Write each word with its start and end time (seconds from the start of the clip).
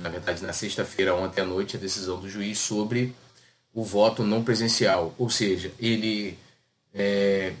na 0.00 0.08
verdade 0.08 0.42
na 0.42 0.52
sexta-feira, 0.52 1.14
ontem 1.14 1.40
à 1.40 1.44
noite, 1.44 1.76
a 1.76 1.80
decisão 1.80 2.18
do 2.18 2.28
juiz 2.28 2.58
sobre 2.58 3.14
o 3.72 3.84
voto 3.84 4.24
não 4.24 4.42
presencial. 4.42 5.14
Ou 5.18 5.30
seja, 5.30 5.72
ele 5.78 6.36
é, 6.94 7.52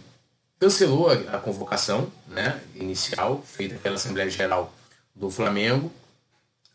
cancelou 0.58 1.10
a, 1.10 1.36
a, 1.36 1.38
convocação 1.38 2.10
né, 2.26 2.60
inicial 2.74 3.42
feita 3.42 3.76
pela 3.76 3.96
Assembleia 3.96 4.30
Geral 4.30 4.72
do 5.14 5.30
Flamengo 5.30 5.92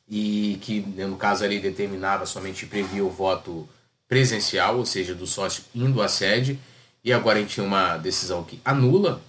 e 0.07 0.59
que, 0.61 0.79
no 0.81 1.17
caso 1.17 1.43
ali, 1.43 1.59
determinava 1.59 2.25
somente 2.25 2.65
previa 2.65 3.03
o 3.03 3.09
voto 3.09 3.67
presencial, 4.07 4.77
ou 4.77 4.85
seja, 4.85 5.15
do 5.15 5.25
sócio 5.25 5.63
indo 5.73 6.01
à 6.01 6.07
sede, 6.07 6.59
e 7.03 7.11
agora 7.11 7.39
a 7.39 7.41
gente 7.41 7.55
tem 7.55 7.65
uma 7.65 7.97
decisão 7.97 8.43
que 8.43 8.61
anula 8.63 9.19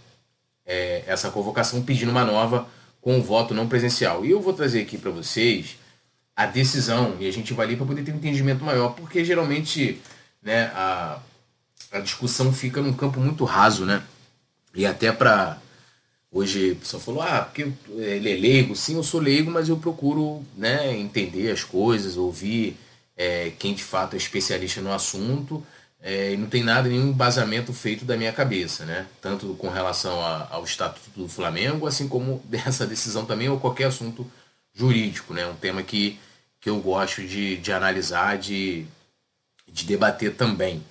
é, 0.67 1.03
essa 1.07 1.31
convocação, 1.31 1.83
pedindo 1.83 2.11
uma 2.11 2.25
nova 2.25 2.69
com 3.01 3.19
o 3.19 3.23
voto 3.23 3.55
não 3.55 3.69
presencial. 3.69 4.25
E 4.25 4.31
eu 4.33 4.41
vou 4.41 4.53
trazer 4.53 4.83
aqui 4.83 4.99
para 4.99 5.11
vocês 5.11 5.79
a 6.37 6.47
decisão, 6.47 7.17
e 7.19 7.27
a 7.27 7.33
gente 7.33 7.55
vai 7.55 7.67
ali 7.67 7.77
para 7.77 7.87
poder 7.87 8.05
ter 8.05 8.13
um 8.13 8.17
entendimento 8.17 8.63
maior, 8.63 8.91
porque 8.91 9.25
geralmente 9.25 10.01
né, 10.43 10.67
a, 10.75 11.19
a 11.91 12.01
discussão 12.01 12.53
fica 12.53 12.83
num 12.83 12.93
campo 12.93 13.19
muito 13.19 13.45
raso, 13.45 13.87
né? 13.87 14.03
E 14.75 14.85
até 14.85 15.11
para 15.11 15.59
Hoje 16.37 16.73
a 16.73 16.75
pessoa 16.75 17.03
falou, 17.03 17.23
ah, 17.23 17.41
porque 17.41 17.73
ele 17.89 18.31
é 18.31 18.37
leigo. 18.37 18.77
Sim, 18.77 18.97
eu 18.97 19.03
sou 19.03 19.21
leigo, 19.21 19.51
mas 19.51 19.71
eu 19.71 19.79
procuro 19.79 20.45
né, 20.55 20.95
entender 20.95 21.51
as 21.51 21.65
coisas, 21.65 22.19
ouvir 22.19 22.77
é, 23.17 23.53
quem 23.59 23.73
de 23.75 23.83
fato 23.83 24.13
é 24.15 24.17
especialista 24.19 24.83
no 24.83 24.93
assunto. 24.93 25.65
É, 25.99 26.35
e 26.35 26.37
não 26.37 26.47
tem 26.47 26.63
nada, 26.63 26.91
nenhum 26.91 27.09
embasamento 27.09 27.73
feito 27.73 28.05
da 28.05 28.19
minha 28.19 28.33
cabeça, 28.33 28.85
né? 28.85 29.07
Tanto 29.21 29.55
com 29.55 29.71
relação 29.71 30.21
a, 30.21 30.47
ao 30.51 30.63
Estatuto 30.63 31.09
do 31.17 31.27
Flamengo, 31.27 31.87
assim 31.87 32.07
como 32.07 32.43
dessa 32.45 32.87
decisão 32.87 33.25
também, 33.25 33.49
ou 33.49 33.59
qualquer 33.59 33.85
assunto 33.85 34.31
jurídico, 34.75 35.33
né? 35.33 35.47
Um 35.47 35.57
tema 35.57 35.83
que, 35.83 36.19
que 36.67 36.71
eu 36.71 36.81
gosto 36.81 37.23
de, 37.23 37.59
de 37.59 37.73
analisar, 37.73 38.37
de, 38.37 38.85
de 39.71 39.85
debater 39.85 40.35
também. 40.35 40.83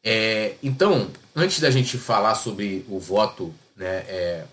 É, 0.00 0.54
então, 0.62 1.10
antes 1.34 1.58
da 1.58 1.68
gente 1.68 1.98
falar 1.98 2.36
sobre 2.36 2.86
o 2.88 3.00
voto 3.00 3.52
né, 3.74 4.04
é, 4.06 4.44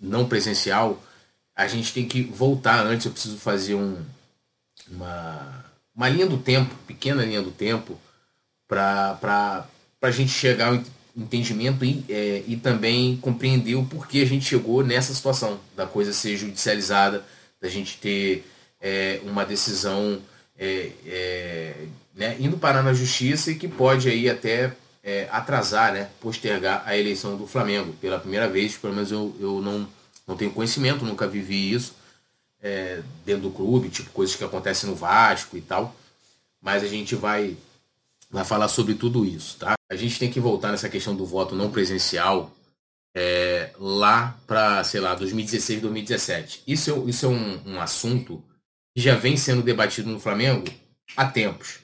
não 0.00 0.26
presencial, 0.26 0.98
a 1.54 1.68
gente 1.68 1.92
tem 1.92 2.08
que 2.08 2.22
voltar 2.22 2.86
antes. 2.86 3.04
Eu 3.04 3.12
preciso 3.12 3.36
fazer 3.36 3.74
um, 3.74 4.02
uma, 4.90 5.62
uma 5.94 6.08
linha 6.08 6.26
do 6.26 6.38
tempo, 6.38 6.74
pequena 6.86 7.22
linha 7.22 7.42
do 7.42 7.50
tempo, 7.50 8.00
para 8.66 9.68
a 10.00 10.10
gente 10.10 10.30
chegar 10.30 10.68
ao 10.68 10.82
entendimento 11.14 11.84
e, 11.84 12.02
é, 12.08 12.42
e 12.46 12.56
também 12.56 13.18
compreender 13.18 13.74
o 13.74 13.84
porquê 13.84 14.20
a 14.20 14.26
gente 14.26 14.46
chegou 14.46 14.82
nessa 14.82 15.12
situação, 15.12 15.60
da 15.76 15.86
coisa 15.86 16.14
ser 16.14 16.34
judicializada, 16.38 17.22
da 17.60 17.68
gente 17.68 17.98
ter 17.98 18.42
é, 18.84 19.18
uma 19.24 19.46
decisão 19.46 20.20
é, 20.58 20.90
é 21.06 21.86
né, 22.14 22.36
indo 22.38 22.58
parar 22.58 22.82
na 22.82 22.92
justiça 22.92 23.50
e 23.50 23.54
que 23.54 23.66
pode 23.66 24.10
aí 24.10 24.28
até 24.28 24.76
é, 25.02 25.26
atrasar, 25.32 25.94
né, 25.94 26.10
postergar 26.20 26.82
a 26.86 26.96
eleição 26.96 27.34
do 27.34 27.46
Flamengo 27.46 27.94
pela 27.94 28.20
primeira 28.20 28.46
vez. 28.46 28.76
Pelo 28.76 28.92
menos 28.92 29.10
eu, 29.10 29.34
eu 29.40 29.62
não, 29.62 29.88
não 30.28 30.36
tenho 30.36 30.52
conhecimento, 30.52 31.04
nunca 31.04 31.26
vivi 31.26 31.72
isso 31.72 31.94
é, 32.62 33.00
dentro 33.24 33.44
do 33.44 33.50
clube, 33.50 33.88
tipo 33.88 34.10
coisas 34.10 34.36
que 34.36 34.44
acontecem 34.44 34.88
no 34.88 34.94
Vasco 34.94 35.56
e 35.56 35.62
tal. 35.62 35.96
Mas 36.60 36.82
a 36.82 36.86
gente 36.86 37.14
vai, 37.14 37.56
vai 38.30 38.44
falar 38.44 38.68
sobre 38.68 38.94
tudo 38.94 39.24
isso, 39.24 39.56
tá? 39.58 39.74
A 39.90 39.96
gente 39.96 40.18
tem 40.18 40.30
que 40.30 40.40
voltar 40.40 40.70
nessa 40.70 40.90
questão 40.90 41.16
do 41.16 41.24
voto 41.24 41.54
não 41.54 41.70
presencial 41.70 42.54
é, 43.14 43.70
lá 43.78 44.36
para, 44.46 44.84
sei 44.84 45.00
lá, 45.00 45.14
2016, 45.14 45.80
2017. 45.80 46.62
Isso 46.66 46.90
é, 46.90 47.10
isso 47.10 47.26
é 47.26 47.28
um, 47.30 47.60
um 47.66 47.80
assunto 47.80 48.42
já 48.94 49.16
vem 49.16 49.36
sendo 49.36 49.62
debatido 49.62 50.10
no 50.10 50.20
Flamengo 50.20 50.66
há 51.16 51.26
tempos. 51.26 51.80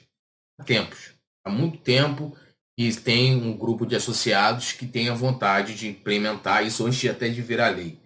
Há 0.59 0.63
tempos. 0.63 1.11
Há 1.43 1.49
muito 1.49 1.77
tempo 1.79 2.35
e 2.77 2.93
tem 2.93 3.35
um 3.35 3.55
grupo 3.55 3.85
de 3.85 3.95
associados 3.95 4.71
que 4.71 4.87
tem 4.87 5.09
a 5.09 5.13
vontade 5.13 5.75
de 5.75 5.87
implementar 5.89 6.65
isso 6.65 6.85
antes 6.85 6.99
de 6.99 7.09
até 7.09 7.29
de 7.29 7.41
virar 7.41 7.69
lei. 7.69 7.99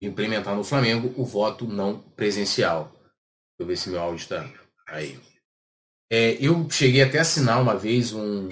De 0.00 0.08
implementar 0.08 0.54
no 0.54 0.64
Flamengo 0.64 1.12
o 1.16 1.24
voto 1.24 1.66
não 1.66 1.98
presencial. 1.98 2.92
Deixa 2.92 3.60
eu 3.60 3.66
ver 3.66 3.76
se 3.76 3.90
meu 3.90 4.00
áudio 4.00 4.22
está 4.22 4.48
aí. 4.88 5.18
É, 6.10 6.36
eu 6.40 6.68
cheguei 6.70 7.02
até 7.02 7.18
a 7.18 7.22
assinar 7.22 7.60
uma 7.60 7.76
vez 7.76 8.12
um, 8.12 8.48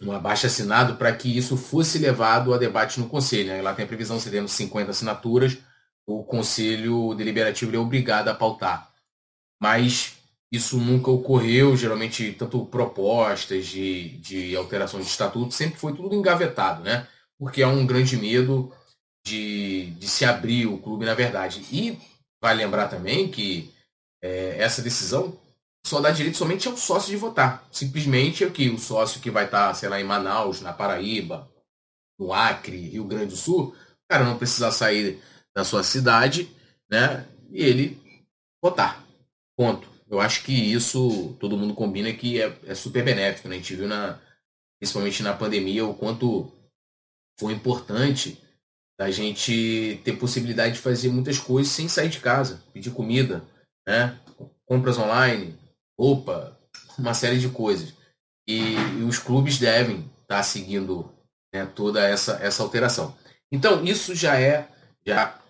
um 0.00 0.12
abaixo 0.12 0.46
assinado 0.46 0.96
para 0.96 1.14
que 1.14 1.36
isso 1.36 1.56
fosse 1.56 1.98
levado 1.98 2.54
a 2.54 2.58
debate 2.58 2.98
no 2.98 3.08
Conselho. 3.08 3.48
Né? 3.48 3.60
Lá 3.60 3.74
tem 3.74 3.84
a 3.84 3.88
previsão, 3.88 4.18
se 4.18 4.30
temos 4.30 4.52
50 4.52 4.90
assinaturas, 4.90 5.58
o 6.06 6.24
Conselho 6.24 7.14
Deliberativo 7.14 7.74
é 7.74 7.78
obrigado 7.78 8.28
a 8.28 8.34
pautar. 8.34 8.91
Mas 9.62 10.14
isso 10.52 10.76
nunca 10.76 11.08
ocorreu, 11.08 11.76
geralmente, 11.76 12.32
tanto 12.32 12.66
propostas 12.66 13.66
de, 13.66 14.18
de 14.18 14.56
alteração 14.56 14.98
de 14.98 15.06
estatuto, 15.06 15.54
sempre 15.54 15.78
foi 15.78 15.94
tudo 15.94 16.16
engavetado, 16.16 16.82
né? 16.82 17.06
Porque 17.38 17.62
há 17.62 17.68
um 17.68 17.86
grande 17.86 18.16
medo 18.16 18.74
de, 19.24 19.92
de 19.92 20.08
se 20.08 20.24
abrir 20.24 20.66
o 20.66 20.78
clube, 20.78 21.04
na 21.04 21.14
verdade. 21.14 21.64
E 21.70 21.96
vai 22.42 22.56
lembrar 22.56 22.88
também 22.88 23.30
que 23.30 23.72
é, 24.20 24.56
essa 24.58 24.82
decisão 24.82 25.38
só 25.86 26.00
dá 26.00 26.10
direito 26.10 26.38
somente 26.38 26.66
ao 26.66 26.76
sócio 26.76 27.10
de 27.10 27.16
votar. 27.16 27.64
Simplesmente 27.70 28.42
é 28.42 28.50
que 28.50 28.68
o 28.68 28.78
sócio 28.78 29.20
que 29.20 29.30
vai 29.30 29.44
estar, 29.44 29.72
sei 29.74 29.88
lá, 29.88 30.00
em 30.00 30.04
Manaus, 30.04 30.60
na 30.60 30.72
Paraíba, 30.72 31.48
no 32.18 32.32
Acre, 32.32 32.88
Rio 32.88 33.04
Grande 33.04 33.26
do 33.26 33.36
Sul, 33.36 33.68
o 33.68 34.08
cara 34.10 34.24
não 34.24 34.38
precisa 34.38 34.72
sair 34.72 35.22
da 35.54 35.64
sua 35.64 35.84
cidade, 35.84 36.50
né? 36.90 37.28
E 37.52 37.62
ele 37.62 38.02
votar. 38.60 39.01
Ponto. 39.62 39.88
Eu 40.10 40.20
acho 40.20 40.42
que 40.42 40.52
isso 40.52 41.36
todo 41.38 41.56
mundo 41.56 41.72
combina 41.72 42.12
que 42.12 42.42
é, 42.42 42.52
é 42.66 42.74
super 42.74 43.04
benéfico. 43.04 43.46
Né? 43.46 43.54
A 43.54 43.58
gente 43.58 43.76
viu, 43.76 43.86
na, 43.86 44.18
principalmente 44.80 45.22
na 45.22 45.32
pandemia, 45.32 45.86
o 45.86 45.94
quanto 45.94 46.52
foi 47.38 47.52
importante 47.52 48.42
a 48.98 49.08
gente 49.12 50.00
ter 50.02 50.14
possibilidade 50.14 50.74
de 50.74 50.80
fazer 50.80 51.10
muitas 51.10 51.38
coisas 51.38 51.72
sem 51.72 51.88
sair 51.88 52.08
de 52.08 52.18
casa, 52.18 52.60
pedir 52.72 52.90
comida, 52.90 53.44
né? 53.86 54.18
compras 54.66 54.98
online, 54.98 55.56
roupa, 55.96 56.58
uma 56.98 57.14
série 57.14 57.38
de 57.38 57.48
coisas. 57.48 57.94
E, 58.48 58.74
e 58.98 59.04
os 59.04 59.20
clubes 59.20 59.60
devem 59.60 59.98
estar 60.22 60.38
tá 60.38 60.42
seguindo 60.42 61.08
né, 61.54 61.66
toda 61.66 62.02
essa, 62.04 62.32
essa 62.42 62.64
alteração. 62.64 63.16
Então, 63.50 63.84
isso 63.84 64.12
já 64.12 64.40
é 64.40 64.68
já 65.06 65.40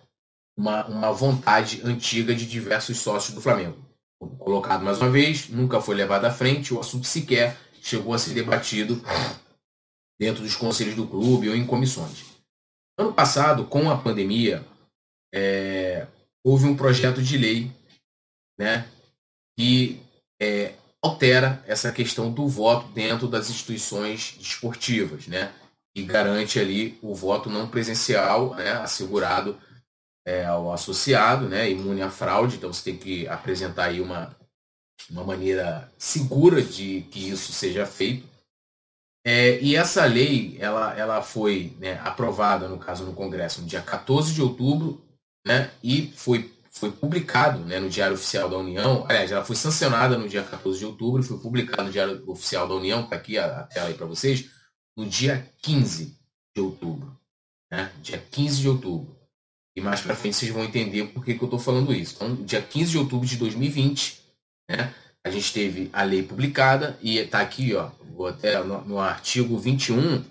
uma, 0.55 0.85
uma 0.85 1.11
vontade 1.11 1.81
antiga 1.83 2.35
de 2.35 2.45
diversos 2.45 2.99
sócios 2.99 3.33
do 3.33 3.41
Flamengo 3.41 3.91
colocado 4.39 4.83
mais 4.83 4.99
uma 4.99 5.09
vez, 5.09 5.49
nunca 5.49 5.81
foi 5.81 5.95
levado 5.95 6.25
à 6.25 6.31
frente, 6.31 6.73
o 6.73 6.79
assunto 6.79 7.05
sequer 7.05 7.57
chegou 7.81 8.13
a 8.13 8.19
ser 8.19 8.33
debatido 8.33 9.01
dentro 10.19 10.43
dos 10.43 10.55
conselhos 10.55 10.95
do 10.95 11.07
clube 11.07 11.49
ou 11.49 11.55
em 11.55 11.65
comissões. 11.65 12.25
Ano 12.97 13.13
passado, 13.13 13.65
com 13.65 13.89
a 13.89 13.97
pandemia, 13.97 14.65
é, 15.33 16.07
houve 16.43 16.65
um 16.65 16.75
projeto 16.75 17.21
de 17.21 17.37
lei 17.37 17.71
né, 18.57 18.87
que 19.57 19.99
é, 20.39 20.73
altera 21.01 21.63
essa 21.67 21.91
questão 21.91 22.31
do 22.31 22.47
voto 22.47 22.87
dentro 22.93 23.27
das 23.27 23.49
instituições 23.49 24.37
esportivas, 24.39 25.27
né, 25.27 25.53
e 25.95 26.03
garante 26.03 26.59
ali 26.59 26.97
o 27.01 27.13
voto 27.13 27.49
não 27.49 27.67
presencial 27.67 28.55
né, 28.55 28.71
assegurado 28.73 29.57
é, 30.25 30.45
ao 30.45 30.71
associado, 30.71 31.47
né, 31.47 31.69
imune 31.69 32.01
à 32.01 32.09
fraude, 32.09 32.55
então 32.55 32.71
você 32.71 32.83
tem 32.83 32.97
que 32.97 33.27
apresentar 33.27 33.85
aí 33.85 33.99
uma, 33.99 34.35
uma 35.09 35.23
maneira 35.23 35.91
segura 35.97 36.61
de 36.61 37.01
que 37.11 37.29
isso 37.29 37.51
seja 37.51 37.85
feito. 37.85 38.27
É, 39.25 39.59
e 39.61 39.75
essa 39.75 40.05
lei, 40.05 40.57
ela, 40.59 40.97
ela 40.97 41.21
foi 41.21 41.75
né, 41.79 41.99
aprovada, 42.03 42.67
no 42.67 42.77
caso, 42.77 43.05
no 43.05 43.13
Congresso, 43.13 43.61
no 43.61 43.67
dia 43.67 43.81
14 43.81 44.33
de 44.33 44.41
outubro, 44.41 45.01
né, 45.45 45.71
e 45.81 46.11
foi, 46.15 46.53
foi 46.71 46.91
publicado 46.91 47.59
né, 47.59 47.79
no 47.79 47.89
Diário 47.89 48.15
Oficial 48.15 48.49
da 48.49 48.57
União. 48.57 49.05
Aliás, 49.07 49.31
ela 49.31 49.45
foi 49.45 49.55
sancionada 49.55 50.17
no 50.17 50.27
dia 50.27 50.43
14 50.43 50.79
de 50.79 50.85
outubro 50.85 51.21
e 51.21 51.25
foi 51.25 51.39
publicada 51.39 51.83
no 51.83 51.91
Diário 51.91 52.29
Oficial 52.29 52.67
da 52.67 52.75
União, 52.75 53.01
está 53.01 53.15
aqui 53.15 53.37
a, 53.37 53.59
a 53.59 53.63
tela 53.63 53.87
aí 53.87 53.93
para 53.93 54.05
vocês, 54.05 54.49
no 54.95 55.05
dia 55.05 55.49
15 55.61 56.17
de 56.55 56.61
outubro. 56.61 57.17
Né, 57.71 57.91
dia 58.01 58.19
15 58.29 58.61
de 58.61 58.69
outubro. 58.69 59.22
E 59.75 59.81
mais 59.81 60.01
para 60.01 60.15
frente 60.15 60.35
vocês 60.35 60.51
vão 60.51 60.63
entender 60.63 61.05
por 61.07 61.25
que, 61.25 61.33
que 61.33 61.43
eu 61.43 61.47
estou 61.47 61.59
falando 61.59 61.93
isso. 61.93 62.15
Então, 62.15 62.35
dia 62.35 62.61
15 62.61 62.91
de 62.91 62.97
outubro 62.97 63.27
de 63.27 63.37
2020, 63.37 64.21
né, 64.69 64.93
a 65.23 65.31
gente 65.31 65.51
teve 65.51 65.89
a 65.91 66.03
lei 66.03 66.21
publicada 66.21 66.97
e 67.01 67.17
está 67.17 67.41
aqui, 67.41 67.73
ó, 67.73 67.89
vou 68.15 68.27
até 68.27 68.61
no, 68.63 68.81
no, 68.85 68.99
artigo 68.99 69.57
21. 69.57 70.23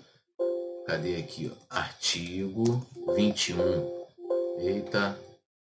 Cadê 0.87 1.17
aqui, 1.17 1.51
ó? 1.51 1.75
Artigo 1.75 2.85
21. 3.15 4.05
Eita. 4.59 5.19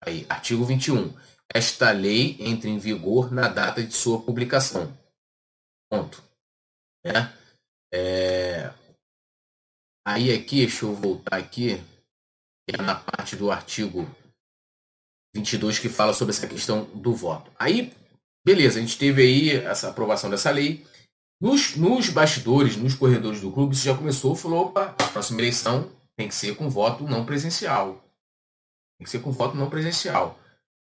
Aí, 0.05 0.27
artigo 0.29 0.65
21. 0.65 1.13
Esta 1.53 1.91
lei 1.91 2.37
entra 2.39 2.69
em 2.69 2.79
vigor 2.79 3.33
na 3.33 3.49
data 3.49 3.83
de 3.83 3.95
sua 3.95 4.21
publicação. 4.21 4.97
Ponto. 5.91 6.23
Né? 7.05 7.33
É... 7.93 8.73
Aí 10.07 10.33
aqui, 10.33 10.59
deixa 10.59 10.85
eu 10.85 10.95
voltar 10.95 11.37
aqui 11.37 11.81
é 12.69 12.83
na 12.83 12.95
parte 12.95 13.37
do 13.37 13.51
artigo 13.51 14.09
22 15.35 15.79
que 15.79 15.89
fala 15.89 16.13
sobre 16.13 16.35
essa 16.35 16.47
questão 16.47 16.85
do 16.95 17.15
voto. 17.15 17.51
Aí, 17.59 17.93
beleza, 18.45 18.79
a 18.79 18.83
gente 18.83 18.99
teve 18.99 19.23
aí 19.23 19.51
essa 19.51 19.91
aprovação 19.91 20.31
dessa 20.31 20.51
lei. 20.51 20.85
Nos, 21.41 21.77
nos 21.77 22.09
bastidores, 22.09 22.77
nos 22.77 22.95
corredores 22.95 23.41
do 23.41 23.53
clube, 23.53 23.75
isso 23.75 23.85
já 23.85 23.97
começou, 23.97 24.35
falou, 24.35 24.67
opa, 24.67 24.95
a 24.99 25.09
próxima 25.09 25.41
eleição 25.41 25.91
tem 26.17 26.29
que 26.29 26.35
ser 26.35 26.57
com 26.57 26.69
voto 26.69 27.05
não 27.05 27.27
presencial. 27.27 28.03
Tem 28.99 29.05
que 29.05 29.11
ser 29.11 29.21
com 29.21 29.31
voto 29.31 29.55
não 29.57 29.69
presencial. 29.69 30.39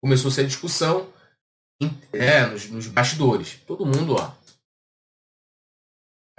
Começou 0.01 0.29
a 0.29 0.31
ser 0.33 0.47
discussão 0.47 1.07
é, 2.11 2.45
nos, 2.47 2.67
nos 2.69 2.87
bastidores. 2.87 3.59
Todo 3.67 3.85
mundo, 3.85 4.15
ó, 4.15 4.33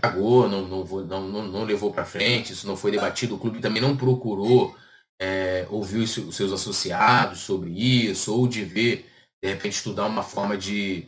cagou, 0.03 0.49
não, 0.49 0.67
não, 0.67 0.85
não, 0.85 1.29
não, 1.29 1.49
não 1.49 1.65
levou 1.65 1.93
para 1.93 2.05
frente, 2.05 2.53
isso 2.53 2.67
não 2.67 2.77
foi 2.77 2.91
debatido, 2.91 3.37
o 3.37 3.39
clube 3.39 3.61
também 3.61 3.81
não 3.81 3.97
procurou 3.97 4.77
é, 5.21 5.67
ouvir 5.69 5.99
os, 5.99 6.17
os 6.17 6.35
seus 6.35 6.51
associados 6.51 7.41
sobre 7.41 7.71
isso, 7.71 8.35
ou 8.35 8.49
de 8.49 8.65
ver, 8.65 9.07
de 9.43 9.51
repente, 9.51 9.75
estudar 9.75 10.07
uma 10.07 10.23
forma 10.23 10.57
de, 10.57 11.07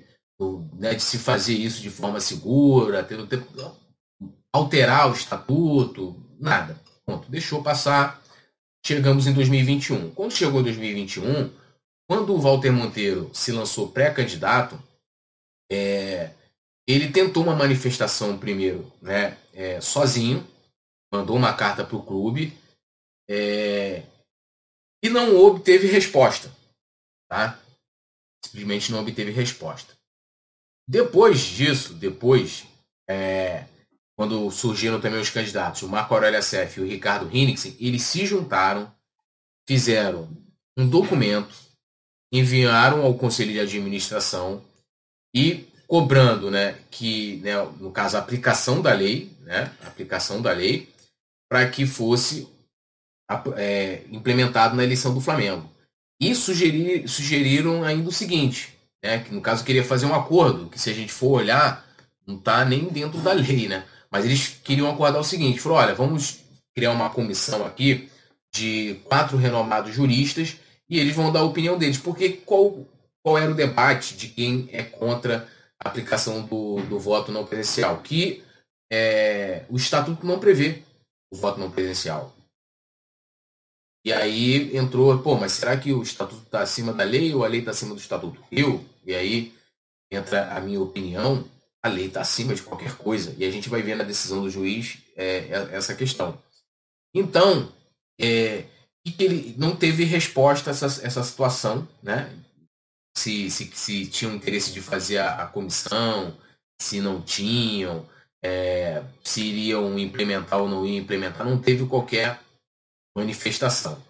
né, 0.75 0.95
de 0.95 1.03
se 1.03 1.19
fazer 1.19 1.55
isso 1.55 1.81
de 1.81 1.89
forma 1.89 2.21
segura, 2.21 3.03
ter, 3.03 3.27
ter, 3.27 3.43
alterar 4.53 5.11
o 5.11 5.15
estatuto, 5.15 6.23
nada. 6.39 6.79
Ponto. 7.07 7.31
Deixou 7.31 7.63
passar. 7.63 8.23
Chegamos 8.85 9.27
em 9.27 9.33
2021. 9.33 10.11
Quando 10.11 10.33
chegou 10.33 10.61
em 10.61 10.65
2021, 10.65 11.51
quando 12.07 12.35
o 12.35 12.41
Walter 12.41 12.71
Monteiro 12.71 13.31
se 13.33 13.51
lançou 13.51 13.89
pré-candidato, 13.89 14.81
é, 15.71 16.31
ele 16.87 17.11
tentou 17.11 17.45
uma 17.45 17.57
manifestação 17.57 18.37
primeiro, 18.37 18.93
né, 19.01 19.39
é, 19.55 19.81
sozinho, 19.81 20.47
mandou 21.13 21.37
uma 21.37 21.55
carta 21.55 21.85
para 21.85 21.97
o 21.97 22.03
clube 22.03 22.53
é, 23.29 24.03
e 25.03 25.09
não 25.09 25.37
obteve 25.37 25.87
resposta, 25.87 26.51
tá? 27.29 27.59
Simplesmente 28.45 28.93
não 28.93 29.01
obteve 29.01 29.31
resposta. 29.31 29.97
Depois 30.89 31.41
disso, 31.41 31.95
depois, 31.95 32.65
é, 33.09 33.65
quando 34.17 34.51
surgiram 34.51 35.01
também 35.01 35.21
os 35.21 35.31
candidatos, 35.31 35.83
o 35.83 35.89
Marco 35.89 36.15
Aurélio 36.15 36.39
Assef 36.39 36.79
e 36.79 36.83
o 36.83 36.87
Ricardo 36.87 37.35
Hinnickson, 37.35 37.75
eles 37.79 38.03
se 38.03 38.27
juntaram, 38.27 38.93
fizeram 39.67 40.29
um 40.77 40.89
documento, 40.89 41.55
enviaram 42.33 43.03
ao 43.03 43.15
Conselho 43.15 43.53
de 43.53 43.61
Administração 43.61 44.65
e 45.35 45.67
cobrando, 45.87 46.51
né, 46.51 46.79
que, 46.91 47.37
né, 47.39 47.63
no 47.79 47.93
caso, 47.93 48.17
a 48.17 48.21
aplicação 48.21 48.81
da 48.81 48.95
lei, 48.95 49.31
né, 49.41 49.75
aplicação 49.83 50.41
da 50.41 50.53
lei, 50.53 50.89
para 51.51 51.69
que 51.69 51.87
fosse 51.87 52.49
é, 53.57 54.03
implementado 54.11 54.75
na 54.75 54.85
eleição 54.85 55.15
do 55.15 55.21
Flamengo. 55.21 55.71
E 56.21 56.35
sugerir, 56.35 57.09
sugeriram 57.09 57.85
ainda 57.85 58.09
o 58.09 58.13
seguinte, 58.13 58.77
né, 59.03 59.19
que 59.21 59.35
no 59.35 59.41
caso 59.41 59.65
queria 59.65 59.85
fazer 59.85 60.07
um 60.07 60.15
acordo, 60.15 60.69
que 60.69 60.79
se 60.79 60.91
a 60.91 60.95
gente 60.95 61.13
for 61.13 61.41
olhar, 61.41 61.87
não 62.27 62.37
está 62.37 62.65
nem 62.65 62.85
dentro 62.85 63.21
da 63.21 63.33
lei, 63.33 63.69
né, 63.69 63.85
mas 64.11 64.25
eles 64.25 64.61
queriam 64.63 64.91
acordar 64.91 65.19
o 65.19 65.25
seguinte, 65.25 65.61
falou, 65.61 65.79
olha, 65.79 65.95
vamos 65.95 66.41
criar 66.75 66.93
uma 66.93 67.11
comissão 67.11 67.67
aqui 67.67 68.09
de 68.55 69.01
quatro 69.05 69.37
renomados 69.37 69.95
juristas 69.95 70.57
e 70.89 70.99
eles 70.99 71.17
vão 71.17 71.33
dar 71.33 71.41
a 71.41 71.45
opinião 71.45 71.79
deles, 71.79 71.99
porque 71.99 72.29
qual, 72.31 72.87
qual 73.23 73.39
era 73.39 73.51
o 73.51 73.55
debate 73.55 74.17
de 74.17 74.29
quem 74.29 74.69
é 74.73 74.83
contra 74.83 75.49
aplicação 75.79 76.43
do, 76.43 76.81
do 76.83 76.99
voto 76.99 77.33
não 77.33 77.45
presencial, 77.45 77.99
que 77.99 78.45
é, 78.93 79.65
o 79.69 79.77
estatuto 79.77 80.27
não 80.27 80.39
prevê 80.39 80.83
o 81.33 81.37
voto 81.37 81.59
não 81.59 81.71
presencial. 81.71 82.35
E 84.05 84.13
aí 84.13 84.77
entrou, 84.77 85.17
pô, 85.19 85.37
mas 85.37 85.53
será 85.53 85.77
que 85.77 85.93
o 85.93 86.03
estatuto 86.03 86.43
está 86.43 86.61
acima 86.61 86.93
da 86.93 87.05
lei 87.05 87.33
ou 87.35 87.45
a 87.45 87.49
lei 87.49 87.61
está 87.61 87.71
acima 87.71 87.95
do 87.95 88.01
estatuto? 88.01 88.43
Eu, 88.51 88.85
e 89.07 89.15
aí 89.15 89.55
entra 90.11 90.53
a 90.55 90.61
minha 90.61 90.81
opinião, 90.81 91.49
a 91.83 91.89
lei 91.89 92.07
está 92.07 92.21
acima 92.21 92.55
de 92.55 92.63
qualquer 92.63 92.97
coisa. 92.97 93.35
E 93.39 93.45
a 93.45 93.51
gente 93.51 93.69
vai 93.69 93.83
ver 93.83 93.97
na 93.97 94.05
decisão 94.05 94.43
do 94.43 94.51
juiz 94.51 94.99
é, 95.17 95.37
é 95.39 95.69
essa 95.73 95.95
questão. 95.95 96.37
Então, 97.15 97.73
é, 98.21 98.65
ele 99.19 99.55
não 99.57 99.77
teve 99.77 100.05
resposta 100.05 100.71
a 100.71 100.73
essa, 100.73 100.87
essa 100.87 101.23
situação, 101.23 101.87
né? 102.03 102.31
se, 103.17 103.51
se, 103.51 103.71
se 103.75 104.07
tinham 104.07 104.35
interesse 104.35 104.73
de 104.73 104.81
fazer 104.81 105.19
a, 105.19 105.43
a 105.43 105.47
comissão, 105.47 106.37
se 106.81 107.01
não 107.01 107.21
tinham, 107.21 108.07
é, 108.43 109.03
se 109.23 109.43
iriam 109.43 109.99
implementar 109.99 110.61
ou 110.61 110.69
não 110.69 110.87
iam 110.87 111.03
implementar, 111.03 111.47
não 111.47 111.61
teve 111.61 111.87
qualquer 111.87 112.41
manifestação. 113.17 114.03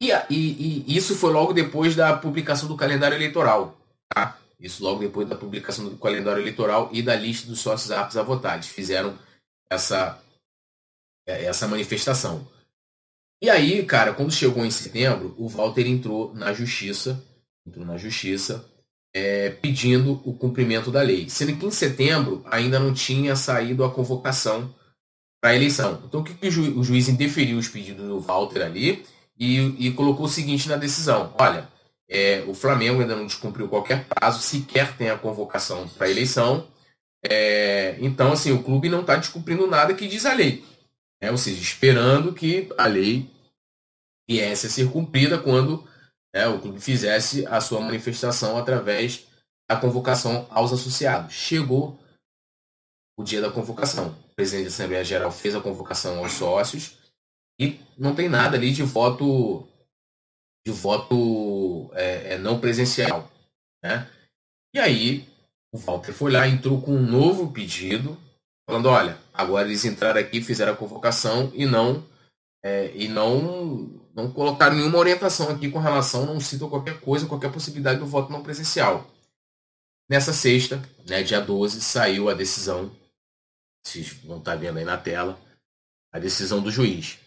E, 0.00 0.10
e, 0.30 0.84
e, 0.86 0.96
isso 0.96 1.14
foi 1.14 1.32
logo 1.32 1.52
depois 1.52 1.94
da 1.94 2.16
publicação 2.16 2.68
do 2.68 2.76
calendário 2.76 3.16
eleitoral. 3.16 3.78
Tá? 4.12 4.38
Isso 4.58 4.82
logo 4.82 5.00
depois 5.00 5.28
da 5.28 5.36
publicação 5.36 5.88
do 5.88 5.96
calendário 5.96 6.42
eleitoral 6.42 6.88
e 6.92 7.02
da 7.02 7.14
lista 7.14 7.46
dos 7.46 7.60
sócios 7.60 7.90
aptos 7.90 8.16
a 8.16 8.22
votar. 8.22 8.54
Eles 8.54 8.66
fizeram 8.66 9.18
essa, 9.70 10.20
é, 11.26 11.44
essa 11.44 11.68
manifestação. 11.68 12.46
E 13.40 13.50
aí, 13.50 13.84
cara, 13.84 14.12
quando 14.12 14.30
chegou 14.30 14.64
em 14.64 14.70
setembro, 14.70 15.34
o 15.38 15.48
Walter 15.48 15.86
entrou 15.86 16.34
na 16.34 16.52
justiça 16.52 17.22
entrou 17.66 17.86
na 17.86 17.96
justiça 17.96 18.64
é, 19.14 19.50
pedindo 19.50 20.20
o 20.24 20.34
cumprimento 20.34 20.90
da 20.90 21.02
lei. 21.02 21.28
Sendo 21.28 21.56
que 21.56 21.66
em 21.66 21.70
setembro 21.70 22.42
ainda 22.46 22.78
não 22.78 22.92
tinha 22.92 23.36
saído 23.36 23.84
a 23.84 23.90
convocação 23.90 24.74
para 25.42 25.50
a 25.50 25.56
eleição. 25.56 26.00
Então 26.06 26.20
o 26.20 26.24
que, 26.24 26.34
que 26.34 26.46
o, 26.46 26.78
o, 26.78 26.84
juiz 26.84 27.08
indeferiu 27.08 27.58
os 27.58 27.66
pedidos 27.66 28.06
do 28.06 28.20
Walter 28.20 28.62
ali 28.62 29.04
e, 29.36 29.88
e 29.88 29.90
colocou 29.90 30.26
o 30.26 30.28
seguinte 30.28 30.68
na 30.68 30.76
decisão: 30.76 31.34
olha, 31.36 31.68
é, 32.08 32.44
o 32.46 32.54
Flamengo 32.54 33.00
ainda 33.00 33.16
não 33.16 33.26
descumpriu 33.26 33.68
qualquer 33.68 34.06
prazo, 34.06 34.40
sequer 34.40 34.96
tem 34.96 35.10
a 35.10 35.18
convocação 35.18 35.88
para 35.88 36.06
a 36.06 36.10
eleição. 36.10 36.68
É, 37.24 37.96
então, 38.00 38.32
assim, 38.32 38.52
o 38.52 38.62
clube 38.62 38.88
não 38.88 39.00
está 39.00 39.16
descumprindo 39.16 39.66
nada 39.66 39.94
que 39.94 40.06
diz 40.06 40.24
a 40.26 40.32
lei. 40.32 40.64
Né? 41.20 41.30
Ou 41.30 41.36
seja, 41.36 41.60
esperando 41.60 42.32
que 42.32 42.68
a 42.78 42.86
lei 42.86 43.28
viesse 44.28 44.66
a 44.66 44.70
ser 44.70 44.90
cumprida 44.90 45.38
quando 45.38 45.84
né, 46.32 46.46
o 46.46 46.60
clube 46.60 46.80
fizesse 46.80 47.46
a 47.46 47.60
sua 47.60 47.80
manifestação 47.80 48.56
através 48.56 49.26
da 49.68 49.76
convocação 49.76 50.46
aos 50.50 50.72
associados. 50.72 51.32
Chegou 51.32 51.98
o 53.16 53.22
dia 53.22 53.40
da 53.40 53.50
convocação. 53.50 54.08
O 54.30 54.34
presidente 54.34 54.64
da 54.64 54.70
Assembleia 54.70 55.04
Geral 55.04 55.30
fez 55.30 55.54
a 55.54 55.60
convocação 55.60 56.18
aos 56.18 56.32
sócios 56.32 56.98
e 57.60 57.78
não 57.96 58.14
tem 58.14 58.28
nada 58.28 58.56
ali 58.56 58.72
de 58.72 58.82
voto 58.82 59.66
de 60.64 60.72
voto 60.72 61.90
é, 61.94 62.34
é, 62.34 62.38
não 62.38 62.60
presencial. 62.60 63.30
Né? 63.82 64.08
E 64.74 64.78
aí 64.78 65.28
o 65.72 65.78
Walter 65.78 66.12
foi 66.12 66.30
lá, 66.30 66.46
entrou 66.46 66.80
com 66.80 66.92
um 66.92 67.02
novo 67.02 67.50
pedido, 67.50 68.16
falando, 68.68 68.88
olha, 68.88 69.18
agora 69.32 69.66
eles 69.66 69.84
entraram 69.84 70.20
aqui, 70.20 70.40
fizeram 70.40 70.72
a 70.72 70.76
convocação 70.76 71.50
e 71.54 71.66
não 71.66 72.06
é, 72.64 72.92
e 72.94 73.08
não 73.08 74.00
não 74.14 74.30
colocaram 74.30 74.76
nenhuma 74.76 74.98
orientação 74.98 75.48
aqui 75.48 75.70
com 75.70 75.78
relação, 75.78 76.26
não 76.26 76.38
citam 76.38 76.68
qualquer 76.68 77.00
coisa, 77.00 77.26
qualquer 77.26 77.50
possibilidade 77.50 77.98
do 77.98 78.06
voto 78.06 78.30
não 78.30 78.42
presencial. 78.42 79.10
Nessa 80.08 80.34
sexta, 80.34 80.82
né, 81.08 81.22
dia 81.22 81.40
12, 81.40 81.80
saiu 81.80 82.28
a 82.28 82.34
decisão, 82.34 82.94
vocês 83.82 84.08
vão 84.24 84.38
estar 84.38 84.56
vendo 84.56 84.78
aí 84.78 84.84
na 84.84 84.96
tela, 84.96 85.38
a 86.12 86.18
decisão 86.18 86.62
do 86.62 86.70
juiz. 86.70 87.18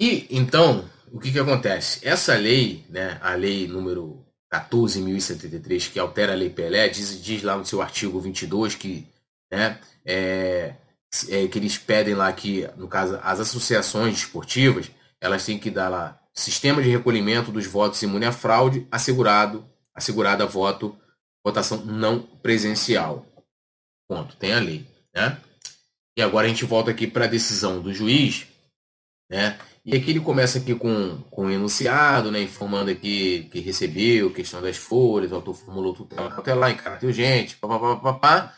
E, 0.00 0.26
então, 0.30 0.88
o 1.12 1.18
que, 1.18 1.32
que 1.32 1.38
acontece? 1.38 2.06
Essa 2.06 2.34
lei, 2.36 2.84
né, 2.88 3.18
a 3.20 3.34
lei 3.34 3.66
número 3.66 4.24
14.073, 4.52 5.92
que 5.92 5.98
altera 5.98 6.32
a 6.32 6.36
lei 6.36 6.50
Pelé, 6.50 6.88
diz, 6.88 7.22
diz 7.22 7.42
lá 7.42 7.56
no 7.56 7.66
seu 7.66 7.82
artigo 7.82 8.20
22 8.20 8.74
que, 8.74 9.06
né, 9.50 9.80
é, 10.04 10.74
é, 11.28 11.48
que 11.48 11.58
eles 11.58 11.76
pedem 11.76 12.14
lá 12.14 12.32
que, 12.32 12.68
no 12.76 12.88
caso, 12.88 13.18
as 13.22 13.40
associações 13.40 14.18
esportivas, 14.18 14.90
elas 15.20 15.44
têm 15.44 15.58
que 15.58 15.70
dar 15.70 15.88
lá 15.88 16.20
sistema 16.32 16.82
de 16.82 16.88
recolhimento 16.88 17.52
dos 17.52 17.66
votos 17.66 18.02
imune 18.02 18.24
à 18.24 18.32
fraude, 18.32 18.86
assegurado, 18.90 19.68
assegurada 19.94 20.46
voto, 20.46 20.96
votação 21.44 21.84
não 21.84 22.20
presencial. 22.20 23.26
Ponto. 24.08 24.36
Tem 24.36 24.52
a 24.52 24.58
lei, 24.58 24.86
né? 25.14 25.38
E 26.16 26.22
agora 26.22 26.46
a 26.46 26.48
gente 26.48 26.64
volta 26.64 26.90
aqui 26.90 27.06
para 27.06 27.24
a 27.24 27.28
decisão 27.28 27.80
do 27.80 27.92
juiz, 27.92 28.46
né? 29.30 29.58
E 29.84 29.96
aqui 29.96 30.10
ele 30.10 30.20
começa 30.20 30.58
aqui 30.58 30.74
com, 30.74 31.18
com 31.30 31.46
o 31.46 31.50
enunciado, 31.50 32.30
né? 32.30 32.42
Informando 32.42 32.90
aqui 32.90 33.48
que 33.50 33.60
recebeu, 33.60 34.32
questão 34.32 34.60
das 34.60 34.76
folhas, 34.76 35.32
o 35.32 35.36
autor 35.36 35.54
formulou 35.54 35.94
tutela 35.94 36.30
cautelar 36.30 36.70
em 36.70 36.76
caráter 36.76 37.06
urgente, 37.06 37.56
papapá, 37.56 38.54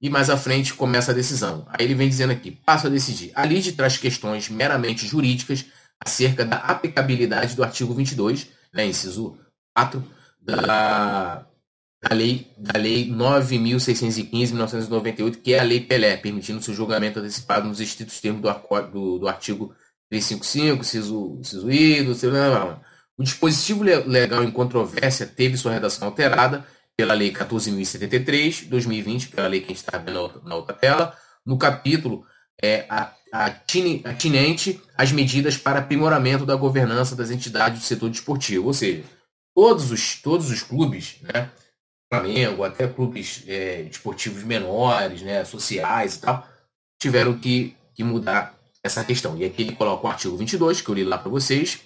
e 0.00 0.10
mais 0.10 0.28
à 0.28 0.36
frente 0.36 0.74
começa 0.74 1.12
a 1.12 1.14
decisão. 1.14 1.66
Aí 1.70 1.84
ele 1.86 1.94
vem 1.94 2.08
dizendo 2.08 2.32
aqui, 2.32 2.50
passo 2.50 2.86
a 2.86 2.90
decidir. 2.90 3.32
A 3.34 3.46
lide 3.46 3.72
traz 3.72 3.96
questões 3.96 4.50
meramente 4.50 5.06
jurídicas 5.06 5.64
acerca 5.98 6.44
da 6.44 6.56
aplicabilidade 6.56 7.56
do 7.56 7.64
artigo 7.64 7.94
22, 7.94 8.48
né, 8.72 8.86
inciso 8.86 9.38
4, 9.74 10.04
da, 10.40 11.46
da 12.08 12.14
lei, 12.14 12.46
da 12.56 12.78
lei 12.78 13.10
9.615-1998, 13.10 15.42
que 15.42 15.54
é 15.54 15.58
a 15.58 15.64
Lei 15.64 15.80
Pelé, 15.80 16.16
permitindo 16.16 16.62
seu 16.62 16.72
julgamento 16.72 17.18
antecipado 17.18 17.68
nos 17.68 17.80
estritos 17.80 18.20
termos 18.20 18.40
do, 18.40 18.48
do, 18.92 19.18
do 19.18 19.28
artigo 19.28 19.74
355, 20.08 20.82
inciso, 20.82 21.36
inciso 21.40 21.68
I, 21.70 22.04
do, 22.04 22.12
o 23.18 23.22
dispositivo 23.22 23.82
legal 23.82 24.44
em 24.44 24.50
controvérsia 24.50 25.26
teve 25.26 25.56
sua 25.56 25.72
redação 25.72 26.06
alterada 26.06 26.66
pela 26.96 27.14
Lei 27.14 27.32
14.073, 27.32 28.68
2020, 28.68 29.28
pela 29.28 29.48
lei 29.48 29.60
que 29.60 29.66
a 29.66 29.68
gente 29.68 29.78
está 29.78 29.96
vendo 29.98 30.42
na 30.44 30.54
outra 30.54 30.74
tela, 30.74 31.16
no 31.44 31.58
capítulo 31.58 32.24
é, 32.62 32.86
atinente 34.04 34.80
às 34.96 35.12
medidas 35.12 35.58
para 35.58 35.80
aprimoramento 35.80 36.46
da 36.46 36.56
governança 36.56 37.16
das 37.16 37.30
entidades 37.30 37.80
do 37.80 37.84
setor 37.84 38.10
desportivo. 38.10 38.66
Ou 38.66 38.74
seja, 38.74 39.02
todos 39.54 39.90
os, 39.90 40.20
todos 40.20 40.50
os 40.50 40.62
clubes, 40.62 41.16
né, 41.22 41.50
Flamengo, 42.12 42.64
até 42.64 42.86
clubes 42.86 43.42
é, 43.46 43.82
desportivos 43.82 44.44
menores, 44.44 45.22
né, 45.22 45.44
sociais 45.44 46.16
e 46.16 46.20
tal, 46.20 46.46
tiveram 47.00 47.38
que, 47.38 47.76
que 47.94 48.04
mudar 48.04 48.54
essa 48.82 49.04
questão. 49.04 49.36
E 49.36 49.44
aqui 49.44 49.62
ele 49.62 49.74
coloca 49.74 50.06
o 50.06 50.10
artigo 50.10 50.36
22, 50.36 50.80
que 50.80 50.88
eu 50.88 50.94
li 50.94 51.04
lá 51.04 51.18
para 51.18 51.30
vocês, 51.30 51.80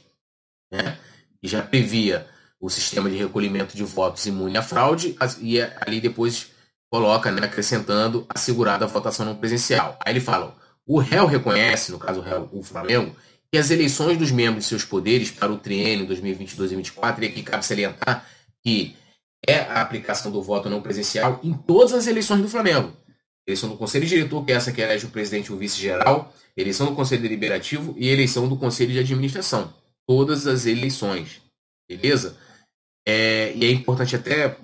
né, 0.71 0.99
que 1.41 1.49
já 1.49 1.63
previa 1.63 2.27
o 2.61 2.69
sistema 2.69 3.09
de 3.09 3.17
recolhimento 3.17 3.75
de 3.75 3.83
votos 3.83 4.27
imune 4.27 4.57
à 4.59 4.63
fraude, 4.63 5.17
e 5.41 5.61
ali 5.61 6.01
depois 6.01 6.51
coloca, 6.91 7.31
né, 7.31 7.47
acrescentando 7.47 8.27
assegurada 8.29 8.85
a 8.85 8.89
votação 8.89 9.25
não 9.25 9.37
presencial. 9.37 9.99
Aí 10.05 10.13
ele 10.13 10.21
fala, 10.21 10.55
o 10.87 10.99
réu 10.99 11.25
reconhece, 11.25 11.91
no 11.91 11.99
caso 11.99 12.21
o 12.21 12.23
réu, 12.23 12.49
o 12.53 12.63
Flamengo, 12.63 13.17
que 13.51 13.59
as 13.59 13.71
eleições 13.71 14.19
dos 14.19 14.31
membros 14.31 14.65
de 14.65 14.69
seus 14.69 14.85
poderes 14.85 15.31
para 15.31 15.51
o 15.51 15.57
triênio 15.57 16.07
2022-2024, 16.07 17.23
e 17.23 17.27
aqui 17.27 17.43
cabe 17.43 17.65
salientar 17.65 18.27
que 18.63 18.97
é 19.47 19.61
a 19.61 19.81
aplicação 19.81 20.31
do 20.31 20.43
voto 20.43 20.69
não 20.69 20.83
presencial 20.83 21.41
em 21.43 21.53
todas 21.53 21.93
as 21.93 22.07
eleições 22.07 22.43
do 22.43 22.49
Flamengo. 22.49 22.97
Eleição 23.47 23.69
do 23.69 23.77
Conselho 23.77 24.07
Diretor, 24.07 24.45
que 24.45 24.53
é 24.53 24.57
essa 24.57 24.73
que 24.73 24.81
elege 24.81 25.07
o 25.07 25.11
presidente 25.11 25.47
e 25.47 25.53
o 25.53 25.57
vice-geral, 25.57 26.33
eleição 26.57 26.87
do 26.87 26.95
Conselho 26.95 27.23
Deliberativo 27.23 27.95
e 27.97 28.09
eleição 28.09 28.49
do 28.49 28.57
Conselho 28.57 28.93
de 28.93 28.99
Administração. 28.99 29.73
Todas 30.07 30.47
as 30.47 30.67
eleições. 30.67 31.41
Beleza? 31.89 32.37
É, 33.07 33.53
e 33.55 33.65
é 33.65 33.71
importante 33.71 34.15
até 34.15 34.57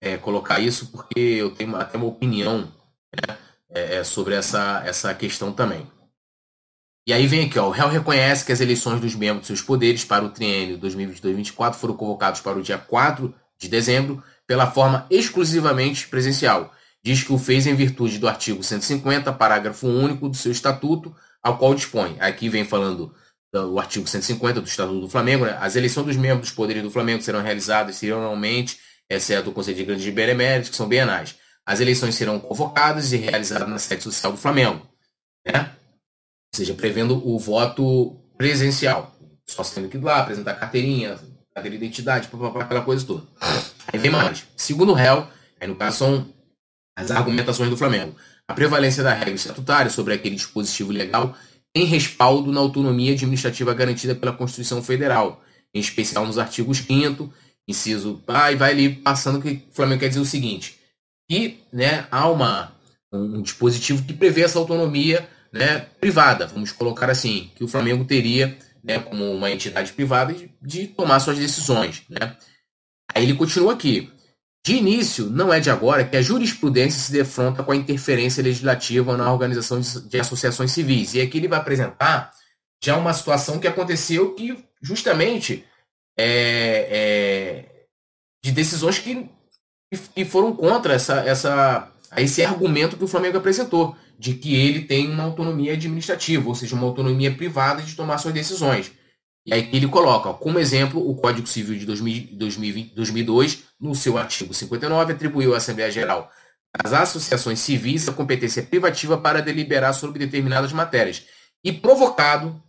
é, 0.00 0.16
colocar 0.16 0.58
isso 0.58 0.90
porque 0.90 1.18
eu 1.18 1.50
tenho 1.50 1.76
até 1.76 1.96
uma 1.96 2.06
opinião 2.06 2.72
né, 3.14 3.38
é, 3.70 3.96
é, 3.96 4.04
sobre 4.04 4.34
essa, 4.34 4.82
essa 4.84 5.14
questão 5.14 5.52
também. 5.52 5.86
E 7.06 7.12
aí 7.12 7.26
vem 7.26 7.46
aqui, 7.46 7.58
ó, 7.58 7.68
o 7.68 7.70
réu 7.70 7.88
reconhece 7.88 8.46
que 8.46 8.52
as 8.52 8.60
eleições 8.60 9.00
dos 9.00 9.14
membros 9.14 9.42
de 9.42 9.48
seus 9.48 9.60
poderes 9.60 10.04
para 10.04 10.24
o 10.24 10.30
triênio 10.30 10.78
2022-2024 10.78 11.74
foram 11.74 11.96
convocados 11.96 12.40
para 12.40 12.58
o 12.58 12.62
dia 12.62 12.78
4 12.78 13.34
de 13.64 13.70
dezembro 13.70 14.22
pela 14.46 14.70
forma 14.70 15.06
exclusivamente 15.10 16.06
presencial. 16.08 16.72
Diz 17.02 17.22
que 17.22 17.32
o 17.32 17.38
fez 17.38 17.66
em 17.66 17.74
virtude 17.74 18.18
do 18.18 18.28
artigo 18.28 18.62
150, 18.62 19.32
parágrafo 19.32 19.86
único 19.86 20.28
do 20.28 20.36
seu 20.36 20.52
estatuto, 20.52 21.14
ao 21.42 21.58
qual 21.58 21.74
dispõe. 21.74 22.16
Aqui 22.20 22.48
vem 22.48 22.64
falando 22.64 23.14
do 23.52 23.78
artigo 23.78 24.06
150 24.06 24.60
do 24.60 24.66
Estatuto 24.66 25.00
do 25.00 25.08
Flamengo, 25.08 25.44
né? 25.44 25.56
as 25.60 25.76
eleições 25.76 26.06
dos 26.06 26.16
membros 26.16 26.48
dos 26.48 26.56
poderes 26.56 26.82
do 26.82 26.90
Flamengo 26.90 27.22
serão 27.22 27.40
realizadas 27.40 27.96
serialmente, 27.96 28.78
exceto 29.08 29.50
o 29.50 29.52
Conselho 29.52 29.76
de 29.76 29.84
Grandes 29.84 30.12
Beneméritos, 30.12 30.70
que 30.70 30.76
são 30.76 30.88
bienais. 30.88 31.36
As 31.64 31.80
eleições 31.80 32.14
serão 32.16 32.40
convocadas 32.40 33.12
e 33.12 33.16
realizadas 33.16 33.68
na 33.68 33.78
sede 33.78 34.02
social 34.02 34.32
do 34.32 34.38
Flamengo, 34.38 34.84
né? 35.46 35.70
ou 36.52 36.56
seja, 36.56 36.74
prevendo 36.74 37.26
o 37.26 37.38
voto 37.38 38.16
presencial. 38.36 39.14
Só 39.46 39.62
tendo 39.62 39.88
que 39.88 39.98
lá, 39.98 40.20
apresentar 40.20 40.54
carteirinha, 40.54 41.18
carteira 41.54 41.78
de 41.78 41.84
identidade, 41.84 42.28
papapá, 42.28 42.62
aquela 42.62 42.82
coisa 42.82 43.06
toda. 43.06 43.22
Aí 43.92 43.98
vem 43.98 44.10
mais. 44.10 44.44
Segundo 44.56 44.90
o 44.90 44.94
réu, 44.94 45.28
aí 45.60 45.68
no 45.68 45.76
caso 45.76 45.98
são 45.98 46.26
as 46.96 47.10
argumentações 47.10 47.70
do 47.70 47.76
Flamengo. 47.76 48.16
A 48.48 48.54
prevalência 48.54 49.02
da 49.02 49.14
regra 49.14 49.34
estatutária 49.34 49.90
sobre 49.90 50.14
aquele 50.14 50.34
dispositivo 50.34 50.90
legal 50.90 51.36
tem 51.72 51.84
respaldo 51.84 52.52
na 52.52 52.60
autonomia 52.60 53.12
administrativa 53.12 53.72
garantida 53.72 54.14
pela 54.14 54.32
Constituição 54.32 54.82
Federal, 54.82 55.42
em 55.72 55.80
especial 55.80 56.26
nos 56.26 56.38
artigos 56.38 56.78
5 56.78 57.32
inciso 57.66 58.22
A, 58.26 58.52
e 58.52 58.56
vai 58.56 58.72
ali 58.72 58.94
passando 58.94 59.40
que 59.40 59.64
o 59.70 59.74
Flamengo 59.74 60.00
quer 60.00 60.08
dizer 60.08 60.20
o 60.20 60.24
seguinte, 60.24 60.78
que 61.28 61.60
né, 61.72 62.06
há 62.10 62.28
uma, 62.28 62.72
um 63.12 63.40
dispositivo 63.40 64.02
que 64.02 64.12
prevê 64.12 64.42
essa 64.42 64.58
autonomia 64.58 65.26
né, 65.50 65.86
privada, 66.00 66.46
vamos 66.46 66.72
colocar 66.72 67.08
assim, 67.08 67.50
que 67.54 67.64
o 67.64 67.68
Flamengo 67.68 68.04
teria 68.04 68.58
né, 68.84 68.98
como 68.98 69.32
uma 69.32 69.50
entidade 69.50 69.92
privada 69.94 70.36
de, 70.60 70.86
tomar 70.88 71.18
suas 71.18 71.38
decisões. 71.38 72.02
Né? 72.08 72.36
Aí 73.14 73.22
ele 73.24 73.34
continua 73.34 73.72
aqui. 73.72 74.12
De 74.66 74.76
início, 74.76 75.28
não 75.28 75.52
é 75.52 75.60
de 75.60 75.70
agora 75.70 76.04
que 76.04 76.16
a 76.16 76.22
jurisprudência 76.22 77.00
se 77.00 77.12
defronta 77.12 77.62
com 77.62 77.72
a 77.72 77.76
interferência 77.76 78.42
legislativa 78.42 79.16
na 79.16 79.30
organização 79.30 79.80
de 79.80 80.20
associações 80.20 80.72
civis. 80.72 81.14
E 81.14 81.20
aqui 81.20 81.38
ele 81.38 81.48
vai 81.48 81.58
apresentar 81.58 82.30
já 82.82 82.96
uma 82.96 83.12
situação 83.12 83.58
que 83.58 83.68
aconteceu 83.68 84.34
que 84.34 84.56
justamente 84.80 85.64
é, 86.16 86.88
é, 86.90 87.84
de 88.42 88.52
decisões 88.52 88.98
que, 88.98 89.28
que 90.14 90.24
foram 90.24 90.54
contra 90.54 90.94
essa, 90.94 91.20
essa, 91.20 91.92
esse 92.16 92.42
argumento 92.42 92.96
que 92.96 93.04
o 93.04 93.08
Flamengo 93.08 93.38
apresentou, 93.38 93.96
de 94.18 94.34
que 94.34 94.54
ele 94.54 94.82
tem 94.82 95.10
uma 95.10 95.24
autonomia 95.24 95.72
administrativa, 95.72 96.48
ou 96.48 96.54
seja, 96.54 96.74
uma 96.74 96.86
autonomia 96.86 97.34
privada 97.34 97.82
de 97.82 97.94
tomar 97.94 98.18
suas 98.18 98.34
decisões. 98.34 98.92
E 99.46 99.52
aí 99.52 99.68
ele 99.72 99.86
coloca, 99.88 100.32
como 100.32 100.58
exemplo, 100.58 101.06
o 101.06 101.14
Código 101.14 101.46
Civil 101.46 101.78
de 101.78 101.84
2020, 101.84 102.94
2002, 102.94 103.64
no 103.78 103.94
seu 103.94 104.16
artigo 104.16 104.54
59, 104.54 105.12
atribuiu 105.12 105.54
à 105.54 105.58
Assembleia 105.58 105.90
Geral 105.90 106.30
às 106.82 106.92
associações 106.92 107.60
civis 107.60 108.08
a 108.08 108.12
competência 108.12 108.62
privativa 108.62 109.16
para 109.16 109.40
deliberar 109.40 109.94
sobre 109.94 110.18
determinadas 110.18 110.72
matérias 110.72 111.22
e 111.62 111.72
provocado 111.72 112.60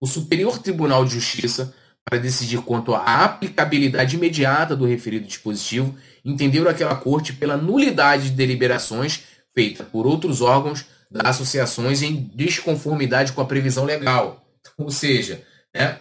o 0.00 0.06
Superior 0.06 0.58
Tribunal 0.58 1.04
de 1.04 1.12
Justiça 1.12 1.74
para 2.04 2.18
decidir 2.18 2.60
quanto 2.62 2.94
à 2.94 3.24
aplicabilidade 3.24 4.16
imediata 4.16 4.74
do 4.74 4.86
referido 4.86 5.26
dispositivo, 5.26 5.94
entenderam 6.24 6.68
aquela 6.68 6.96
corte 6.96 7.32
pela 7.32 7.56
nulidade 7.56 8.30
de 8.30 8.36
deliberações 8.36 9.22
feitas 9.54 9.86
por 9.88 10.06
outros 10.06 10.40
órgãos 10.40 10.86
das 11.10 11.26
associações 11.26 12.02
em 12.02 12.30
desconformidade 12.34 13.32
com 13.32 13.40
a 13.40 13.46
previsão 13.46 13.84
legal. 13.84 14.44
Ou 14.78 14.90
seja, 14.90 15.44
né, 15.74 16.00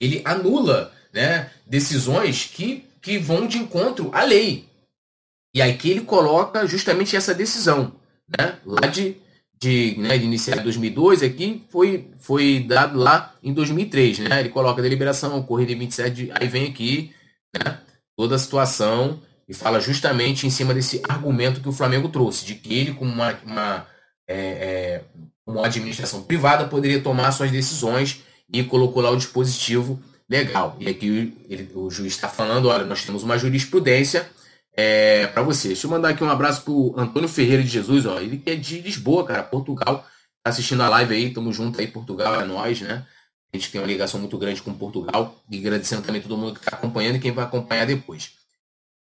ele 0.00 0.22
anula 0.24 0.92
né, 1.12 1.50
decisões 1.66 2.44
que, 2.44 2.84
que 3.00 3.18
vão 3.18 3.46
de 3.46 3.58
encontro 3.58 4.10
à 4.12 4.24
lei. 4.24 4.68
E 5.54 5.62
aí 5.62 5.76
que 5.76 5.90
ele 5.90 6.00
coloca 6.02 6.66
justamente 6.66 7.16
essa 7.16 7.34
decisão, 7.34 7.94
né, 8.38 8.58
lá 8.64 8.86
de, 8.88 9.16
de, 9.58 9.96
né, 9.98 10.18
de 10.18 10.24
iniciar 10.24 10.58
em 10.58 10.62
2002, 10.62 11.22
aqui 11.22 11.64
foi, 11.68 12.10
foi 12.18 12.60
dado 12.60 12.98
lá 12.98 13.34
em 13.42 13.52
2003. 13.52 14.18
Né, 14.20 14.40
ele 14.40 14.50
coloca 14.50 14.80
a 14.80 14.82
deliberação, 14.82 15.42
corrida 15.42 15.72
em 15.72 15.78
27, 15.78 16.30
aí 16.34 16.48
vem 16.48 16.66
aqui 16.66 17.14
né, 17.56 17.78
toda 18.16 18.34
a 18.34 18.38
situação 18.38 19.20
e 19.48 19.54
fala 19.54 19.80
justamente 19.80 20.46
em 20.46 20.50
cima 20.50 20.74
desse 20.74 21.00
argumento 21.08 21.60
que 21.60 21.68
o 21.68 21.72
Flamengo 21.72 22.08
trouxe, 22.10 22.44
de 22.44 22.54
que 22.54 22.74
ele, 22.74 22.92
como 22.92 23.10
uma, 23.10 23.38
uma, 23.46 23.86
é, 24.26 24.36
é, 24.36 25.04
uma 25.46 25.64
administração 25.64 26.22
privada, 26.22 26.66
poderia 26.66 27.00
tomar 27.00 27.32
suas 27.32 27.50
decisões 27.50 28.22
e 28.52 28.62
colocou 28.62 29.02
lá 29.02 29.10
o 29.10 29.16
dispositivo 29.16 30.02
legal. 30.28 30.76
E 30.78 30.88
aqui 30.88 31.34
ele, 31.48 31.70
o 31.74 31.90
juiz 31.90 32.12
está 32.12 32.28
falando, 32.28 32.68
olha, 32.68 32.84
nós 32.84 33.04
temos 33.04 33.22
uma 33.22 33.38
jurisprudência 33.38 34.28
é, 34.76 35.26
para 35.28 35.42
você. 35.42 35.68
Deixa 35.68 35.86
eu 35.86 35.90
mandar 35.90 36.10
aqui 36.10 36.22
um 36.22 36.30
abraço 36.30 36.62
pro 36.62 36.94
Antônio 36.98 37.28
Ferreira 37.28 37.62
de 37.62 37.70
Jesus, 37.70 38.04
ó, 38.04 38.20
ele 38.20 38.36
que 38.36 38.50
é 38.50 38.54
de 38.54 38.80
Lisboa, 38.80 39.24
cara, 39.24 39.42
Portugal. 39.42 40.06
Tá 40.42 40.50
assistindo 40.50 40.82
a 40.82 40.88
live 40.90 41.14
aí, 41.14 41.32
tamo 41.32 41.52
junto 41.52 41.80
aí, 41.80 41.86
Portugal 41.86 42.40
é 42.40 42.44
nós, 42.44 42.80
né? 42.82 43.04
A 43.52 43.56
gente 43.56 43.70
tem 43.70 43.80
uma 43.80 43.86
ligação 43.86 44.20
muito 44.20 44.36
grande 44.36 44.60
com 44.60 44.72
Portugal. 44.74 45.42
E 45.50 45.58
agradecendo 45.58 46.02
também 46.02 46.20
todo 46.20 46.36
mundo 46.36 46.54
que 46.54 46.60
está 46.60 46.76
acompanhando 46.76 47.16
e 47.16 47.18
quem 47.18 47.32
vai 47.32 47.44
acompanhar 47.44 47.86
depois. 47.86 48.32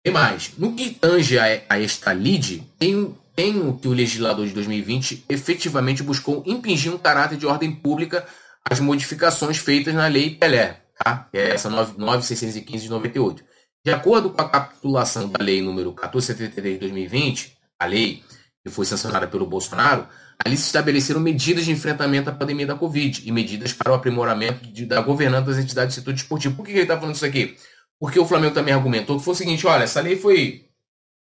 E 0.05 0.11
mais, 0.11 0.51
no 0.57 0.75
que 0.75 0.89
tange 0.91 1.39
a, 1.39 1.43
a 1.69 1.81
esta 1.81 2.11
lide, 2.11 2.67
tem, 2.77 3.15
tem 3.35 3.57
o 3.59 3.73
que 3.73 3.87
o 3.87 3.93
legislador 3.93 4.45
de 4.45 4.53
2020 4.53 5.25
efetivamente 5.29 6.03
buscou 6.03 6.43
impingir 6.45 6.93
um 6.93 6.97
caráter 6.97 7.37
de 7.37 7.45
ordem 7.45 7.73
pública 7.73 8.25
as 8.69 8.79
modificações 8.79 9.57
feitas 9.57 9.93
na 9.93 10.07
Lei 10.07 10.31
Pelé, 10.35 10.81
tá? 11.03 11.27
que 11.31 11.37
é 11.37 11.51
essa 11.51 11.69
9615 11.69 12.83
de 12.83 12.89
98. 12.89 13.43
De 13.85 13.91
acordo 13.91 14.29
com 14.29 14.41
a 14.41 14.49
capitulação 14.49 15.29
da 15.29 15.43
Lei 15.43 15.61
número 15.61 15.89
1473 15.89 16.75
de 16.75 16.79
2020, 16.79 17.57
a 17.79 17.85
lei 17.85 18.23
que 18.63 18.71
foi 18.71 18.85
sancionada 18.85 19.27
pelo 19.27 19.45
Bolsonaro, 19.45 20.07
ali 20.43 20.55
se 20.55 20.67
estabeleceram 20.67 21.19
medidas 21.19 21.65
de 21.65 21.71
enfrentamento 21.71 22.29
à 22.29 22.33
pandemia 22.33 22.65
da 22.65 22.75
Covid 22.75 23.21
e 23.25 23.31
medidas 23.31 23.73
para 23.73 23.91
o 23.91 23.95
aprimoramento 23.95 24.65
de, 24.71 24.85
da 24.85 25.01
governança 25.01 25.47
das 25.47 25.57
entidades 25.57 25.95
do 25.95 25.99
setor 25.99 26.13
desportivo. 26.13 26.55
Por 26.55 26.65
que 26.65 26.71
ele 26.71 26.81
está 26.83 26.97
falando 26.97 27.15
isso 27.15 27.25
aqui? 27.25 27.57
Porque 28.03 28.19
o 28.19 28.25
Flamengo 28.25 28.53
também 28.53 28.73
argumentou 28.73 29.17
que 29.17 29.23
foi 29.23 29.33
o 29.33 29.37
seguinte, 29.37 29.65
olha, 29.65 29.85
essa 29.85 30.01
lei 30.01 30.17
foi, 30.17 30.65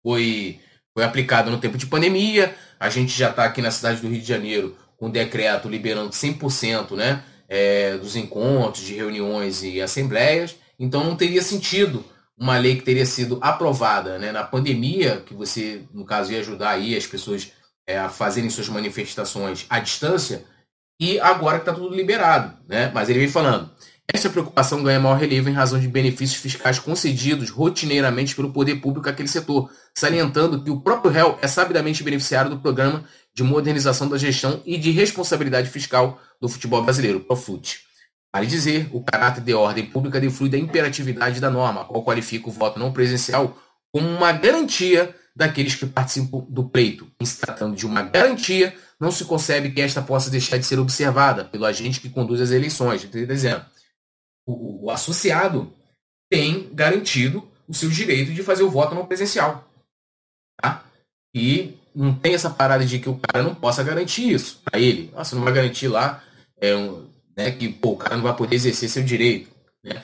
foi, 0.01 0.58
foi 0.94 1.04
aplicada 1.04 1.51
no 1.51 1.58
tempo 1.58 1.78
de 1.78 1.86
pandemia, 1.86 2.56
a 2.80 2.90
gente 2.90 3.12
já 3.12 3.30
está 3.30 3.44
aqui 3.44 3.62
na 3.62 3.72
cidade 3.72 4.00
do 4.00 4.08
Rio 4.08 4.22
de 4.22 4.25
Janeiro 4.25 4.78
com 4.96 5.10
decreto 5.10 5.68
liberando 5.68 6.12
100% 6.12 6.96
né, 6.96 7.25
é, 7.50 7.98
dos 7.98 8.16
encontros, 8.16 8.86
de 8.86 8.96
reuniões 8.96 9.62
e 9.63 9.82
assembleias, 9.82 10.56
então 10.80 11.04
não 11.04 11.18
teria 11.18 11.42
sentido 11.42 12.06
uma 12.38 12.58
lei 12.58 12.78
que 12.78 12.84
teria 12.84 13.06
sido 13.06 13.38
aprovada 13.42 14.18
né, 14.18 14.32
na 14.32 14.46
pandemia, 14.46 15.22
que 15.25 15.34
você, 15.34 15.82
no 15.94 16.06
caso, 16.06 16.32
ia 16.32 16.40
ajudar 16.40 16.70
aí 16.70 16.96
as 16.96 17.06
pessoas 17.06 17.51
é, 17.86 18.00
a 18.00 18.08
fazerem 18.08 18.50
suas 18.50 18.70
manifestações 18.70 19.66
à 19.70 19.78
distância, 19.78 20.46
e 20.98 21.20
agora 21.20 21.60
que 21.60 21.70
está 21.70 21.74
tudo 21.74 21.94
liberado. 21.94 22.58
Né? 22.66 22.90
Mas 22.94 23.10
ele 23.10 23.20
vem 23.20 23.28
falando, 23.28 23.70
Esta 24.08 24.29
preocupação 24.29 24.84
ganha 24.84 25.00
maior 25.00 25.17
relevo 25.17 25.50
em 25.50 25.53
razão 25.53 25.79
de 25.79 25.88
benefícios 25.88 26.41
fiscais 26.41 26.77
concedidos 26.79 27.50
rotineiramente 27.50 28.36
pelo 28.36 28.51
poder 28.51 28.75
público 28.75 29.10
àquele 29.10 29.27
setor, 29.27 29.70
salientando 29.96 30.63
que 30.63 30.70
o 30.70 30.81
próprio 30.81 31.12
réu 31.12 31.39
é 31.41 31.48
sabidamente 31.48 32.03
beneficiário 32.03 32.50
do 32.50 32.60
programa 32.60 33.05
de 33.34 33.43
modernização 33.43 34.10
da 34.10 34.17
gestão 34.17 34.62
e 34.65 34.77
de 34.77 34.91
responsabilidade 34.91 35.70
fiscal 35.70 36.22
do 36.41 36.50
futebol 36.50 36.84
brasileiro, 36.84 37.22
Profut. 37.22 37.79
Vale 38.34 38.48
dizer, 38.48 38.89
o 38.91 39.03
caráter 39.03 39.43
de 39.43 39.53
ordem 39.53 39.86
pública 39.86 40.20
deflui 40.20 40.50
da 40.50 40.58
imperatividade 40.58 41.39
da 41.39 41.50
norma, 41.50 41.86
qual 41.86 42.03
qualifica 42.03 42.50
o 42.50 42.51
voto 42.51 42.79
não 42.79 42.91
presencial 42.91 43.58
como 43.91 44.08
uma 44.08 44.31
garantia 44.31 45.13
daqueles 45.36 45.75
que 45.75 45.86
participam 45.86 46.46
do 46.50 46.63
pleito. 46.70 47.08
Em 47.20 47.25
se 47.25 47.38
tratando 47.39 47.75
de 47.75 47.86
uma 47.86 48.03
garantia, 48.03 48.74
não 49.00 49.12
se 49.12 49.25
concebe 49.25 49.72
que 49.72 49.81
esta 49.81 50.01
possa 50.01 50.29
deixar 50.29 50.58
de 50.58 50.65
ser 50.65 50.79
observada 50.79 51.43
pelo 51.43 51.65
agente 51.65 52.00
que 52.00 52.10
conduz 52.10 52.39
as 52.39 52.51
eleições. 52.51 53.08
Dizendo, 53.10 53.65
o, 54.51 54.86
o 54.86 54.91
associado 54.91 55.72
tem 56.29 56.74
garantido 56.74 57.48
o 57.67 57.74
seu 57.74 57.89
direito 57.89 58.34
de 58.34 58.43
fazer 58.43 58.63
o 58.63 58.70
voto 58.70 58.96
não 58.96 59.05
presencial. 59.05 59.67
Tá? 60.62 60.84
E 61.34 61.77
não 61.93 62.13
tem 62.13 62.34
essa 62.34 62.50
parada 62.50 62.86
de 62.86 63.00
que 63.00 63.10
o 63.10 63.17
cara 63.20 63.43
não 63.43 63.55
possa 63.55 63.84
garantir 63.84 64.31
isso 64.31 64.62
para 64.63 64.79
ele. 64.79 65.12
Nossa, 65.13 65.36
não 65.36 65.43
vai 65.43 65.53
garantir 65.53 65.88
lá 65.88 66.24
é, 66.60 66.75
um, 66.75 67.08
né, 67.36 67.51
que 67.51 67.70
pô, 67.70 67.91
o 67.91 67.98
cara 67.98 68.15
não 68.15 68.24
vai 68.24 68.36
poder 68.36 68.55
exercer 68.55 68.89
seu 68.89 69.03
direito. 69.03 69.50
Né? 69.84 70.01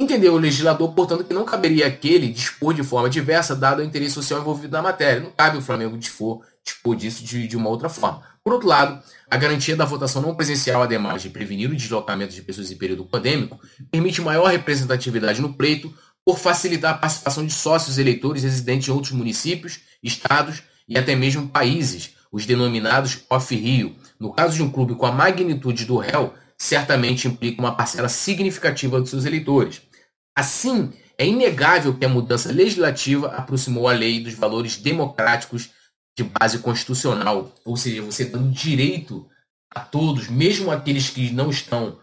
Entendeu 0.00 0.32
o 0.32 0.38
legislador, 0.38 0.94
portanto, 0.94 1.24
que 1.24 1.34
não 1.34 1.44
caberia 1.44 1.86
aquele 1.86 2.28
dispor 2.28 2.72
de 2.72 2.82
forma 2.82 3.10
diversa, 3.10 3.54
dado 3.54 3.80
o 3.80 3.84
interesse 3.84 4.14
social 4.14 4.40
envolvido 4.40 4.72
na 4.72 4.80
matéria. 4.80 5.20
Não 5.20 5.30
cabe 5.30 5.58
o 5.58 5.60
Flamengo 5.60 5.98
dispor, 5.98 6.40
dispor 6.64 6.96
disso 6.96 7.22
de, 7.22 7.46
de 7.46 7.54
uma 7.54 7.68
outra 7.68 7.90
forma. 7.90 8.22
Por 8.42 8.54
outro 8.54 8.66
lado, 8.66 8.98
a 9.30 9.36
garantia 9.36 9.76
da 9.76 9.84
votação 9.84 10.22
não 10.22 10.34
presencial, 10.34 10.82
ademais 10.82 11.20
de 11.20 11.28
prevenir 11.28 11.70
o 11.70 11.76
deslocamento 11.76 12.32
de 12.32 12.40
pessoas 12.40 12.70
em 12.70 12.76
período 12.76 13.04
pandêmico, 13.04 13.60
permite 13.90 14.22
maior 14.22 14.46
representatividade 14.50 15.42
no 15.42 15.52
pleito 15.52 15.92
por 16.24 16.38
facilitar 16.38 16.94
a 16.94 16.98
participação 16.98 17.44
de 17.44 17.52
sócios 17.52 17.98
eleitores 17.98 18.42
residentes 18.42 18.88
em 18.88 18.92
outros 18.92 19.12
municípios, 19.12 19.80
estados 20.02 20.62
e 20.88 20.96
até 20.96 21.14
mesmo 21.14 21.46
países, 21.46 22.16
os 22.32 22.46
denominados 22.46 23.18
off-Rio. 23.28 23.94
No 24.18 24.32
caso 24.32 24.56
de 24.56 24.62
um 24.62 24.70
clube 24.70 24.94
com 24.94 25.04
a 25.04 25.12
magnitude 25.12 25.84
do 25.84 25.98
réu, 25.98 26.32
certamente 26.56 27.28
implica 27.28 27.60
uma 27.60 27.74
parcela 27.74 28.08
significativa 28.08 28.98
dos 28.98 29.10
seus 29.10 29.26
eleitores. 29.26 29.89
Assim, 30.36 30.92
é 31.18 31.26
inegável 31.26 31.96
que 31.96 32.04
a 32.04 32.08
mudança 32.08 32.50
legislativa 32.52 33.28
aproximou 33.28 33.88
a 33.88 33.92
lei 33.92 34.22
dos 34.22 34.34
valores 34.34 34.76
democráticos 34.76 35.70
de 36.16 36.24
base 36.24 36.58
constitucional, 36.58 37.54
ou 37.64 37.76
seja, 37.76 38.02
você 38.02 38.24
dando 38.24 38.50
direito 38.50 39.28
a 39.72 39.80
todos, 39.80 40.28
mesmo 40.28 40.70
aqueles 40.70 41.08
que 41.10 41.30
não 41.30 41.50
estão 41.50 41.98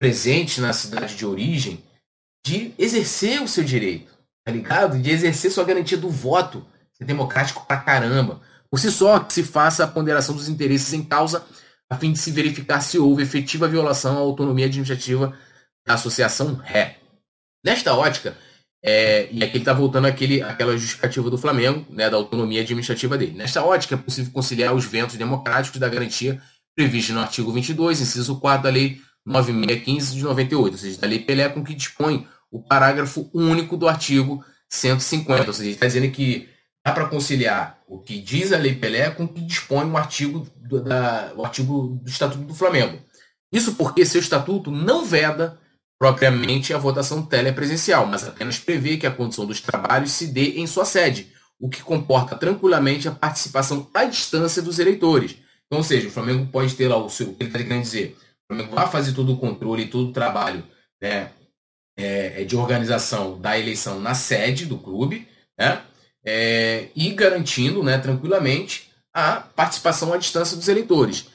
presentes 0.00 0.58
na 0.58 0.72
cidade 0.72 1.14
de 1.14 1.24
origem, 1.24 1.84
de 2.44 2.74
exercer 2.76 3.40
o 3.40 3.48
seu 3.48 3.62
direito, 3.62 4.12
tá 4.44 4.52
ligado? 4.52 4.98
De 4.98 5.10
exercer 5.10 5.50
sua 5.50 5.64
garantia 5.64 5.96
do 5.96 6.08
voto. 6.10 6.66
é 7.00 7.04
democrático 7.04 7.66
pra 7.66 7.76
caramba. 7.76 8.40
Por 8.70 8.78
si 8.78 8.90
só, 8.90 9.20
que 9.20 9.32
se 9.32 9.42
faça 9.42 9.84
a 9.84 9.88
ponderação 9.88 10.34
dos 10.34 10.48
interesses 10.48 10.92
em 10.92 11.04
causa, 11.04 11.44
a 11.90 11.96
fim 11.96 12.12
de 12.12 12.18
se 12.18 12.30
verificar 12.30 12.80
se 12.80 12.98
houve 12.98 13.22
efetiva 13.22 13.68
violação 13.68 14.16
à 14.16 14.20
autonomia 14.20 14.66
administrativa 14.66 15.36
da 15.86 15.94
associação 15.94 16.54
ré. 16.54 17.01
Nesta 17.64 17.94
ótica, 17.94 18.36
é, 18.84 19.28
e 19.30 19.42
aqui 19.42 19.52
ele 19.52 19.58
está 19.58 19.72
voltando 19.72 20.06
àquele, 20.06 20.42
àquela 20.42 20.76
justificativa 20.76 21.30
do 21.30 21.38
Flamengo, 21.38 21.86
né, 21.90 22.10
da 22.10 22.16
autonomia 22.16 22.60
administrativa 22.60 23.16
dele. 23.16 23.36
Nesta 23.36 23.64
ótica, 23.64 23.94
é 23.94 23.98
possível 23.98 24.32
conciliar 24.32 24.74
os 24.74 24.84
ventos 24.84 25.16
democráticos 25.16 25.78
da 25.78 25.88
garantia 25.88 26.40
prevista 26.74 27.12
no 27.12 27.20
artigo 27.20 27.52
22, 27.52 28.00
inciso 28.00 28.40
4 28.40 28.64
da 28.64 28.70
Lei 28.70 29.00
9615 29.24 30.16
de 30.16 30.22
98, 30.24 30.72
ou 30.72 30.78
seja, 30.78 31.00
da 31.00 31.06
Lei 31.06 31.20
Pelé, 31.20 31.48
com 31.48 31.62
que 31.62 31.74
dispõe 31.74 32.26
o 32.50 32.60
parágrafo 32.60 33.30
único 33.32 33.76
do 33.76 33.88
artigo 33.88 34.44
150. 34.68 35.46
Ou 35.46 35.52
seja, 35.52 35.70
está 35.70 35.86
dizendo 35.86 36.10
que 36.10 36.48
dá 36.84 36.92
para 36.92 37.06
conciliar 37.06 37.78
o 37.86 38.00
que 38.00 38.20
diz 38.20 38.52
a 38.52 38.58
Lei 38.58 38.74
Pelé 38.74 39.10
com 39.10 39.24
o 39.24 39.28
que 39.28 39.40
dispõe 39.40 39.88
o 39.88 39.96
artigo 39.96 40.46
do, 40.56 40.82
da, 40.82 41.32
o 41.36 41.44
artigo 41.44 42.00
do 42.02 42.08
Estatuto 42.08 42.44
do 42.44 42.54
Flamengo. 42.54 43.00
Isso 43.52 43.74
porque 43.74 44.04
seu 44.04 44.20
estatuto 44.20 44.70
não 44.70 45.04
veda 45.04 45.58
propriamente 46.02 46.74
a 46.74 46.78
votação 46.78 47.22
telepresencial, 47.22 48.06
mas 48.06 48.26
apenas 48.26 48.58
prevê 48.58 48.96
que 48.96 49.06
a 49.06 49.10
condição 49.12 49.46
dos 49.46 49.60
trabalhos 49.60 50.10
se 50.10 50.26
dê 50.26 50.58
em 50.58 50.66
sua 50.66 50.84
sede, 50.84 51.32
o 51.60 51.68
que 51.68 51.80
comporta 51.80 52.34
tranquilamente 52.34 53.06
a 53.06 53.12
participação 53.12 53.88
à 53.94 54.02
distância 54.02 54.60
dos 54.60 54.80
eleitores. 54.80 55.36
Então, 55.64 55.78
ou 55.78 55.84
seja, 55.84 56.08
o 56.08 56.10
Flamengo 56.10 56.50
pode 56.50 56.74
ter 56.74 56.88
lá 56.88 56.96
o 56.96 57.08
seu, 57.08 57.36
ele 57.38 57.48
está 57.48 57.56
querendo 57.56 57.82
dizer, 57.82 58.16
o 58.18 58.52
Flamengo 58.52 58.74
vai 58.74 58.90
fazer 58.90 59.12
todo 59.12 59.32
o 59.32 59.36
controle, 59.36 59.86
todo 59.86 60.08
o 60.08 60.12
trabalho 60.12 60.64
né, 61.00 61.30
é, 61.96 62.42
é, 62.42 62.44
de 62.44 62.56
organização 62.56 63.40
da 63.40 63.56
eleição 63.56 64.00
na 64.00 64.12
sede 64.12 64.66
do 64.66 64.78
clube, 64.78 65.28
né, 65.56 65.82
é, 66.26 66.88
e 66.96 67.10
garantindo 67.10 67.80
né, 67.80 67.96
tranquilamente 67.96 68.90
a 69.14 69.36
participação 69.36 70.12
à 70.12 70.16
distância 70.16 70.56
dos 70.56 70.66
eleitores 70.66 71.28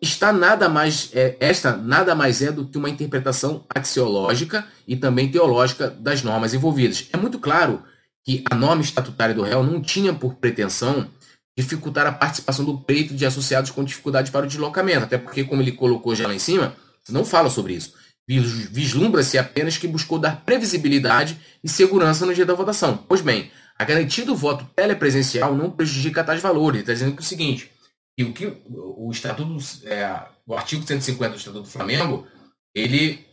está 0.00 0.32
nada 0.32 0.68
mais 0.68 1.10
é, 1.14 1.36
esta 1.40 1.76
nada 1.76 2.14
mais 2.14 2.40
é 2.42 2.52
do 2.52 2.66
que 2.66 2.78
uma 2.78 2.88
interpretação 2.88 3.64
axiológica 3.74 4.66
e 4.86 4.96
também 4.96 5.30
teológica 5.30 5.90
das 5.90 6.22
normas 6.22 6.54
envolvidas. 6.54 7.08
É 7.12 7.16
muito 7.16 7.38
claro 7.38 7.82
que 8.24 8.42
a 8.50 8.54
norma 8.54 8.82
estatutária 8.82 9.34
do 9.34 9.42
réu 9.42 9.62
não 9.62 9.80
tinha 9.82 10.14
por 10.14 10.34
pretensão 10.34 11.08
dificultar 11.56 12.06
a 12.06 12.12
participação 12.12 12.64
do 12.64 12.78
pleito 12.78 13.14
de 13.14 13.26
associados 13.26 13.70
com 13.70 13.84
dificuldade 13.84 14.30
para 14.30 14.44
o 14.44 14.48
deslocamento, 14.48 15.04
até 15.04 15.16
porque, 15.18 15.44
como 15.44 15.62
ele 15.62 15.72
colocou 15.72 16.14
já 16.14 16.26
lá 16.26 16.34
em 16.34 16.38
cima, 16.38 16.74
não 17.08 17.24
fala 17.24 17.48
sobre 17.48 17.74
isso. 17.74 17.94
Vislumbra-se 18.26 19.36
apenas 19.36 19.76
que 19.76 19.86
buscou 19.86 20.18
dar 20.18 20.42
previsibilidade 20.44 21.38
e 21.62 21.68
segurança 21.68 22.24
no 22.24 22.34
dia 22.34 22.46
da 22.46 22.54
votação. 22.54 22.96
Pois 23.06 23.20
bem, 23.20 23.50
a 23.78 23.84
garantia 23.84 24.24
do 24.24 24.34
voto 24.34 24.64
telepresencial 24.74 25.54
não 25.54 25.70
prejudica 25.70 26.24
tais 26.24 26.40
valores. 26.40 26.80
Está 26.80 26.92
dizendo 26.92 27.12
que 27.12 27.18
é 27.18 27.20
o 27.20 27.24
seguinte: 27.24 27.70
e 28.16 28.24
o 28.24 28.32
que 28.32 28.46
o 28.68 29.10
estatuto, 29.10 29.58
é, 29.84 30.26
o 30.46 30.54
artigo 30.54 30.86
150 30.86 31.30
do 31.30 31.36
Estatuto 31.36 31.62
do 31.64 31.68
Flamengo, 31.68 32.26
ele, 32.74 33.26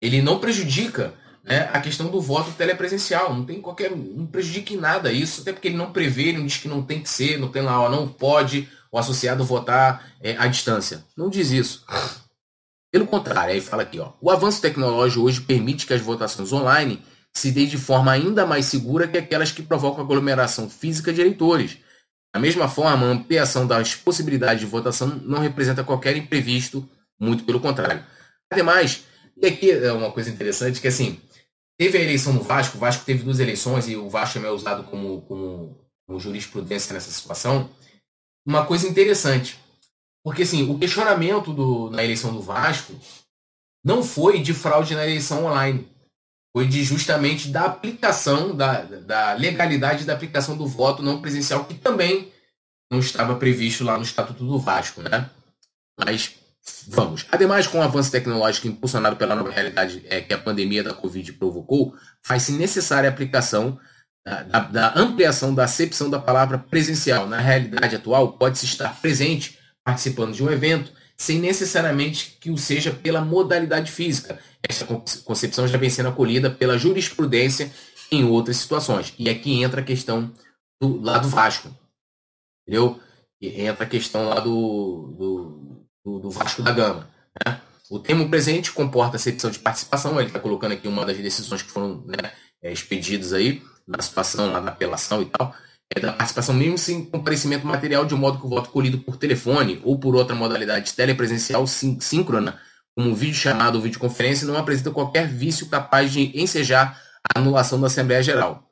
ele 0.00 0.22
não 0.22 0.38
prejudica 0.38 1.12
né, 1.44 1.68
a 1.72 1.80
questão 1.80 2.10
do 2.10 2.20
voto 2.20 2.52
telepresencial. 2.52 3.34
Não 3.34 3.44
tem 3.44 3.60
qualquer, 3.60 3.94
não 3.94 4.26
prejudica 4.26 4.72
em 4.72 4.78
nada 4.78 5.12
isso, 5.12 5.42
até 5.42 5.52
porque 5.52 5.68
ele 5.68 5.76
não 5.76 5.92
prevê, 5.92 6.28
ele 6.28 6.38
não 6.38 6.46
diz 6.46 6.56
que 6.56 6.68
não 6.68 6.82
tem 6.82 7.02
que 7.02 7.10
ser, 7.10 7.38
não 7.38 7.48
tem 7.48 7.62
lá, 7.62 7.80
ó, 7.80 7.90
não 7.90 8.08
pode 8.08 8.68
o 8.90 8.98
associado 8.98 9.44
votar 9.44 10.12
é, 10.20 10.36
à 10.38 10.46
distância. 10.46 11.04
Não 11.16 11.28
diz 11.28 11.50
isso. 11.50 11.84
Pelo 12.90 13.06
contrário, 13.06 13.52
aí 13.52 13.60
fala 13.60 13.82
aqui, 13.82 13.98
ó, 13.98 14.12
o 14.20 14.30
avanço 14.30 14.62
tecnológico 14.62 15.22
hoje 15.26 15.42
permite 15.42 15.86
que 15.86 15.92
as 15.92 16.00
votações 16.00 16.50
online 16.52 17.02
se 17.34 17.52
dê 17.52 17.66
de 17.66 17.76
forma 17.76 18.10
ainda 18.10 18.46
mais 18.46 18.64
segura 18.64 19.06
que 19.06 19.18
aquelas 19.18 19.52
que 19.52 19.62
provocam 19.62 20.02
aglomeração 20.02 20.70
física 20.70 21.12
de 21.12 21.20
eleitores 21.20 21.76
da 22.36 22.40
mesma 22.40 22.68
forma, 22.68 23.06
a 23.06 23.10
ampliação 23.10 23.66
das 23.66 23.94
possibilidades 23.94 24.60
de 24.60 24.66
votação 24.66 25.08
não 25.24 25.38
representa 25.38 25.82
qualquer 25.82 26.18
imprevisto, 26.18 26.86
muito 27.18 27.44
pelo 27.44 27.58
contrário. 27.58 28.04
Ademais, 28.52 29.04
e 29.38 29.46
aqui 29.46 29.70
é 29.70 29.90
uma 29.90 30.12
coisa 30.12 30.28
interessante, 30.28 30.78
que 30.78 30.86
assim, 30.86 31.18
teve 31.78 31.96
a 31.96 32.02
eleição 32.02 32.34
no 32.34 32.42
Vasco, 32.42 32.76
o 32.76 32.80
Vasco 32.80 33.06
teve 33.06 33.22
duas 33.22 33.40
eleições 33.40 33.88
e 33.88 33.96
o 33.96 34.10
Vasco 34.10 34.38
é 34.38 34.50
usado 34.50 34.84
como, 34.84 35.22
como, 35.22 35.78
como 36.06 36.20
jurisprudência 36.20 36.92
nessa 36.92 37.10
situação. 37.10 37.70
Uma 38.46 38.66
coisa 38.66 38.86
interessante, 38.86 39.58
porque 40.22 40.42
assim, 40.42 40.70
o 40.70 40.78
questionamento 40.78 41.54
do, 41.54 41.88
na 41.90 42.04
eleição 42.04 42.34
do 42.34 42.42
Vasco 42.42 42.92
não 43.82 44.02
foi 44.02 44.42
de 44.42 44.52
fraude 44.52 44.94
na 44.94 45.06
eleição 45.06 45.46
online 45.46 45.88
foi 46.56 46.66
de 46.66 46.82
justamente 46.82 47.48
da 47.48 47.66
aplicação, 47.66 48.56
da, 48.56 48.80
da 48.80 49.34
legalidade 49.34 50.06
da 50.06 50.14
aplicação 50.14 50.56
do 50.56 50.66
voto 50.66 51.02
não 51.02 51.20
presencial, 51.20 51.66
que 51.66 51.74
também 51.74 52.32
não 52.90 52.98
estava 52.98 53.36
previsto 53.36 53.84
lá 53.84 53.98
no 53.98 54.02
Estatuto 54.02 54.42
do 54.42 54.58
Vasco, 54.58 55.02
né? 55.02 55.28
Mas 56.02 56.34
vamos. 56.88 57.26
Ademais, 57.30 57.66
com 57.66 57.78
o 57.80 57.82
avanço 57.82 58.10
tecnológico 58.10 58.68
impulsionado 58.68 59.16
pela 59.16 59.34
nova 59.34 59.50
realidade 59.50 60.02
é, 60.08 60.22
que 60.22 60.32
a 60.32 60.38
pandemia 60.38 60.82
da 60.82 60.94
Covid 60.94 61.30
provocou, 61.34 61.94
faz-se 62.22 62.52
necessária 62.52 63.10
a 63.10 63.12
aplicação 63.12 63.78
da, 64.24 64.60
da, 64.60 64.98
ampliação 64.98 65.54
da 65.54 65.64
acepção 65.64 66.08
da 66.08 66.18
palavra 66.18 66.56
presencial. 66.56 67.26
Na 67.26 67.38
realidade 67.38 67.96
atual, 67.96 68.32
pode-se 68.38 68.64
estar 68.64 68.98
presente, 69.02 69.58
participando 69.84 70.32
de 70.32 70.42
um 70.42 70.50
evento, 70.50 70.90
sem 71.16 71.38
necessariamente 71.40 72.36
que 72.40 72.50
o 72.50 72.58
seja 72.58 72.92
pela 72.92 73.20
modalidade 73.20 73.90
física. 73.90 74.38
Essa 74.62 74.84
concepção 75.24 75.66
já 75.66 75.78
vem 75.78 75.88
sendo 75.88 76.10
acolhida 76.10 76.50
pela 76.50 76.76
jurisprudência 76.76 77.72
em 78.10 78.24
outras 78.24 78.58
situações. 78.58 79.14
E 79.18 79.28
aqui 79.28 79.62
entra 79.62 79.80
a 79.80 79.84
questão 79.84 80.30
do 80.80 81.00
lado 81.00 81.28
Vasco. 81.28 81.74
Entendeu? 82.62 83.00
E 83.40 83.62
entra 83.62 83.84
a 83.84 83.88
questão 83.88 84.28
lá 84.28 84.40
do, 84.40 85.86
do, 86.04 86.18
do 86.20 86.30
Vasco 86.30 86.62
da 86.62 86.72
Gama. 86.72 87.08
Né? 87.44 87.60
O 87.88 87.98
termo 87.98 88.28
presente 88.28 88.72
comporta 88.72 89.16
acepção 89.16 89.50
de 89.50 89.58
participação. 89.58 90.18
Ele 90.18 90.28
está 90.28 90.40
colocando 90.40 90.72
aqui 90.72 90.86
uma 90.86 91.06
das 91.06 91.16
decisões 91.16 91.62
que 91.62 91.70
foram 91.70 92.04
né, 92.06 92.32
é, 92.62 92.72
expedidas 92.72 93.32
aí 93.32 93.62
na 93.86 94.02
situação, 94.02 94.52
lá 94.52 94.60
na 94.60 94.72
apelação 94.72 95.22
e 95.22 95.26
tal 95.26 95.54
da 96.00 96.12
participação 96.12 96.54
mesmo 96.54 96.76
sem 96.76 97.04
comparecimento 97.04 97.66
material, 97.66 98.04
de 98.04 98.14
modo 98.14 98.38
que 98.38 98.46
o 98.46 98.50
voto 98.50 98.70
colhido 98.70 98.98
por 98.98 99.16
telefone 99.16 99.80
ou 99.84 99.98
por 99.98 100.14
outra 100.14 100.34
modalidade 100.34 100.92
telepresencial 100.92 101.66
síncrona 101.66 102.58
como 102.96 103.14
vídeo 103.14 103.34
chamado 103.34 103.76
ou 103.76 103.82
videoconferência, 103.82 104.46
não 104.46 104.56
apresenta 104.56 104.90
qualquer 104.90 105.28
vício 105.28 105.68
capaz 105.68 106.10
de 106.12 106.32
ensejar 106.34 107.00
a 107.22 107.38
anulação 107.38 107.78
da 107.80 107.88
Assembleia 107.88 108.22
Geral. 108.22 108.66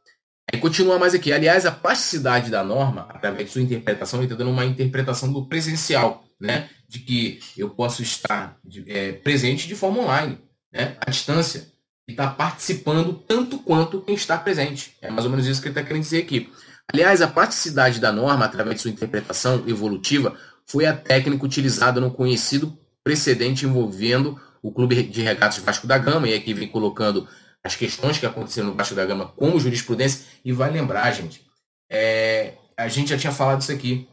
Aí 0.51 0.59
continua 0.59 0.99
mais 0.99 1.15
aqui. 1.15 1.33
Aliás, 1.33 1.67
a 1.67 1.73
plasticidade 1.73 2.51
da 2.51 2.65
norma, 2.65 3.07
através 3.11 3.47
de 3.47 3.53
sua 3.53 3.63
interpretação, 3.63 4.23
está 4.23 4.35
dando 4.35 4.51
uma 4.51 4.65
interpretação 4.65 5.33
do 5.33 5.47
presencial, 5.47 6.25
né? 6.41 6.69
De 6.89 7.01
que 7.01 7.41
eu 7.57 7.71
posso 7.71 8.03
estar 8.03 8.59
é, 8.87 9.13
presente 9.13 9.67
de 9.69 9.75
forma 9.75 10.03
online, 10.03 10.39
né? 10.73 10.97
À 11.01 11.11
distância. 11.11 11.67
E 12.07 12.13
estar 12.13 12.29
tá 12.29 12.35
participando 12.35 13.15
tanto 13.15 13.59
quanto 13.59 14.01
quem 14.03 14.15
está 14.15 14.37
presente. 14.37 14.97
É 15.01 15.11
mais 15.11 15.25
ou 15.25 15.31
menos 15.31 15.47
isso 15.47 15.61
que 15.61 15.69
ele 15.69 15.73
está 15.73 15.83
querendo 15.83 16.03
dizer 16.03 16.23
aqui. 16.23 16.51
Aliás, 16.93 17.23
a 17.23 17.29
plasticidade 17.29 18.01
da 18.01 18.13
norma, 18.13 18.45
através 18.45 18.77
de 18.77 18.83
sua 18.83 18.91
interpretação 18.91 19.65
evolutiva, 19.67 20.37
foi 20.67 20.87
a 20.87 20.97
técnica 20.97 21.45
utilizada 21.45 22.01
no 22.01 22.11
conhecido 22.11 22.77
precedente 23.03 23.67
envolvendo 23.67 24.41
o 24.63 24.73
Clube 24.73 25.03
de 25.03 25.23
Regatas 25.23 25.59
Vasco 25.59 25.87
da 25.87 25.99
Gama, 25.99 26.29
e 26.29 26.35
aqui 26.35 26.55
vem 26.55 26.69
colocando 26.69 27.29
as 27.63 27.77
questões 27.77 28.19
que 28.19 28.27
aconteceram 28.27 28.69
no 28.69 28.75
Vasco 28.75 28.95
da 28.95 29.05
Gama 29.05 29.29
como 29.37 29.61
jurisprudência, 29.61 30.25
e 30.45 30.53
vai 30.53 30.71
lembrar, 30.71 31.11
gente, 31.13 31.45
é, 31.91 32.55
a 32.77 32.89
gente 32.89 33.11
já 33.11 33.19
tinha 33.19 33.33
falado 33.33 33.61
isso 33.61 33.73
aqui, 33.73 34.09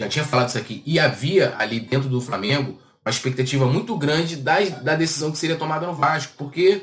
já 0.00 0.08
tinha 0.08 0.24
falado 0.24 0.48
isso 0.48 0.58
aqui, 0.58 0.82
e 0.84 0.98
havia 0.98 1.54
ali 1.58 1.80
dentro 1.80 2.08
do 2.08 2.20
Flamengo 2.20 2.80
uma 3.04 3.10
expectativa 3.10 3.66
muito 3.66 3.96
grande 3.96 4.36
da, 4.36 4.60
da 4.60 4.94
decisão 4.94 5.30
que 5.30 5.38
seria 5.38 5.56
tomada 5.56 5.86
no 5.86 5.94
Vasco, 5.94 6.34
porque 6.36 6.82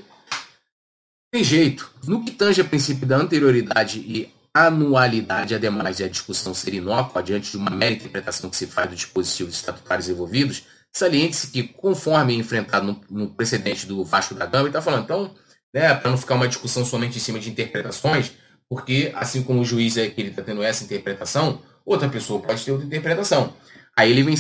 tem 1.32 1.44
jeito. 1.44 1.92
No 2.06 2.24
que 2.24 2.32
tange 2.32 2.62
a 2.62 2.66
princípio 2.66 3.06
da 3.06 3.18
anterioridade 3.18 4.00
e 4.00 4.34
anualidade, 4.56 5.54
ademais 5.54 5.98
de 5.98 6.06
a 6.06 6.08
discussão 6.08 6.54
ser 6.54 6.74
inócua 6.74 7.22
diante 7.22 7.52
de 7.52 7.58
uma 7.58 7.70
mera 7.70 7.94
interpretação 7.94 8.50
que 8.50 8.56
se 8.56 8.66
faz 8.66 8.90
dos 8.90 9.00
dispositivos 9.00 9.54
estatutários 9.54 10.08
envolvidos, 10.08 10.64
saliente-se 10.94 11.48
que, 11.48 11.64
conforme 11.64 12.36
enfrentado 12.36 12.86
no, 12.88 13.02
no 13.10 13.30
precedente 13.30 13.86
do 13.86 14.02
Vasco 14.06 14.34
da 14.34 14.46
Gama, 14.46 14.70
está 14.70 14.82
falando, 14.82 15.04
então, 15.04 15.36
né, 15.74 15.94
para 15.94 16.10
não 16.10 16.18
ficar 16.18 16.36
uma 16.36 16.48
discussão 16.48 16.86
somente 16.86 17.18
em 17.18 17.20
cima 17.20 17.38
de 17.38 17.50
interpretações, 17.50 18.32
porque 18.70 19.12
assim 19.14 19.44
como 19.44 19.60
o 19.60 19.66
juiz 19.66 19.98
é 19.98 20.08
que 20.08 20.22
ele 20.22 20.30
está 20.30 20.42
tendo 20.42 20.64
essa 20.64 20.86
interpretação, 20.86 21.62
outra 21.86 22.08
pessoa 22.08 22.42
pode 22.42 22.64
ter 22.64 22.72
outra 22.72 22.88
interpretação. 22.88 23.54
Aí 23.94 24.10
ele 24.10 24.24
vem, 24.24 24.36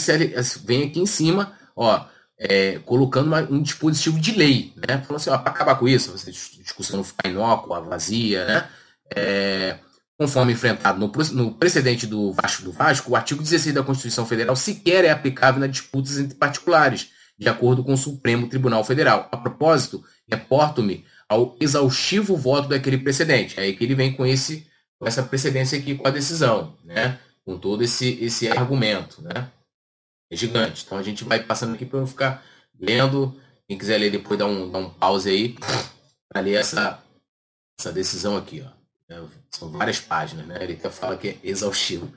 vem 0.63 0.83
aqui 0.83 0.99
em 1.01 1.05
cima, 1.05 1.51
ó, 1.75 2.05
é, 2.39 2.79
colocando 2.85 3.27
uma, 3.27 3.41
um 3.41 3.61
dispositivo 3.61 4.17
de 4.17 4.31
lei, 4.31 4.73
né? 4.77 5.01
Falando 5.01 5.15
assim, 5.15 5.29
para 5.29 5.51
acabar 5.51 5.75
com 5.75 5.89
isso, 5.89 6.13
essa 6.13 6.31
discussão 6.31 6.97
não 6.97 7.03
ficar 7.03 7.29
inócua, 7.29 7.81
vazia, 7.81 8.45
né? 8.45 8.69
É, 9.13 9.77
conforme 10.17 10.53
enfrentado 10.53 10.99
no, 10.99 11.11
no, 11.33 11.53
precedente 11.53 12.07
do 12.07 12.31
Vasco 12.31 12.63
do 12.63 12.71
Vasco, 12.71 13.11
o 13.11 13.15
artigo 13.15 13.43
16 13.43 13.75
da 13.75 13.83
Constituição 13.83 14.25
Federal 14.25 14.55
sequer 14.55 15.03
é 15.03 15.11
aplicável 15.11 15.59
nas 15.59 15.71
disputas 15.71 16.17
entre 16.17 16.35
particulares, 16.35 17.09
de 17.37 17.49
acordo 17.49 17.83
com 17.83 17.93
o 17.93 17.97
Supremo 17.97 18.47
Tribunal 18.47 18.83
Federal. 18.83 19.27
A 19.31 19.37
propósito, 19.37 20.03
reporto-me 20.27 21.05
ao 21.27 21.55
exaustivo 21.59 22.37
voto 22.37 22.69
daquele 22.69 22.97
precedente. 22.97 23.59
É 23.59 23.63
aí 23.63 23.75
que 23.75 23.83
ele 23.83 23.95
vem 23.95 24.13
com, 24.13 24.25
esse, 24.25 24.65
com 24.97 25.07
essa 25.07 25.21
precedência 25.21 25.77
aqui 25.77 25.95
com 25.95 26.07
a 26.07 26.11
decisão, 26.11 26.77
né? 26.83 27.19
com 27.43 27.57
todo 27.57 27.83
esse, 27.83 28.17
esse 28.23 28.47
argumento. 28.47 29.21
Né? 29.21 29.51
É 30.31 30.35
gigante. 30.35 30.83
Então 30.85 30.97
a 30.97 31.03
gente 31.03 31.23
vai 31.25 31.43
passando 31.43 31.75
aqui 31.75 31.85
para 31.85 31.99
não 31.99 32.07
ficar 32.07 32.43
lendo. 32.79 33.35
Quem 33.67 33.77
quiser 33.77 33.97
ler 33.97 34.11
depois, 34.11 34.39
dá 34.39 34.45
um, 34.45 34.71
dá 34.71 34.77
um 34.77 34.89
pause 34.89 35.29
aí 35.29 35.55
para 36.29 36.41
ler 36.41 36.53
essa, 36.53 37.03
essa 37.79 37.91
decisão 37.91 38.37
aqui. 38.37 38.63
Ó. 38.65 38.84
É, 39.09 39.21
são 39.51 39.69
várias 39.69 39.99
páginas, 39.99 40.47
né? 40.47 40.57
Ele 40.61 40.73
até 40.73 40.89
fala 40.89 41.17
que 41.17 41.29
é 41.29 41.37
exaustivo. 41.43 42.11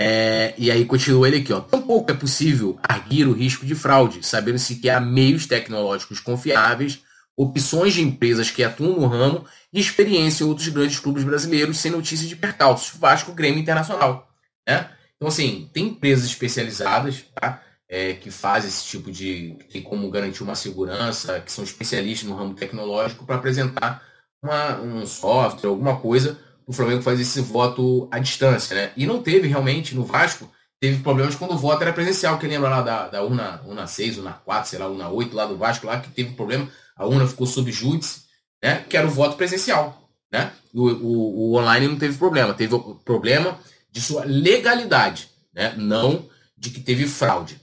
É, 0.00 0.54
e 0.56 0.70
aí 0.70 0.84
continua 0.84 1.26
ele 1.26 1.38
aqui, 1.38 1.52
ó. 1.52 1.60
Tampouco 1.60 2.10
é 2.10 2.14
possível 2.14 2.78
arguir 2.82 3.26
o 3.26 3.32
risco 3.32 3.66
de 3.66 3.74
fraude, 3.74 4.24
sabendo-se 4.24 4.76
que 4.76 4.88
há 4.88 5.00
meios 5.00 5.46
tecnológicos 5.46 6.20
confiáveis 6.20 7.02
opções 7.38 7.94
de 7.94 8.02
empresas 8.02 8.50
que 8.50 8.64
atuam 8.64 8.98
no 8.98 9.06
ramo 9.06 9.46
e 9.72 9.78
experiência 9.78 10.42
em 10.42 10.48
outros 10.48 10.66
grandes 10.66 10.98
clubes 10.98 11.22
brasileiros 11.22 11.78
sem 11.78 11.92
notícias 11.92 12.28
de 12.28 12.34
percalços, 12.34 12.98
Vasco, 12.98 13.32
Grêmio 13.32 13.60
Internacional. 13.60 14.28
Né? 14.66 14.90
Então, 15.14 15.28
assim, 15.28 15.70
tem 15.72 15.86
empresas 15.86 16.24
especializadas 16.24 17.24
tá? 17.32 17.62
É, 17.88 18.14
que 18.14 18.30
fazem 18.30 18.68
esse 18.68 18.84
tipo 18.84 19.10
de. 19.12 19.56
tem 19.70 19.80
como 19.80 20.10
garantir 20.10 20.42
uma 20.42 20.56
segurança, 20.56 21.40
que 21.40 21.52
são 21.52 21.62
especialistas 21.62 22.28
no 22.28 22.34
ramo 22.34 22.54
tecnológico 22.54 23.24
para 23.24 23.36
apresentar 23.36 24.02
uma, 24.42 24.80
um 24.80 25.06
software, 25.06 25.70
alguma 25.70 25.96
coisa, 25.96 26.38
o 26.66 26.72
Flamengo 26.72 27.02
fazer 27.02 27.22
esse 27.22 27.40
voto 27.40 28.08
à 28.10 28.18
distância. 28.18 28.74
Né? 28.74 28.92
E 28.96 29.06
não 29.06 29.22
teve 29.22 29.48
realmente 29.48 29.94
no 29.94 30.04
Vasco. 30.04 30.50
Teve 30.80 31.02
problemas 31.02 31.34
quando 31.34 31.54
o 31.54 31.58
voto 31.58 31.82
era 31.82 31.92
presencial. 31.92 32.38
Quem 32.38 32.48
lembra 32.48 32.68
lá 32.68 32.82
da, 32.82 33.08
da 33.08 33.24
UNA, 33.24 33.62
UNA 33.66 33.86
6, 33.86 34.18
UNA 34.18 34.32
4, 34.44 34.70
sei 34.70 34.78
lá, 34.78 34.88
UNA 34.88 35.08
8 35.08 35.34
lá 35.34 35.46
do 35.46 35.56
Vasco, 35.56 35.86
lá 35.86 35.98
que 35.98 36.10
teve 36.10 36.34
problema 36.34 36.68
a 36.98 37.06
urna 37.06 37.26
ficou 37.26 37.46
sob 37.46 37.70
júdice, 37.70 38.22
né, 38.62 38.84
que 38.88 38.96
era 38.96 39.06
o 39.06 39.10
voto 39.10 39.36
presencial. 39.36 40.10
Né? 40.30 40.52
O, 40.74 40.88
o, 40.88 41.52
o 41.52 41.56
online 41.56 41.86
não 41.86 41.96
teve 41.96 42.18
problema, 42.18 42.52
teve 42.52 42.76
problema 43.04 43.58
de 43.90 44.00
sua 44.00 44.24
legalidade, 44.24 45.30
né? 45.54 45.74
não 45.78 46.28
de 46.56 46.70
que 46.70 46.80
teve 46.80 47.06
fraude. 47.06 47.60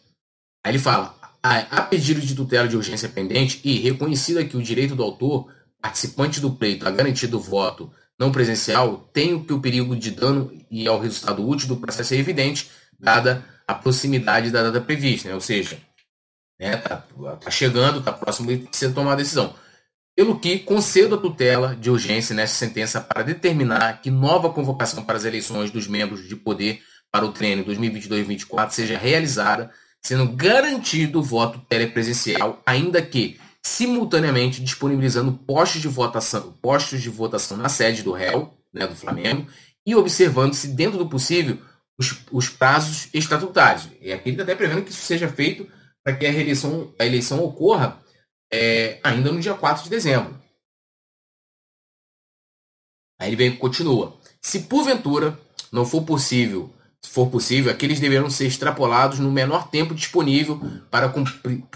Aí 0.63 0.71
ele 0.71 0.79
fala, 0.79 1.15
a, 1.43 1.59
a 1.59 1.81
pedido 1.81 2.21
de 2.21 2.33
tutela 2.33 2.67
de 2.67 2.77
urgência 2.77 3.09
pendente 3.09 3.59
e 3.63 3.77
reconhecida 3.77 4.45
que 4.45 4.57
o 4.57 4.63
direito 4.63 4.95
do 4.95 5.03
autor, 5.03 5.53
participante 5.85 6.41
do 6.41 6.49
pleito, 6.49 6.87
a 6.87 6.91
garantia 6.91 7.27
do 7.27 7.39
voto 7.39 7.91
não 8.17 8.31
presencial, 8.31 9.07
tem 9.13 9.43
que 9.43 9.53
o 9.53 9.59
perigo 9.59 9.95
de 9.95 10.09
dano 10.09 10.51
e 10.71 10.87
ao 10.87 10.99
resultado 10.99 11.47
útil 11.47 11.67
do 11.67 11.77
processo 11.77 12.15
é 12.15 12.17
evidente, 12.17 12.71
dada 12.99 13.45
a 13.67 13.75
proximidade 13.75 14.49
da 14.49 14.63
data 14.63 14.81
prevista, 14.81 15.29
né? 15.29 15.35
ou 15.35 15.41
seja, 15.41 15.77
né? 16.59 16.77
Tá, 16.77 17.05
tá 17.39 17.51
chegando, 17.51 18.01
tá 18.01 18.11
próximo 18.11 18.47
de 18.47 18.67
ser 18.71 18.93
tomada 18.93 19.13
a 19.13 19.17
decisão. 19.17 19.53
Pelo 20.15 20.39
que 20.39 20.57
concedo 20.57 21.15
a 21.15 21.19
tutela 21.19 21.75
de 21.75 21.91
urgência 21.91 22.35
nessa 22.35 22.55
sentença 22.55 22.99
para 22.99 23.21
determinar 23.21 24.01
que 24.01 24.09
nova 24.09 24.49
convocação 24.49 25.03
para 25.03 25.17
as 25.17 25.25
eleições 25.25 25.69
dos 25.69 25.87
membros 25.87 26.27
de 26.27 26.35
poder 26.35 26.81
para 27.11 27.25
o 27.25 27.31
treino 27.31 27.63
2022-2024 27.65 28.71
seja 28.71 28.97
realizada, 28.97 29.69
sendo 30.01 30.27
garantido 30.29 31.19
o 31.19 31.23
voto 31.23 31.59
telepresencial, 31.69 32.63
ainda 32.65 33.03
que 33.03 33.39
simultaneamente 33.65 34.62
disponibilizando 34.62 35.34
postos 35.34 35.82
de 35.82 35.88
votação, 35.88 36.54
postos 36.62 37.01
de 37.01 37.10
votação 37.10 37.58
na 37.58 37.67
sede 37.67 38.04
do 38.04 38.12
réu, 38.12 38.56
né, 38.71 38.86
do 38.86 38.95
Flamengo, 38.95 39.47
e 39.84 39.95
observando-se 39.95 40.67
dentro 40.67 40.99
do 40.99 41.10
possível 41.10 41.58
os, 41.99 42.15
os 42.32 42.47
prazos 42.47 43.10
estatutários. 43.12 43.89
E 43.99 44.13
aqui 44.13 44.30
ele 44.30 44.36
está 44.36 44.43
até 44.43 44.54
prevendo 44.54 44.84
que 44.84 44.91
isso 44.91 45.01
seja 45.01 45.28
feito 45.28 45.67
para 46.04 46.15
que 46.15 46.28
a 46.28 46.30
eleição, 46.30 46.93
a 46.99 47.06
eleição 47.08 47.43
ocorra 47.43 47.99
é, 48.54 48.99
ainda 49.04 49.32
no 49.32 49.41
dia 49.41 49.56
4 49.56 49.86
de 49.86 49.89
dezembro. 49.89 50.39
Aí 53.19 53.30
ele 53.30 53.36
vem 53.36 53.56
continua. 53.56 54.15
Se 54.39 54.60
porventura 54.60 55.39
não 55.71 55.86
for 55.88 56.04
possível, 56.04 56.71
se 57.04 57.10
for 57.10 57.32
possível, 57.32 57.71
aqueles 57.71 57.99
deverão 57.99 58.30
ser 58.30 58.45
extrapolados 58.45 59.17
no 59.17 59.32
menor 59.32 59.71
tempo 59.71 59.95
disponível 59.95 60.62
para 60.91 61.12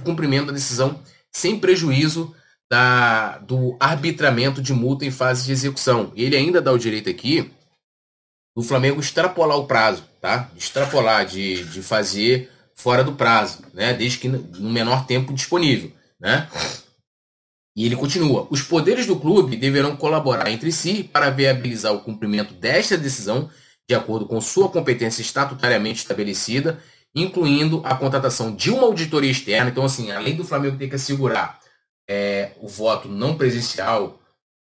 cumprimento 0.03 0.47
da 0.47 0.53
decisão, 0.53 1.03
sem 1.31 1.59
prejuízo 1.59 2.35
da, 2.69 3.39
do 3.39 3.75
arbitramento 3.79 4.61
de 4.61 4.73
multa 4.73 5.05
em 5.05 5.11
fase 5.11 5.45
de 5.45 5.51
execução. 5.51 6.11
E 6.15 6.23
ele 6.23 6.37
ainda 6.37 6.61
dá 6.61 6.71
o 6.71 6.77
direito 6.77 7.09
aqui 7.09 7.51
do 8.55 8.63
Flamengo 8.63 8.99
extrapolar 8.99 9.57
o 9.57 9.65
prazo, 9.65 10.03
tá? 10.21 10.49
Extrapolar, 10.57 11.25
de, 11.25 11.63
de 11.65 11.81
fazer 11.81 12.51
fora 12.75 13.03
do 13.03 13.13
prazo, 13.13 13.63
né? 13.73 13.93
desde 13.93 14.19
que 14.19 14.27
no 14.27 14.69
menor 14.69 15.05
tempo 15.05 15.33
disponível. 15.33 15.91
Né? 16.19 16.47
E 17.75 17.85
ele 17.85 17.95
continua: 17.95 18.47
os 18.49 18.61
poderes 18.61 19.05
do 19.05 19.19
clube 19.19 19.55
deverão 19.55 19.95
colaborar 19.95 20.49
entre 20.49 20.71
si 20.71 21.03
para 21.03 21.29
viabilizar 21.29 21.93
o 21.93 22.01
cumprimento 22.01 22.53
desta 22.53 22.97
decisão 22.97 23.49
de 23.87 23.95
acordo 23.95 24.27
com 24.27 24.39
sua 24.39 24.69
competência 24.69 25.21
estatutariamente 25.21 25.99
estabelecida, 25.99 26.79
incluindo 27.15 27.81
a 27.83 27.95
contratação 27.95 28.53
de 28.55 28.69
uma 28.69 28.83
auditoria 28.83 29.31
externa. 29.31 29.69
Então, 29.69 29.83
assim, 29.83 30.11
além 30.11 30.35
do 30.35 30.45
Flamengo 30.45 30.77
ter 30.77 30.87
que 30.87 30.95
assegurar 30.95 31.59
é, 32.07 32.51
o 32.59 32.67
voto 32.67 33.07
não 33.07 33.35
presencial, 33.35 34.19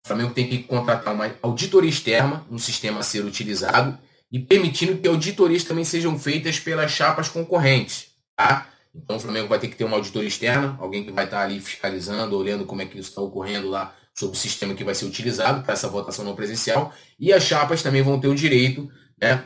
o 0.04 0.08
Flamengo 0.08 0.34
tem 0.34 0.48
que 0.48 0.64
contratar 0.64 1.14
uma 1.14 1.32
auditoria 1.42 1.90
externa 1.90 2.46
no 2.50 2.60
sistema 2.60 3.00
a 3.00 3.04
ser 3.04 3.26
utilizado 3.26 3.98
e 4.32 4.40
permitindo 4.40 4.98
que 4.98 5.08
auditorias 5.08 5.64
também 5.64 5.84
sejam 5.84 6.18
feitas 6.18 6.60
pelas 6.60 6.92
chapas 6.92 7.28
concorrentes. 7.28 8.08
Tá? 8.36 8.68
Então 8.94 9.18
o 9.18 9.20
Flamengo 9.20 9.48
vai 9.48 9.60
ter 9.60 9.68
que 9.68 9.76
ter 9.76 9.84
uma 9.84 9.98
auditoria 9.98 10.28
externa, 10.28 10.78
alguém 10.80 11.04
que 11.04 11.12
vai 11.12 11.26
estar 11.26 11.42
ali 11.42 11.60
fiscalizando, 11.60 12.38
olhando 12.38 12.66
como 12.66 12.82
é 12.82 12.86
que 12.86 12.98
isso 12.98 13.10
está 13.10 13.22
ocorrendo 13.22 13.70
lá 13.70 13.96
sobre 14.14 14.36
o 14.36 14.40
sistema 14.40 14.74
que 14.74 14.84
vai 14.84 14.96
ser 14.96 15.06
utilizado 15.06 15.64
para 15.64 15.74
essa 15.74 15.88
votação 15.88 16.26
não 16.26 16.36
presencial. 16.36 16.94
E 17.20 17.32
as 17.32 17.44
chapas 17.44 17.84
também 17.84 18.02
vão 18.02 18.20
ter 18.20 18.28
o 18.28 18.36
direito 18.36 18.90
né, 19.22 19.44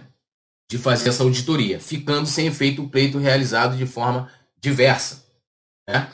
de 0.69 0.77
fazer 0.77 1.09
essa 1.09 1.23
auditoria, 1.23 1.79
ficando 1.79 2.27
sem 2.27 2.47
efeito 2.47 2.83
o 2.83 2.89
pleito 2.89 3.17
realizado 3.17 3.77
de 3.77 3.85
forma 3.85 4.31
diversa. 4.59 5.25
Né? 5.87 6.09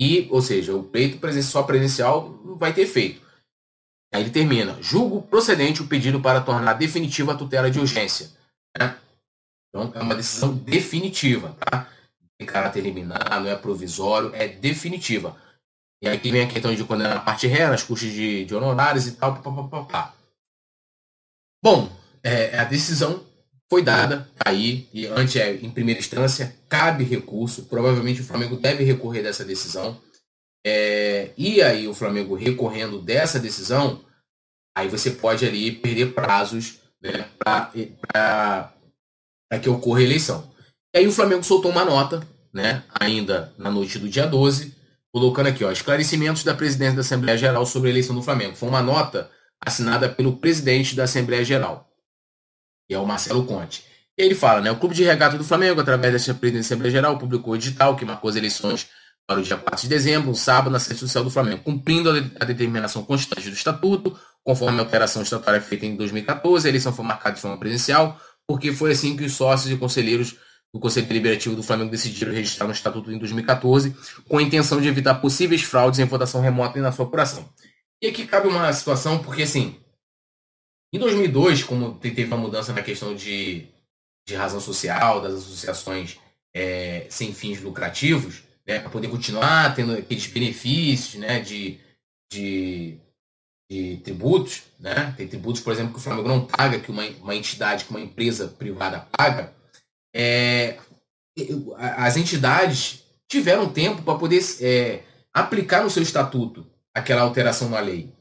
E, 0.00 0.28
ou 0.30 0.42
seja, 0.42 0.74
o 0.74 0.82
pleito 0.82 1.20
só 1.42 1.62
presencial 1.62 2.30
não 2.44 2.56
vai 2.56 2.72
ter 2.72 2.82
efeito. 2.82 3.22
Aí 4.12 4.22
ele 4.22 4.30
termina. 4.30 4.80
Julgo 4.82 5.22
procedente 5.22 5.82
o 5.82 5.86
pedido 5.86 6.20
para 6.20 6.40
tornar 6.40 6.74
definitiva 6.74 7.32
a 7.32 7.36
tutela 7.36 7.70
de 7.70 7.78
urgência. 7.78 8.30
Né? 8.78 8.96
Então, 9.68 9.92
é 9.94 10.00
uma 10.00 10.14
decisão 10.14 10.54
definitiva. 10.54 11.56
Tá? 11.60 11.88
tem 12.38 12.46
caráter 12.46 12.80
liminar, 12.80 13.40
não 13.40 13.48
é 13.48 13.56
provisório, 13.56 14.34
é 14.34 14.48
definitiva. 14.48 15.36
E 16.02 16.08
aqui 16.08 16.30
vem 16.30 16.42
a 16.42 16.48
questão 16.48 16.74
de 16.74 16.84
condenar 16.84 17.16
a 17.16 17.20
parte 17.20 17.46
ré, 17.46 17.64
as 17.64 17.82
custas 17.82 18.12
de, 18.12 18.44
de 18.44 18.54
honorários 18.54 19.06
e 19.06 19.12
tal, 19.12 19.40
pá, 19.40 19.50
pá, 19.50 19.68
pá, 19.68 19.84
pá. 19.84 20.14
Bom, 21.62 21.90
é, 22.22 22.58
a 22.58 22.64
decisão 22.64 23.24
foi 23.74 23.82
dada 23.82 24.28
aí, 24.46 24.88
e 24.94 25.04
antes 25.04 25.34
é 25.34 25.52
em 25.52 25.68
primeira 25.68 25.98
instância, 25.98 26.54
cabe 26.68 27.02
recurso, 27.02 27.64
provavelmente 27.64 28.20
o 28.20 28.24
Flamengo 28.24 28.54
deve 28.56 28.84
recorrer 28.84 29.20
dessa 29.20 29.44
decisão. 29.44 30.00
É, 30.64 31.30
e 31.36 31.60
aí 31.60 31.88
o 31.88 31.92
Flamengo 31.92 32.36
recorrendo 32.36 33.02
dessa 33.02 33.40
decisão, 33.40 34.04
aí 34.78 34.86
você 34.86 35.10
pode 35.10 35.44
ali 35.44 35.72
perder 35.72 36.12
prazos 36.12 36.78
né, 37.02 37.28
para 37.36 38.72
que 39.60 39.68
ocorra 39.68 39.98
a 39.98 40.04
eleição. 40.04 40.48
E 40.94 40.98
aí 41.00 41.08
o 41.08 41.12
Flamengo 41.12 41.42
soltou 41.42 41.72
uma 41.72 41.84
nota, 41.84 42.24
né, 42.52 42.84
ainda 43.00 43.52
na 43.58 43.72
noite 43.72 43.98
do 43.98 44.08
dia 44.08 44.24
12, 44.24 44.72
colocando 45.12 45.48
aqui, 45.48 45.64
ó, 45.64 45.72
esclarecimentos 45.72 46.44
da 46.44 46.54
presidência 46.54 46.94
da 46.94 47.00
Assembleia 47.00 47.36
Geral 47.36 47.66
sobre 47.66 47.88
a 47.88 47.90
eleição 47.90 48.14
do 48.14 48.22
Flamengo. 48.22 48.54
Foi 48.54 48.68
uma 48.68 48.80
nota 48.80 49.28
assinada 49.60 50.08
pelo 50.08 50.36
presidente 50.36 50.94
da 50.94 51.02
Assembleia 51.02 51.44
Geral, 51.44 51.90
que 52.86 52.94
é 52.94 52.98
o 52.98 53.06
Marcelo 53.06 53.44
Conte. 53.44 53.84
E 54.16 54.22
ele 54.22 54.34
fala, 54.34 54.60
né, 54.60 54.70
o 54.70 54.76
Clube 54.76 54.94
de 54.94 55.02
Regata 55.02 55.36
do 55.36 55.44
Flamengo, 55.44 55.80
através 55.80 56.26
da 56.26 56.34
presidência 56.34 56.74
Assembleia 56.74 56.92
Geral, 56.92 57.18
publicou 57.18 57.52
o 57.52 57.56
edital 57.56 57.96
que 57.96 58.04
marcou 58.04 58.30
as 58.30 58.36
eleições 58.36 58.88
para 59.26 59.40
o 59.40 59.42
dia 59.42 59.56
4 59.56 59.82
de 59.82 59.88
dezembro, 59.88 60.30
um 60.30 60.34
sábado, 60.34 60.70
na 60.70 60.78
sede 60.78 61.00
social 61.00 61.24
do 61.24 61.30
Flamengo, 61.30 61.62
cumprindo 61.62 62.10
a 62.38 62.44
determinação 62.44 63.02
constante 63.02 63.48
do 63.48 63.54
Estatuto, 63.54 64.18
conforme 64.44 64.78
a 64.78 64.82
alteração 64.82 65.22
estatutária 65.22 65.60
feita 65.60 65.86
em 65.86 65.96
2014, 65.96 66.66
a 66.66 66.70
eleição 66.70 66.92
foi 66.92 67.04
marcada 67.04 67.34
de 67.34 67.40
forma 67.40 67.58
presencial, 67.58 68.20
porque 68.46 68.72
foi 68.72 68.92
assim 68.92 69.16
que 69.16 69.24
os 69.24 69.32
sócios 69.32 69.72
e 69.72 69.76
conselheiros 69.76 70.36
do 70.72 70.78
Conselho 70.78 71.06
Deliberativo 71.06 71.56
do 71.56 71.62
Flamengo 71.62 71.90
decidiram 71.90 72.32
registrar 72.32 72.66
no 72.66 72.72
Estatuto 72.72 73.10
em 73.10 73.18
2014, 73.18 73.96
com 74.28 74.38
a 74.38 74.42
intenção 74.42 74.80
de 74.80 74.88
evitar 74.88 75.14
possíveis 75.14 75.62
fraudes 75.62 76.00
em 76.00 76.04
votação 76.04 76.40
remota 76.40 76.78
e 76.78 76.82
na 76.82 76.92
sua 76.92 77.06
apuração. 77.06 77.48
E 78.02 78.08
aqui 78.08 78.26
cabe 78.26 78.48
uma 78.48 78.70
situação, 78.72 79.18
porque 79.20 79.44
assim, 79.44 79.76
em 80.94 80.98
2002, 80.98 81.64
como 81.64 81.94
teve 81.94 82.24
uma 82.24 82.36
mudança 82.36 82.72
na 82.72 82.80
questão 82.80 83.16
de, 83.16 83.66
de 84.24 84.36
razão 84.36 84.60
social, 84.60 85.20
das 85.20 85.34
associações 85.34 86.20
é, 86.54 87.08
sem 87.10 87.34
fins 87.34 87.60
lucrativos, 87.60 88.44
né, 88.64 88.78
para 88.78 88.90
poder 88.90 89.08
continuar 89.08 89.74
tendo 89.74 89.92
aqueles 89.92 90.28
benefícios 90.28 91.20
né, 91.20 91.40
de, 91.40 91.80
de, 92.32 92.96
de, 93.68 93.96
tributos, 94.04 94.62
né? 94.78 95.12
tem 95.16 95.26
tributos, 95.26 95.60
por 95.60 95.72
exemplo, 95.72 95.94
que 95.94 95.98
o 95.98 96.02
Flamengo 96.02 96.28
não 96.28 96.46
paga, 96.46 96.78
que 96.78 96.92
uma, 96.92 97.04
uma 97.20 97.34
entidade, 97.34 97.86
que 97.86 97.90
uma 97.90 98.00
empresa 98.00 98.46
privada 98.46 99.00
paga, 99.10 99.52
é, 100.14 100.78
as 101.76 102.16
entidades 102.16 103.02
tiveram 103.28 103.68
tempo 103.68 104.00
para 104.02 104.16
poder 104.16 104.40
é, 104.60 105.02
aplicar 105.32 105.82
no 105.82 105.90
seu 105.90 106.04
estatuto 106.04 106.64
aquela 106.94 107.22
alteração 107.22 107.68
na 107.68 107.80
lei. 107.80 108.12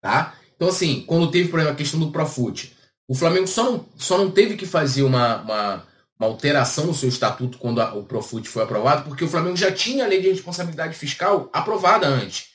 Tá? 0.00 0.34
Então, 0.62 0.70
assim, 0.70 1.02
quando 1.08 1.28
teve, 1.28 1.48
exemplo, 1.48 1.68
a 1.72 1.74
questão 1.74 1.98
do 1.98 2.12
Profut, 2.12 2.72
o 3.08 3.16
Flamengo 3.16 3.48
só 3.48 3.64
não, 3.64 3.84
só 3.96 4.16
não 4.16 4.30
teve 4.30 4.56
que 4.56 4.64
fazer 4.64 5.02
uma, 5.02 5.42
uma, 5.42 5.86
uma 6.16 6.28
alteração 6.28 6.86
no 6.86 6.94
seu 6.94 7.08
estatuto 7.08 7.58
quando 7.58 7.80
a, 7.80 7.92
o 7.94 8.04
Profut 8.04 8.48
foi 8.48 8.62
aprovado, 8.62 9.02
porque 9.02 9.24
o 9.24 9.28
Flamengo 9.28 9.56
já 9.56 9.72
tinha 9.72 10.04
a 10.04 10.06
lei 10.06 10.22
de 10.22 10.28
responsabilidade 10.28 10.94
fiscal 10.94 11.50
aprovada 11.52 12.06
antes. 12.06 12.50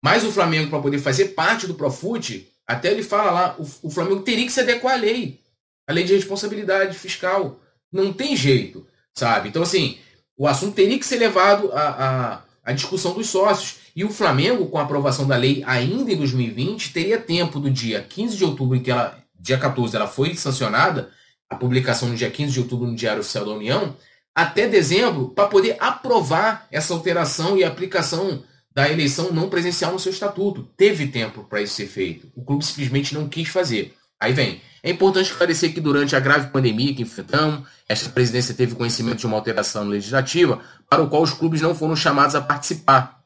Mas 0.00 0.22
o 0.22 0.30
Flamengo, 0.30 0.70
para 0.70 0.80
poder 0.80 1.00
fazer 1.00 1.30
parte 1.30 1.66
do 1.66 1.74
Profut, 1.74 2.48
até 2.64 2.92
ele 2.92 3.02
fala 3.02 3.32
lá, 3.32 3.56
o, 3.58 3.88
o 3.88 3.90
Flamengo 3.90 4.20
teria 4.20 4.46
que 4.46 4.52
se 4.52 4.60
adequar 4.60 4.94
à 4.94 4.96
lei, 4.96 5.40
a 5.88 5.92
lei 5.92 6.04
de 6.04 6.14
responsabilidade 6.14 6.96
fiscal. 6.96 7.58
Não 7.90 8.12
tem 8.12 8.36
jeito, 8.36 8.86
sabe? 9.16 9.48
Então, 9.48 9.62
assim, 9.62 9.98
o 10.36 10.46
assunto 10.46 10.76
teria 10.76 10.96
que 10.96 11.04
ser 11.04 11.16
levado 11.16 11.72
à, 11.72 11.88
à, 11.88 12.42
à 12.68 12.72
discussão 12.72 13.14
dos 13.14 13.30
sócios. 13.30 13.76
E 13.96 14.04
o 14.04 14.10
Flamengo, 14.10 14.66
com 14.66 14.76
a 14.76 14.82
aprovação 14.82 15.26
da 15.26 15.38
lei 15.38 15.64
ainda 15.66 16.12
em 16.12 16.16
2020, 16.16 16.92
teria 16.92 17.18
tempo 17.18 17.58
do 17.58 17.70
dia 17.70 18.02
15 18.06 18.36
de 18.36 18.44
outubro, 18.44 18.76
em 18.76 18.82
que 18.82 18.90
ela, 18.90 19.18
dia 19.40 19.56
14, 19.56 19.96
ela 19.96 20.06
foi 20.06 20.34
sancionada, 20.34 21.10
a 21.48 21.56
publicação 21.56 22.10
no 22.10 22.14
dia 22.14 22.30
15 22.30 22.52
de 22.52 22.60
outubro 22.60 22.86
no 22.86 22.94
Diário 22.94 23.20
Oficial 23.20 23.46
da 23.46 23.52
União, 23.52 23.96
até 24.34 24.68
dezembro, 24.68 25.30
para 25.30 25.48
poder 25.48 25.78
aprovar 25.80 26.68
essa 26.70 26.92
alteração 26.92 27.56
e 27.56 27.64
aplicação 27.64 28.44
da 28.70 28.86
eleição 28.86 29.32
não 29.32 29.48
presencial 29.48 29.90
no 29.90 29.98
seu 29.98 30.12
estatuto. 30.12 30.68
Teve 30.76 31.06
tempo 31.06 31.44
para 31.44 31.62
isso 31.62 31.74
ser 31.74 31.86
feito. 31.86 32.30
O 32.36 32.44
clube 32.44 32.62
simplesmente 32.62 33.14
não 33.14 33.30
quis 33.30 33.48
fazer. 33.48 33.96
Aí 34.20 34.32
vem. 34.32 34.60
É 34.82 34.90
importante 34.90 35.30
esclarecer 35.30 35.72
que 35.74 35.80
durante 35.80 36.14
a 36.14 36.20
grave 36.20 36.50
pandemia 36.50 36.94
que 36.94 37.02
enfrentamos, 37.02 37.68
esta 37.88 38.08
presidência 38.10 38.54
teve 38.54 38.74
conhecimento 38.74 39.18
de 39.18 39.26
uma 39.26 39.36
alteração 39.36 39.84
legislativa 39.84 40.62
para 40.88 41.02
o 41.02 41.08
qual 41.08 41.22
os 41.22 41.32
clubes 41.32 41.60
não 41.60 41.74
foram 41.74 41.96
chamados 41.96 42.34
a 42.34 42.40
participar, 42.40 43.22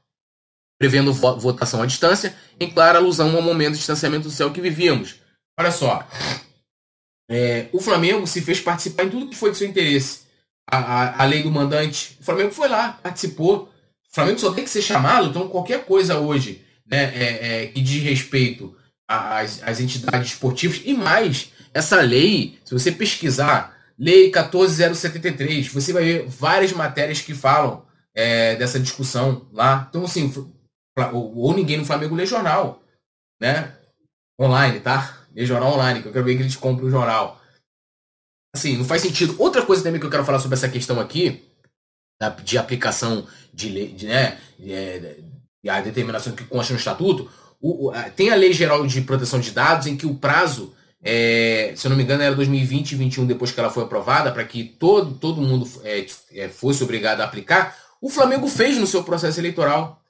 prevendo 0.78 1.12
votação 1.12 1.82
à 1.82 1.86
distância, 1.86 2.34
em 2.58 2.70
clara 2.70 2.98
alusão 2.98 3.36
ao 3.36 3.42
momento 3.42 3.72
de 3.72 3.78
distanciamento 3.78 4.28
social 4.28 4.50
que 4.50 4.60
vivíamos. 4.60 5.16
Olha 5.58 5.70
só, 5.70 6.06
é, 7.30 7.68
o 7.72 7.80
Flamengo 7.80 8.26
se 8.26 8.40
fez 8.40 8.60
participar 8.60 9.04
em 9.04 9.10
tudo 9.10 9.28
que 9.28 9.36
foi 9.36 9.50
de 9.50 9.58
seu 9.58 9.68
interesse. 9.68 10.22
A, 10.66 10.78
a, 10.78 11.22
a 11.22 11.24
lei 11.26 11.42
do 11.42 11.50
mandante, 11.50 12.16
o 12.20 12.24
Flamengo 12.24 12.52
foi 12.52 12.68
lá, 12.68 12.98
participou. 13.02 13.64
O 14.10 14.14
Flamengo 14.14 14.38
só 14.38 14.52
tem 14.52 14.64
que 14.64 14.70
ser 14.70 14.82
chamado, 14.82 15.28
então 15.28 15.48
qualquer 15.48 15.84
coisa 15.84 16.18
hoje 16.18 16.64
né, 16.86 17.04
é, 17.14 17.62
é, 17.62 17.66
que 17.66 17.80
diz 17.80 18.02
respeito 18.02 18.76
às, 19.12 19.62
às 19.62 19.80
entidades 19.80 20.32
esportivas 20.32 20.80
e 20.84 20.94
mais, 20.94 21.52
essa 21.74 22.00
lei, 22.00 22.58
se 22.64 22.72
você 22.72 22.92
pesquisar, 22.92 23.76
lei 23.98 24.30
14073, 24.30 25.68
você 25.68 25.92
vai 25.92 26.04
ver 26.04 26.26
várias 26.28 26.72
matérias 26.72 27.20
que 27.20 27.34
falam 27.34 27.84
é, 28.14 28.56
dessa 28.56 28.78
discussão 28.78 29.46
lá. 29.52 29.86
Então, 29.88 30.04
assim, 30.04 30.32
ou 31.12 31.54
ninguém 31.54 31.78
no 31.78 31.84
Flamengo 31.84 32.14
lê 32.14 32.26
jornal, 32.26 32.82
né? 33.40 33.74
Online, 34.40 34.80
tá? 34.80 35.18
Lê 35.34 35.46
jornal 35.46 35.74
online, 35.74 36.02
que 36.02 36.08
eu 36.08 36.12
quero 36.12 36.24
ver 36.24 36.36
que 36.36 36.42
eles 36.42 36.56
comprem 36.56 36.88
o 36.88 36.90
jornal. 36.90 37.40
Assim, 38.54 38.76
não 38.76 38.84
faz 38.84 39.00
sentido. 39.00 39.34
Outra 39.38 39.64
coisa 39.64 39.82
também 39.82 39.98
que 39.98 40.06
eu 40.06 40.10
quero 40.10 40.24
falar 40.24 40.38
sobre 40.38 40.56
essa 40.56 40.68
questão 40.68 41.00
aqui, 41.00 41.42
de 42.44 42.58
aplicação 42.58 43.26
de 43.52 43.68
lei, 43.68 43.88
de, 43.88 44.06
né, 44.06 44.38
de, 44.58 44.72
é, 44.72 44.98
de, 45.62 45.70
a 45.70 45.80
determinação 45.80 46.34
que 46.34 46.44
consta 46.44 46.72
no 46.72 46.78
estatuto, 46.78 47.30
o, 47.62 47.92
tem 48.16 48.30
a 48.30 48.34
Lei 48.34 48.52
Geral 48.52 48.86
de 48.86 49.00
Proteção 49.00 49.40
de 49.40 49.52
Dados 49.52 49.86
em 49.86 49.96
que 49.96 50.06
o 50.06 50.14
prazo 50.14 50.74
é, 51.04 51.72
se 51.74 51.86
eu 51.86 51.90
não 51.90 51.96
me 51.96 52.04
engano, 52.04 52.22
era 52.22 52.34
2020 52.34 52.92
e 52.92 52.96
2021, 52.96 53.26
depois 53.26 53.50
que 53.50 53.58
ela 53.58 53.70
foi 53.70 53.82
aprovada, 53.82 54.30
para 54.30 54.44
que 54.44 54.62
todo, 54.62 55.14
todo 55.18 55.42
mundo 55.42 55.68
é, 55.82 56.06
é, 56.32 56.48
fosse 56.48 56.84
obrigado 56.84 57.20
a 57.20 57.24
aplicar, 57.24 57.76
o 58.00 58.08
Flamengo 58.08 58.46
fez 58.46 58.78
no 58.78 58.86
seu 58.86 59.02
processo 59.02 59.40
eleitoral. 59.40 60.00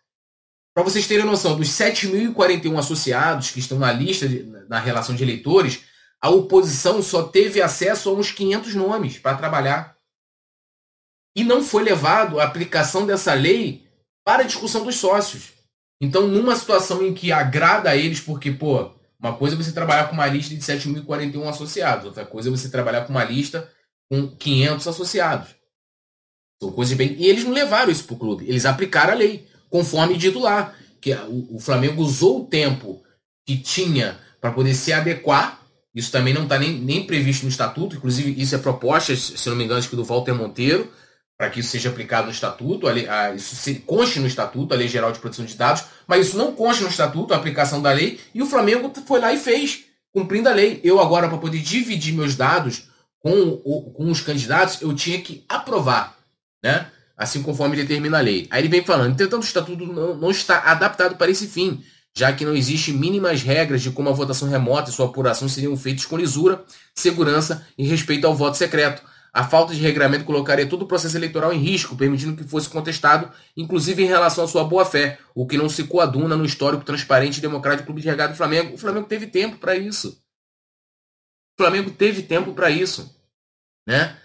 Para 0.75 0.83
vocês 0.83 1.07
terem 1.07 1.25
noção, 1.25 1.57
dos 1.57 1.69
7.041 1.69 2.79
associados 2.79 3.51
que 3.51 3.59
estão 3.59 3.79
na 3.79 3.91
lista, 3.91 4.29
de, 4.29 4.43
na 4.69 4.79
relação 4.79 5.15
de 5.15 5.23
eleitores, 5.23 5.83
a 6.21 6.29
oposição 6.29 7.03
só 7.03 7.23
teve 7.23 7.61
acesso 7.61 8.11
a 8.11 8.13
uns 8.13 8.31
500 8.31 8.75
nomes 8.75 9.19
para 9.19 9.37
trabalhar. 9.37 9.97
E 11.35 11.43
não 11.43 11.63
foi 11.63 11.83
levado 11.83 12.39
a 12.39 12.45
aplicação 12.45 13.07
dessa 13.07 13.33
lei 13.33 13.87
para 14.25 14.43
a 14.43 14.47
discussão 14.47 14.85
dos 14.85 14.97
sócios. 14.97 15.53
Então, 16.03 16.27
numa 16.27 16.57
situação 16.57 17.07
em 17.07 17.15
que 17.15 17.31
agrada 17.31 17.89
a 17.89 17.97
eles, 17.97 18.19
porque, 18.19 18.51
pô, 18.51 18.91
uma 19.21 19.37
coisa 19.37 19.55
é 19.55 19.59
você 19.59 19.71
trabalhar 19.71 20.09
com 20.09 20.15
uma 20.15 20.27
lista 20.27 20.53
de 20.53 20.61
7.041 20.61 21.49
associados, 21.49 22.07
outra 22.07 22.27
coisa 22.27 22.49
é 22.49 22.51
você 22.51 22.69
trabalhar 22.69 23.03
com 23.03 23.13
uma 23.13 23.23
lista 23.23 23.71
com 24.11 24.27
500 24.27 24.89
associados. 24.89 25.51
São 26.61 26.73
coisas 26.73 26.97
bem. 26.97 27.15
E 27.17 27.29
eles 27.29 27.45
não 27.45 27.53
levaram 27.53 27.93
isso 27.93 28.03
para 28.03 28.15
o 28.15 28.19
clube, 28.19 28.45
eles 28.49 28.67
aplicaram 28.67 29.13
a 29.13 29.17
lei, 29.17 29.47
conforme 29.71 30.17
dito 30.17 30.41
lá. 30.41 30.75
Que 31.01 31.15
o, 31.15 31.59
Flamengo 31.61 32.03
usou 32.03 32.43
o 32.43 32.47
tempo 32.47 33.03
que 33.47 33.57
tinha 33.57 34.19
para 34.41 34.53
poder 34.53 34.75
se 34.75 34.93
adequar. 34.93 35.61
Isso 35.95 36.11
também 36.11 36.35
não 36.35 36.45
está 36.45 36.59
nem, 36.59 36.81
nem 36.81 37.07
previsto 37.07 37.45
no 37.45 37.49
estatuto, 37.49 37.97
inclusive 37.97 38.41
isso 38.41 38.55
é 38.55 38.59
proposta, 38.59 39.15
se 39.15 39.49
não 39.49 39.57
me 39.57 39.65
engano, 39.65 39.79
acho 39.79 39.91
que 39.91 39.97
do 39.97 40.05
Walter 40.05 40.33
Monteiro, 40.33 40.91
para 41.43 41.51
que 41.51 41.59
isso 41.59 41.71
seja 41.71 41.89
aplicado 41.89 42.27
no 42.27 42.33
estatuto, 42.33 42.87
a 42.87 42.93
a, 42.93 43.35
isso 43.35 43.57
se, 43.57 43.75
conste 43.81 44.21
no 44.21 44.29
estatuto, 44.29 44.73
a 44.73 44.77
Lei 44.77 44.87
Geral 44.87 45.11
de 45.11 45.19
Proteção 45.19 45.45
de 45.45 45.57
Dados, 45.57 45.83
mas 46.07 46.29
isso 46.29 46.39
não 46.39 46.53
consta 46.53 46.85
no 46.85 46.89
estatuto, 46.89 47.35
a 47.35 47.37
aplicação 47.37 47.83
da 47.83 47.91
lei, 47.91 48.21
e 48.33 48.41
o 48.41 48.47
Flamengo 48.47 48.93
foi 49.05 49.19
lá 49.19 49.33
e 49.33 49.37
fez, 49.37 49.87
cumprindo 50.13 50.49
a 50.49 50.53
lei. 50.53 50.81
Eu 50.85 51.01
agora, 51.01 51.29
para 51.29 51.39
poder 51.39 51.59
dividir 51.59 52.15
meus 52.15 52.37
dados 52.37 52.85
com, 53.19 53.57
com 53.57 54.09
os 54.09 54.21
candidatos, 54.21 54.81
eu 54.83 54.95
tinha 54.95 55.21
que 55.21 55.45
aprovar, 55.49 56.17
né? 56.63 56.87
Assim 57.17 57.43
conforme 57.43 57.75
determina 57.75 58.19
a 58.19 58.21
lei. 58.21 58.47
Aí 58.49 58.61
ele 58.61 58.69
vem 58.69 58.85
falando, 58.85 59.11
entretanto, 59.11 59.43
o 59.43 59.45
estatuto 59.45 59.85
não, 59.85 60.15
não 60.15 60.31
está 60.31 60.61
adaptado 60.61 61.17
para 61.17 61.29
esse 61.29 61.49
fim, 61.49 61.83
já 62.15 62.33
que 62.33 62.45
não 62.45 62.55
existe 62.55 62.93
mínimas 62.93 63.43
regras 63.43 63.83
de 63.83 63.91
como 63.91 64.09
a 64.09 64.13
votação 64.13 64.49
remota 64.49 64.91
e 64.91 64.93
sua 64.93 65.07
apuração 65.07 65.49
seriam 65.49 65.77
feitas 65.77 66.07
com 66.07 66.17
lisura, 66.17 66.65
segurança 66.95 67.67
e 67.77 67.85
respeito 67.85 68.29
ao 68.29 68.35
voto 68.37 68.57
secreto 68.57 69.03
a 69.33 69.45
falta 69.45 69.75
de 69.75 69.81
regramento 69.81 70.25
colocaria 70.25 70.69
todo 70.69 70.83
o 70.83 70.87
processo 70.87 71.17
eleitoral 71.17 71.53
em 71.53 71.59
risco, 71.59 71.97
permitindo 71.97 72.37
que 72.37 72.45
fosse 72.45 72.69
contestado, 72.69 73.33
inclusive 73.57 74.03
em 74.03 74.07
relação 74.07 74.45
à 74.45 74.49
sua 74.49 74.63
boa-fé, 74.65 75.19
o 75.35 75.47
que 75.47 75.57
não 75.57 75.71
se 75.71 75.85
coaduna 75.85 76.37
no 76.37 76.45
histórico 76.45 76.85
transparente 76.85 77.39
e 77.39 77.41
democrático 77.41 77.87
Clube 77.87 78.03
de 78.03 78.09
Regado 78.09 78.35
do 78.35 78.37
Flamengo. 78.37 78.75
O 78.75 78.79
Flamengo 78.79 79.07
teve 79.07 79.27
tempo 79.27 79.57
para 79.57 79.75
isso. 79.75 80.23
O 81.59 81.63
Flamengo 81.63 81.91
teve 81.91 82.23
tempo 82.23 82.53
para 82.53 82.69
isso. 82.69 83.15
Né? 83.87 84.19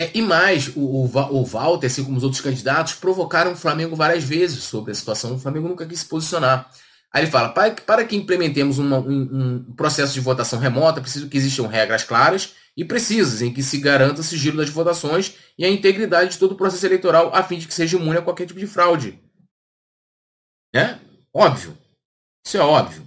É, 0.00 0.10
e 0.14 0.22
mais, 0.22 0.68
o, 0.76 0.80
o, 0.80 1.04
o 1.04 1.44
Walter, 1.44 1.86
assim 1.86 2.04
como 2.04 2.16
os 2.16 2.24
outros 2.24 2.40
candidatos, 2.40 2.94
provocaram 2.94 3.52
o 3.52 3.56
Flamengo 3.56 3.96
várias 3.96 4.22
vezes 4.22 4.62
sobre 4.62 4.92
a 4.92 4.94
situação. 4.94 5.34
O 5.34 5.38
Flamengo 5.38 5.68
nunca 5.68 5.86
quis 5.86 6.00
se 6.00 6.06
posicionar. 6.06 6.70
Aí 7.12 7.24
ele 7.24 7.30
fala: 7.30 7.50
para, 7.50 7.74
para 7.74 8.04
que 8.04 8.16
implementemos 8.16 8.78
uma, 8.78 8.98
um, 8.98 9.64
um, 9.66 9.74
processo 9.74 10.14
de 10.14 10.20
votação 10.20 10.58
remota, 10.58 11.00
preciso 11.00 11.28
que 11.28 11.36
existam 11.36 11.66
regras 11.66 12.04
claras 12.04 12.54
e 12.76 12.84
precisas, 12.84 13.42
em 13.42 13.52
que 13.52 13.62
se 13.62 13.78
garanta 13.78 14.20
o 14.20 14.24
sigilo 14.24 14.56
das 14.56 14.70
votações 14.70 15.34
e 15.58 15.64
a 15.64 15.68
integridade 15.68 16.30
de 16.30 16.38
todo 16.38 16.52
o 16.52 16.56
processo 16.56 16.86
eleitoral, 16.86 17.34
a 17.34 17.42
fim 17.42 17.58
de 17.58 17.66
que 17.66 17.74
seja 17.74 17.98
imune 17.98 18.18
a 18.18 18.22
qualquer 18.22 18.46
tipo 18.46 18.58
de 18.58 18.66
fraude. 18.66 19.20
É? 20.74 20.98
Óbvio. 21.34 21.76
Isso 22.46 22.56
é 22.56 22.60
óbvio. 22.60 23.06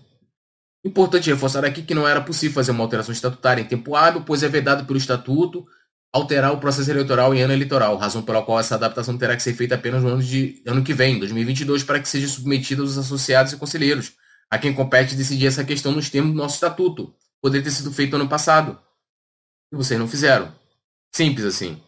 Importante 0.85 1.31
reforçar 1.31 1.65
aqui 1.65 1.81
que 1.81 1.95
não 1.95 2.07
era 2.07 2.21
possível 2.21 2.53
fazer 2.53 2.69
uma 2.69 2.83
alteração 2.83 3.11
estatutária 3.11 3.59
em 3.59 3.65
tempo 3.65 3.95
hábil, 3.95 4.21
pois 4.23 4.43
é 4.43 4.47
vedado 4.47 4.85
pelo 4.85 4.99
Estatuto 4.99 5.65
alterar 6.15 6.53
o 6.53 6.57
processo 6.59 6.89
eleitoral 6.89 7.35
em 7.35 7.41
ano 7.41 7.51
eleitoral, 7.51 7.97
razão 7.97 8.23
pela 8.23 8.41
qual 8.41 8.57
essa 8.57 8.75
adaptação 8.75 9.17
terá 9.17 9.35
que 9.35 9.43
ser 9.43 9.53
feita 9.53 9.75
apenas 9.75 10.01
no 10.01 10.07
ano, 10.07 10.23
de, 10.23 10.63
ano 10.65 10.81
que 10.81 10.93
vem, 10.93 11.19
2022, 11.19 11.83
para 11.83 11.99
que 11.99 12.07
seja 12.07 12.25
submetida 12.25 12.81
aos 12.81 12.97
associados 12.97 13.51
e 13.51 13.57
conselheiros, 13.57 14.13
a 14.49 14.57
quem 14.57 14.73
compete 14.73 15.13
decidir 15.13 15.47
essa 15.47 15.65
questão 15.65 15.91
nos 15.91 16.09
termos 16.09 16.31
do 16.31 16.37
nosso 16.37 16.55
estatuto. 16.55 17.13
Poderia 17.41 17.65
ter 17.65 17.71
sido 17.71 17.91
feito 17.91 18.15
ano 18.15 18.29
passado. 18.29 18.79
E 19.73 19.75
vocês 19.75 19.99
não 19.99 20.07
fizeram. 20.07 20.55
Simples 21.13 21.45
assim. 21.45 21.83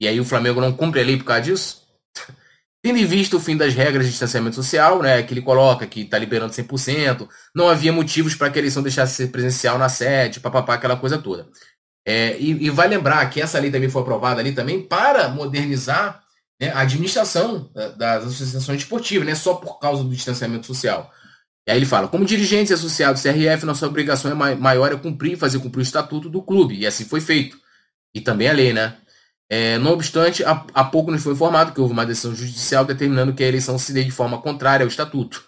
E 0.00 0.08
aí 0.08 0.18
o 0.18 0.24
Flamengo 0.24 0.60
não 0.60 0.72
cumpre 0.72 1.00
a 1.00 1.04
lei 1.04 1.16
por 1.16 1.26
causa 1.26 1.42
disso? 1.42 1.86
Tendo 2.82 2.98
em 2.98 3.06
vista 3.06 3.36
o 3.36 3.40
fim 3.40 3.56
das 3.56 3.72
regras 3.72 4.04
de 4.06 4.10
distanciamento 4.10 4.56
social, 4.56 5.00
né, 5.00 5.22
que 5.22 5.32
ele 5.32 5.42
coloca 5.42 5.86
que 5.86 6.00
está 6.00 6.18
liberando 6.18 6.52
100%, 6.52 7.28
não 7.54 7.68
havia 7.68 7.92
motivos 7.92 8.34
para 8.34 8.50
que 8.50 8.58
a 8.58 8.62
eleição 8.62 8.82
deixasse 8.82 9.14
ser 9.14 9.28
presencial 9.28 9.78
na 9.78 9.88
sede, 9.88 10.40
papapá, 10.40 10.74
aquela 10.74 10.96
coisa 10.96 11.18
toda. 11.18 11.46
É, 12.06 12.38
e, 12.38 12.66
e, 12.66 12.70
vai 12.70 12.88
lembrar 12.88 13.28
que 13.28 13.40
essa 13.40 13.58
lei 13.58 13.70
também 13.70 13.90
foi 13.90 14.02
aprovada 14.02 14.40
ali 14.40 14.52
também 14.52 14.82
para 14.82 15.28
modernizar 15.28 16.22
né, 16.60 16.70
a 16.70 16.80
administração 16.80 17.70
das 17.96 18.24
associações 18.24 18.82
esportivas, 18.82 19.26
né, 19.26 19.34
só 19.34 19.54
por 19.54 19.78
causa 19.78 20.02
do 20.02 20.10
distanciamento 20.10 20.66
social. 20.66 21.12
E 21.66 21.70
aí 21.70 21.78
ele 21.78 21.86
fala, 21.86 22.08
como 22.08 22.24
dirigentes 22.24 22.72
associados 22.72 23.22
CRF, 23.22 23.64
nossa 23.64 23.86
obrigação 23.86 24.30
é 24.30 24.54
maior 24.54 24.92
é 24.92 24.96
cumprir 24.96 25.36
fazer 25.36 25.58
cumprir 25.58 25.80
o 25.80 25.82
estatuto 25.82 26.28
do 26.28 26.42
clube. 26.42 26.78
E 26.78 26.86
assim 26.86 27.04
foi 27.04 27.20
feito. 27.20 27.58
E 28.14 28.20
também 28.20 28.48
a 28.48 28.52
lei, 28.52 28.72
né? 28.72 28.96
É, 29.48 29.78
não 29.78 29.92
obstante, 29.92 30.44
há, 30.44 30.64
há, 30.72 30.84
pouco 30.84 31.10
nos 31.10 31.22
foi 31.22 31.32
informado 31.32 31.72
que 31.72 31.80
houve 31.80 31.92
uma 31.92 32.06
decisão 32.06 32.34
judicial 32.34 32.84
determinando 32.84 33.34
que 33.34 33.42
a 33.42 33.48
eleição 33.48 33.76
se 33.78 33.92
dê 33.92 34.04
de 34.04 34.10
forma 34.12 34.40
contrária 34.40 34.84
ao 34.84 34.88
estatuto. 34.88 35.44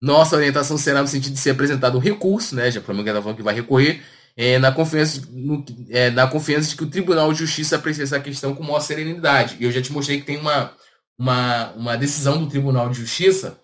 Nossa 0.00 0.36
orientação 0.36 0.78
será 0.78 1.00
no 1.02 1.08
sentido 1.08 1.32
de 1.32 1.40
ser 1.40 1.50
apresentado 1.50 1.96
um 1.96 2.00
recurso, 2.00 2.54
né? 2.54 2.70
Já 2.70 2.80
para 2.80 2.94
está 2.94 3.20
falando 3.20 3.36
que 3.36 3.42
vai 3.42 3.54
recorrer, 3.54 4.02
é, 4.36 4.58
na, 4.58 4.72
confiança, 4.72 5.22
no, 5.30 5.64
é, 5.90 6.10
na 6.10 6.26
confiança 6.26 6.70
de 6.70 6.76
que 6.76 6.84
o 6.84 6.90
Tribunal 6.90 7.32
de 7.32 7.38
Justiça 7.40 7.76
aprecia 7.76 8.04
essa 8.04 8.20
questão 8.20 8.54
com 8.54 8.62
maior 8.62 8.80
serenidade. 8.80 9.56
E 9.60 9.64
eu 9.64 9.72
já 9.72 9.80
te 9.80 9.92
mostrei 9.92 10.20
que 10.20 10.26
tem 10.26 10.38
uma, 10.38 10.72
uma, 11.18 11.72
uma 11.72 11.96
decisão 11.96 12.42
do 12.42 12.50
Tribunal 12.50 12.88
de 12.88 12.98
Justiça, 12.98 13.58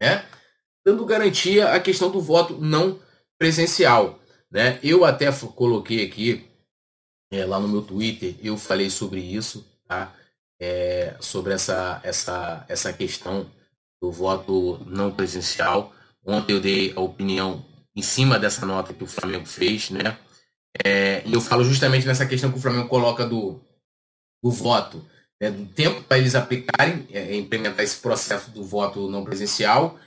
né? 0.00 0.24
Dando 0.84 1.04
garantia 1.04 1.72
à 1.72 1.80
questão 1.80 2.10
do 2.10 2.20
voto 2.20 2.58
não 2.58 3.00
presencial. 3.38 4.20
Né? 4.50 4.78
Eu 4.82 5.04
até 5.04 5.30
coloquei 5.32 6.04
aqui 6.04 6.46
é, 7.32 7.44
lá 7.44 7.58
no 7.58 7.68
meu 7.68 7.82
Twitter, 7.82 8.36
eu 8.42 8.56
falei 8.56 8.88
sobre 8.88 9.20
isso, 9.20 9.66
tá? 9.88 10.14
É, 10.60 11.16
sobre 11.20 11.52
essa, 11.52 12.00
essa, 12.02 12.64
essa 12.68 12.92
questão 12.92 13.50
do 14.00 14.12
voto 14.12 14.80
não 14.86 15.10
presencial. 15.10 15.92
Ontem 16.24 16.52
eu 16.52 16.60
dei 16.60 16.92
a 16.96 17.00
opinião 17.00 17.64
em 17.96 18.02
cima 18.02 18.38
dessa 18.38 18.66
nota 18.66 18.92
que 18.92 19.02
o 19.02 19.06
Flamengo 19.06 19.46
fez, 19.46 19.90
né? 19.90 20.18
É, 20.84 21.22
e 21.24 21.32
eu 21.32 21.40
falo 21.40 21.64
justamente 21.64 22.06
nessa 22.06 22.26
questão 22.26 22.52
que 22.52 22.58
o 22.58 22.60
Flamengo 22.60 22.88
coloca 22.88 23.26
do, 23.26 23.60
do 24.42 24.50
voto, 24.50 25.02
né? 25.40 25.50
do 25.50 25.64
tempo 25.66 26.02
para 26.02 26.18
eles 26.18 26.34
aplicarem, 26.34 27.06
é, 27.10 27.34
implementar 27.34 27.82
esse 27.82 27.96
processo 27.96 28.50
do 28.50 28.62
voto 28.62 29.10
não 29.10 29.24
presencial, 29.24 29.98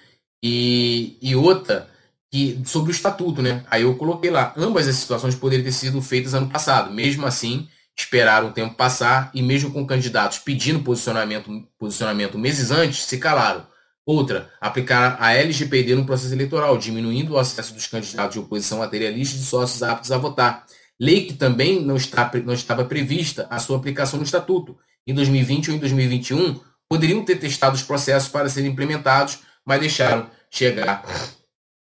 e, 0.44 1.18
e 1.22 1.36
outra 1.36 1.90
que 2.32 2.62
sobre 2.66 2.92
o 2.92 2.94
estatuto, 2.94 3.42
né? 3.42 3.66
Aí 3.70 3.82
eu 3.82 3.96
coloquei 3.96 4.30
lá, 4.30 4.54
ambas 4.56 4.88
as 4.88 4.96
situações 4.96 5.36
poderiam 5.36 5.66
ter 5.66 5.72
sido 5.72 6.02
feitas 6.02 6.36
ano 6.36 6.50
passado. 6.50 6.94
Mesmo 6.94 7.26
assim, 7.26 7.68
esperaram 7.98 8.50
o 8.50 8.54
tempo 8.54 8.76
passar 8.76 9.32
e 9.34 9.42
mesmo 9.42 9.72
com 9.72 9.86
candidatos 9.86 10.38
pedindo 10.38 10.82
posicionamento, 10.82 11.68
posicionamento 11.78 12.38
meses 12.38 12.70
antes, 12.72 13.04
se 13.04 13.18
calaram. 13.18 13.66
Outra, 14.10 14.52
aplicar 14.60 15.18
a 15.20 15.36
LGPD 15.36 15.94
no 15.94 16.04
processo 16.04 16.34
eleitoral, 16.34 16.80
diminuindo 16.80 17.34
o 17.34 17.38
acesso 17.38 17.76
dos 17.76 17.86
candidatos 17.86 18.34
de 18.34 18.40
oposição 18.40 18.82
a 18.82 18.88
ter 18.88 19.06
a 19.06 19.12
lista 19.12 19.38
de 19.38 19.44
sócios 19.44 19.84
aptos 19.84 20.12
a 20.12 20.18
votar. 20.18 20.66
Lei 21.00 21.28
que 21.28 21.34
também 21.36 21.80
não, 21.80 21.96
está, 21.96 22.32
não 22.44 22.56
estava 22.56 22.84
prevista 22.86 23.46
a 23.52 23.60
sua 23.60 23.78
aplicação 23.78 24.18
no 24.18 24.26
Estatuto. 24.26 24.76
Em 25.06 25.14
2020 25.14 25.70
ou 25.70 25.76
em 25.76 25.80
2021, 25.80 26.60
poderiam 26.90 27.24
ter 27.24 27.36
testado 27.36 27.76
os 27.76 27.84
processos 27.84 28.30
para 28.30 28.50
serem 28.50 28.72
implementados, 28.72 29.42
mas 29.64 29.80
deixaram 29.80 30.28
chegar 30.50 31.06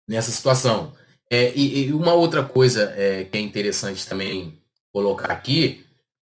nessa 0.06 0.30
situação. 0.30 0.92
É, 1.30 1.50
e, 1.54 1.86
e, 1.86 1.92
uma 1.94 2.12
outra 2.12 2.44
coisa 2.44 2.92
é, 2.94 3.24
que 3.24 3.38
é 3.38 3.40
interessante 3.40 4.06
também 4.06 4.60
colocar 4.92 5.32
aqui, 5.32 5.86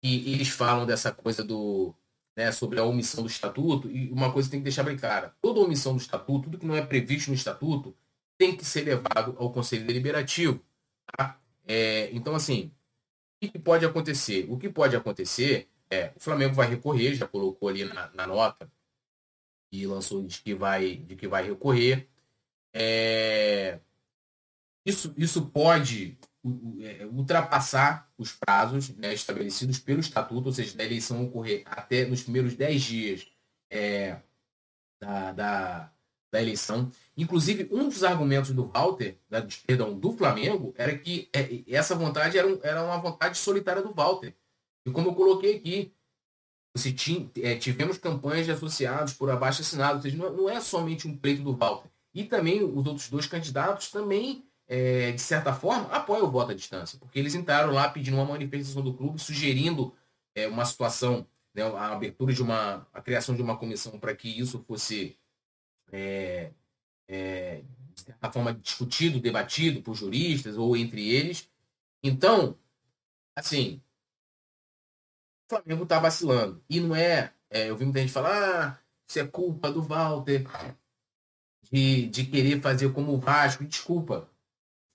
que 0.02 0.34
eles 0.34 0.48
falam 0.48 0.88
dessa 0.88 1.12
coisa 1.12 1.44
do 1.44 1.94
né, 2.38 2.52
sobre 2.52 2.80
a 2.80 2.84
omissão 2.84 3.24
do 3.24 3.30
estatuto, 3.30 3.90
e 3.90 4.12
uma 4.12 4.32
coisa 4.32 4.48
tem 4.48 4.60
que 4.60 4.66
deixar 4.66 4.84
bem 4.84 4.96
clara: 4.96 5.36
toda 5.42 5.60
omissão 5.60 5.94
do 5.96 6.00
estatuto, 6.00 6.44
tudo 6.44 6.60
que 6.60 6.68
não 6.68 6.76
é 6.76 6.86
previsto 6.86 7.30
no 7.30 7.36
estatuto, 7.36 7.98
tem 8.38 8.56
que 8.56 8.64
ser 8.64 8.82
levado 8.82 9.36
ao 9.40 9.52
Conselho 9.52 9.88
Deliberativo. 9.88 10.64
Tá? 11.18 11.40
É, 11.66 12.12
então, 12.14 12.36
assim, 12.36 12.72
o 13.44 13.50
que 13.50 13.58
pode 13.58 13.84
acontecer? 13.86 14.46
O 14.50 14.58
que 14.58 14.70
pode 14.70 14.96
acontecer 14.96 15.68
é 15.90 16.14
o 16.16 16.20
Flamengo 16.20 16.54
vai 16.54 16.68
recorrer, 16.68 17.16
já 17.16 17.28
colocou 17.28 17.70
ali 17.70 17.84
na, 17.86 18.12
na 18.14 18.28
nota 18.28 18.72
e 19.72 19.88
lançou 19.88 20.24
de 20.24 20.40
que 20.40 20.54
vai, 20.54 20.98
de 20.98 21.16
que 21.16 21.28
vai 21.28 21.44
recorrer. 21.44 22.08
É, 22.72 23.80
isso, 24.86 25.12
isso 25.18 25.48
pode 25.48 26.18
ultrapassar 27.12 28.10
os 28.18 28.32
prazos 28.32 28.90
né, 28.96 29.14
estabelecidos 29.14 29.80
pelo 29.80 30.00
estatuto, 30.00 30.48
ou 30.48 30.54
seja, 30.54 30.76
da 30.76 30.84
eleição 30.84 31.26
ocorrer 31.26 31.64
até 31.66 32.06
nos 32.06 32.24
primeiros 32.24 32.56
10 32.56 32.82
dias 32.82 33.28
é, 33.70 34.18
da, 35.00 35.32
da, 35.32 35.92
da, 36.32 36.42
eleição. 36.42 36.92
Inclusive, 37.16 37.68
um 37.72 37.88
dos 37.88 38.04
argumentos 38.04 38.52
do 38.52 38.68
Walter, 38.68 39.18
da, 39.30 39.46
perdão, 39.66 39.98
do 39.98 40.14
Flamengo, 40.14 40.74
era 40.78 40.98
que 40.98 41.30
é, 41.34 41.64
essa 41.68 41.96
vontade 41.96 42.38
era, 42.38 42.48
um, 42.48 42.60
era 42.64 42.84
uma 42.84 42.98
vontade 42.98 43.38
solitária 43.38 43.82
do 43.82 43.94
Walter. 43.94 44.36
E 44.86 44.92
como 44.92 45.10
eu 45.10 45.16
coloquei 45.16 45.58
aqui, 45.58 45.94
se 46.76 46.96
é, 47.42 47.56
tivemos 47.56 47.98
campanhas 47.98 48.46
de 48.46 48.52
associados 48.52 49.14
por 49.14 49.30
abaixo 49.30 49.62
assinado, 49.62 49.98
ou 49.98 50.02
seja, 50.02 50.18
não, 50.18 50.32
não 50.32 50.50
é 50.50 50.62
somente 50.62 51.08
um 51.08 51.18
pleito 51.18 51.44
do 51.44 51.56
Walter. 51.56 51.90
E 52.14 52.24
também 52.24 52.64
os 52.64 52.86
outros 52.86 53.10
dois 53.10 53.26
candidatos 53.26 53.92
também, 53.92 54.47
é, 54.68 55.12
de 55.12 55.22
certa 55.22 55.54
forma, 55.54 55.90
apoiam 55.90 56.26
o 56.26 56.32
voto 56.32 56.52
à 56.52 56.56
distância, 56.56 57.00
porque 57.00 57.18
eles 57.18 57.36
entraram 57.36 57.72
lá 57.72 57.90
pedindo 57.90 58.18
uma 58.18 58.26
manifestação 58.26 58.82
do 58.84 58.94
clube, 58.94 59.20
sugerindo 59.20 59.96
é, 60.36 60.48
uma 60.48 60.66
situação, 60.66 61.26
né, 61.54 61.64
a 61.64 61.94
abertura 61.94 62.34
de 62.34 62.42
uma, 62.44 62.88
a 62.94 63.02
criação 63.02 63.36
de 63.36 63.42
uma 63.42 63.58
comissão 63.58 63.98
para 64.00 64.16
que 64.16 64.28
isso 64.28 64.64
fosse, 64.68 65.18
é, 65.92 66.52
é, 67.08 67.64
de 67.94 68.02
certa 68.02 68.32
forma, 68.32 68.54
discutido, 68.54 69.20
debatido 69.20 69.82
por 69.82 69.96
juristas 69.96 70.58
ou 70.58 70.76
entre 70.76 71.10
eles. 71.10 71.50
Então, 72.04 72.58
assim, 73.36 73.82
o 75.46 75.56
Flamengo 75.56 75.84
está 75.84 76.00
vacilando. 76.00 76.62
E 76.70 76.80
não 76.80 76.96
é, 76.96 77.34
é, 77.50 77.70
eu 77.70 77.78
vi 77.78 77.86
muita 77.86 78.02
gente 78.02 78.12
falar, 78.12 78.78
ah, 78.78 78.80
isso 79.08 79.20
é 79.20 79.26
culpa 79.26 79.72
do 79.72 79.82
Walter, 79.82 80.46
de, 81.72 82.08
de 82.08 82.26
querer 82.26 82.62
fazer 82.62 82.92
como 82.94 83.14
o 83.14 83.20
Vasco. 83.20 83.66
Desculpa, 83.66 84.30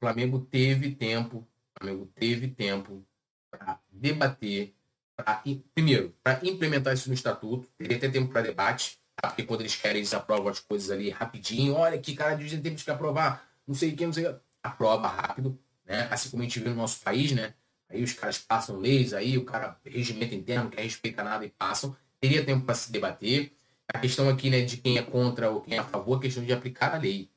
o 0.02 0.04
Flamengo 0.04 0.40
teve 0.40 0.96
tempo, 0.96 1.46
Flamengo 1.78 2.10
teve 2.12 2.48
tempo 2.48 3.06
para 3.48 3.78
debater, 3.88 4.74
pra, 5.16 5.40
primeiro, 5.72 6.12
para 6.24 6.40
implementar 6.42 6.92
isso 6.92 7.08
no 7.08 7.14
estatuto, 7.14 7.68
teria 7.78 7.96
até 7.96 8.08
tempo 8.08 8.32
para 8.32 8.42
debate, 8.42 8.98
tá? 9.14 9.28
porque 9.28 9.44
quando 9.44 9.60
eles 9.60 9.76
querem, 9.76 9.98
eles 9.98 10.12
aprovam 10.12 10.48
as 10.48 10.58
coisas 10.58 10.90
ali 10.90 11.08
rapidinho. 11.08 11.74
Olha 11.74 11.96
que 11.98 12.16
cara 12.16 12.34
de 12.34 12.48
gente 12.48 12.62
temos 12.62 12.82
que 12.82 12.90
aprovar, 12.90 13.48
não 13.64 13.76
sei 13.76 13.92
o 13.92 13.96
que, 13.96 14.04
não 14.04 14.12
sei 14.12 14.26
o 14.26 14.34
que. 14.34 14.40
Aprova 14.64 15.06
rápido, 15.06 15.56
né? 15.84 16.08
Assim 16.10 16.30
como 16.30 16.42
a 16.42 16.46
gente 16.46 16.58
vê 16.58 16.68
no 16.68 16.76
nosso 16.76 17.00
país, 17.00 17.30
né? 17.32 17.54
Aí 17.88 18.02
os 18.02 18.12
caras 18.12 18.38
passam 18.38 18.78
leis, 18.78 19.12
aí 19.12 19.38
o 19.38 19.44
cara, 19.44 19.78
regimento 19.84 20.34
interno, 20.34 20.70
quer 20.70 20.82
respeitar 20.82 21.22
nada 21.22 21.44
e 21.44 21.50
passam. 21.50 21.94
Teria 22.20 22.44
tempo 22.44 22.64
para 22.64 22.74
se 22.74 22.90
debater 22.90 23.52
a 23.92 23.98
questão 23.98 24.28
aqui 24.28 24.50
né, 24.50 24.62
de 24.62 24.78
quem 24.78 24.98
é 24.98 25.02
contra 25.02 25.50
ou 25.50 25.60
quem 25.60 25.74
é 25.74 25.78
a 25.78 25.84
favor, 25.84 26.16
a 26.16 26.20
questão 26.20 26.44
de 26.44 26.52
aplicar 26.52 26.94
a 26.94 26.98
lei. 26.98 27.28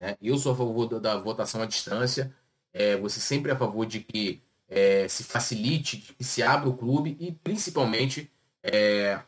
Né? 0.00 0.16
Eu 0.22 0.38
sou 0.38 0.52
a 0.52 0.56
favor 0.56 0.86
da, 1.00 1.16
votação 1.18 1.62
à 1.62 1.66
distância, 1.66 2.34
é, 2.72 2.96
você 2.96 3.20
sempre 3.20 3.50
é 3.50 3.54
a 3.54 3.58
favor 3.58 3.86
de 3.86 4.00
que 4.00 4.42
é, 4.68 5.08
se 5.08 5.24
facilite, 5.24 6.14
que 6.16 6.24
se 6.24 6.42
abra 6.42 6.68
o 6.68 6.76
clube 6.76 7.16
e 7.18 7.32
principalmente 7.32 8.30
é, 8.62 9.20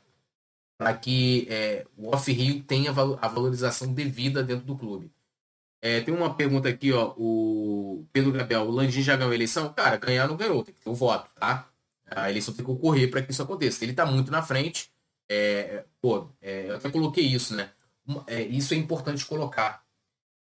para 0.77 0.95
que 0.97 1.47
é, 1.51 1.87
o 1.97 2.15
off-rio 2.15 2.63
tenha 2.63 2.91
a 2.91 3.29
valorização 3.29 3.93
devida 3.93 4.43
dentro 4.43 4.65
do 4.67 4.77
clube. 4.77 5.11
É, 5.83 6.01
tem 6.01 6.13
uma 6.15 6.35
pergunta 6.35 6.69
aqui, 6.69 6.93
ó, 6.93 7.15
o 7.17 8.07
Pedro 8.13 8.33
Gabriel, 8.33 8.63
o 8.63 8.71
Landim 8.71 9.03
já 9.03 9.17
ganhou 9.17 9.33
a 9.33 9.35
eleição? 9.35 9.73
Cara, 9.73 9.97
ganhar 9.97 10.29
não 10.29 10.37
ganhou, 10.37 10.63
tem 10.63 10.75
que 10.75 10.81
ter 10.81 10.91
o 10.91 10.95
voto, 10.95 11.31
tá? 11.35 11.71
A 12.07 12.29
eleição 12.31 12.53
tem 12.53 12.65
que 12.65 12.71
ocorrer 12.71 13.11
para 13.11 13.23
que 13.23 13.31
isso 13.31 13.43
aconteça. 13.43 13.83
Ele 13.85 13.93
está 13.93 14.05
muito 14.05 14.31
na 14.31 14.43
frente. 14.43 14.91
É, 15.29 15.85
pô, 16.01 16.29
eu 16.43 16.77
até 16.77 16.91
coloquei 16.91 17.25
isso, 17.25 17.55
né? 17.55 17.71
Isso 18.51 18.75
é 18.75 18.77
importante 18.77 19.25
colocar. 19.25 19.85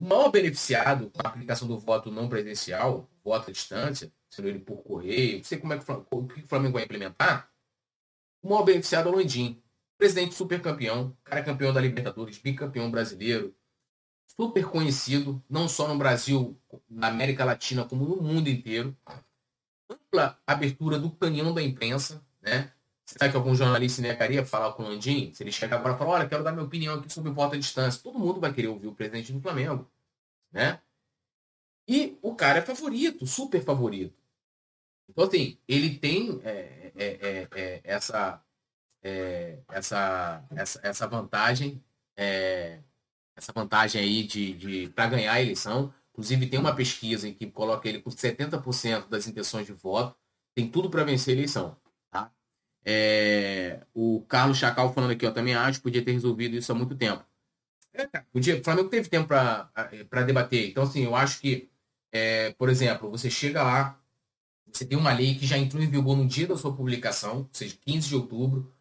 Maior 0.01 0.31
beneficiado 0.31 1.11
com 1.11 1.21
a 1.27 1.29
aplicação 1.31 1.67
do 1.67 1.79
voto 1.79 2.11
não 2.11 2.29
presencial, 2.29 3.11
voto 3.25 3.51
à 3.51 3.53
distância, 3.53 4.13
sendo 4.31 4.49
ele 4.49 4.61
por 4.61 4.83
correio, 4.83 5.39
não 5.39 5.45
sei 5.45 5.59
como 5.59 5.73
é 5.73 5.79
que 5.79 5.85
o 5.91 6.27
que 6.27 6.41
o 6.43 6.47
Flamengo 6.47 6.75
vai 6.75 6.85
implementar, 6.85 7.51
o 8.43 8.49
maior 8.49 8.63
beneficiado 8.63 9.09
é 9.09 9.13
o 9.13 9.17
Landim. 9.17 9.63
Presidente 9.99 10.35
super 10.35 10.63
campeão, 10.63 11.17
cara 11.25 11.43
campeão 11.43 11.73
da 11.73 11.81
Libertadores, 11.81 12.39
bicampeão 12.39 12.89
brasileiro, 12.89 13.53
super 14.29 14.65
conhecido, 14.67 15.43
não 15.51 15.69
só 15.69 15.89
no 15.89 15.99
Brasil, 15.99 16.57
na 16.89 17.09
América 17.09 17.45
Latina, 17.45 17.85
como 17.85 18.05
no 18.05 18.23
mundo 18.23 18.49
inteiro. 18.49 18.97
Ampla 19.91 20.41
abertura 20.47 20.99
do 20.99 21.11
canhão 21.11 21.53
da 21.53 21.61
imprensa, 21.61 22.25
né? 22.41 22.73
Será 23.09 23.31
que 23.31 23.37
algum 23.39 23.55
jornalista 23.55 24.03
negaria 24.03 24.45
falar 24.45 24.75
com 24.75 24.83
o 24.83 24.89
Landim? 24.89 25.33
Se 25.33 25.43
ele 25.43 25.51
chegar 25.51 25.79
agora 25.79 25.95
e 25.95 25.99
falar, 25.99 26.11
olha, 26.11 26.29
quero 26.29 26.45
dar 26.45 26.53
minha 26.53 26.67
opinião 26.67 26.97
aqui 26.97 27.11
sobre 27.11 27.33
voto 27.33 27.55
à 27.55 27.59
distância. 27.59 28.03
Todo 28.03 28.19
mundo 28.19 28.39
vai 28.39 28.53
querer 28.53 28.69
ouvir 28.69 28.87
o 28.87 28.95
presidente 28.95 29.33
do 29.33 29.41
Flamengo, 29.41 29.91
né? 30.53 30.79
E 31.89 32.19
o 32.21 32.35
cara 32.35 32.59
é 32.59 32.63
favorito, 32.63 33.27
super 33.27 33.65
favorito. 33.65 34.15
Então, 35.09 35.25
assim, 35.25 35.57
ele 35.67 35.97
tem 35.97 36.39
é, 36.45 36.93
é, 36.95 37.07
é, 37.07 37.49
é 37.51 37.81
essa, 37.83 38.45
é, 39.03 39.59
essa, 39.71 40.45
essa, 40.55 40.81
essa 40.83 41.07
vantagem, 41.07 41.83
é, 42.15 42.81
essa 43.35 43.55
vantagem 43.55 44.03
aí 44.03 44.23
de, 44.23 44.53
de 44.53 44.89
para 44.91 45.09
ganhar 45.09 45.33
a 45.33 45.41
eleição. 45.41 45.95
Inclusive, 46.13 46.47
tem 46.47 46.61
uma 46.61 46.77
pesquisa 46.77 47.27
em 47.27 47.33
que 47.33 47.51
coloca 47.51 47.89
ele 47.89 48.03
com 48.03 48.11
70% 48.11 49.09
das 49.09 49.27
intenções 49.27 49.67
de 49.67 49.73
voto. 49.73 50.15
Tem 50.55 50.69
tudo 50.71 50.91
para 50.91 51.05
vencer 51.05 51.33
a 51.33 51.39
eleição. 51.39 51.88
Tá? 52.89 53.87
o 53.95 54.25
Carlos 54.29 54.57
Chacal 54.57 54.95
falando 54.95 55.11
aqui, 55.11 55.27
eu 55.27 55.35
também 55.35 55.55
acho, 55.55 55.83
podia 55.83 56.03
ter 56.03 56.13
resolvido 56.13 56.57
isso 56.57 56.73
há 56.73 56.75
muito 56.75 56.95
tempo. 56.95 57.23
podia, 58.33 58.59
o 58.59 58.65
Flamengo 58.65 58.89
teve 58.89 59.09
tempo 59.09 59.29
para 59.29 60.23
debater. 60.25 60.71
Então, 60.71 60.85
assim, 60.85 61.05
eu 61.05 61.15
acho 61.15 61.41
que, 61.41 61.69
por 62.57 62.69
exemplo, 62.71 63.11
você 63.11 63.29
chega 63.29 63.63
lá, 63.63 64.01
você 64.73 64.85
tem 64.85 64.97
uma 64.97 65.13
lei 65.13 65.35
que 65.35 65.47
já 65.47 65.59
entrou 65.59 65.83
em 65.83 65.91
vigor 65.91 66.17
no 66.17 66.27
dia 66.27 66.47
da 66.47 66.57
sua 66.57 66.75
publicação, 66.75 67.39
ou 67.39 67.49
seja, 67.53 67.77
15 67.81 68.09
de 68.09 68.15
outubro. 68.15 68.73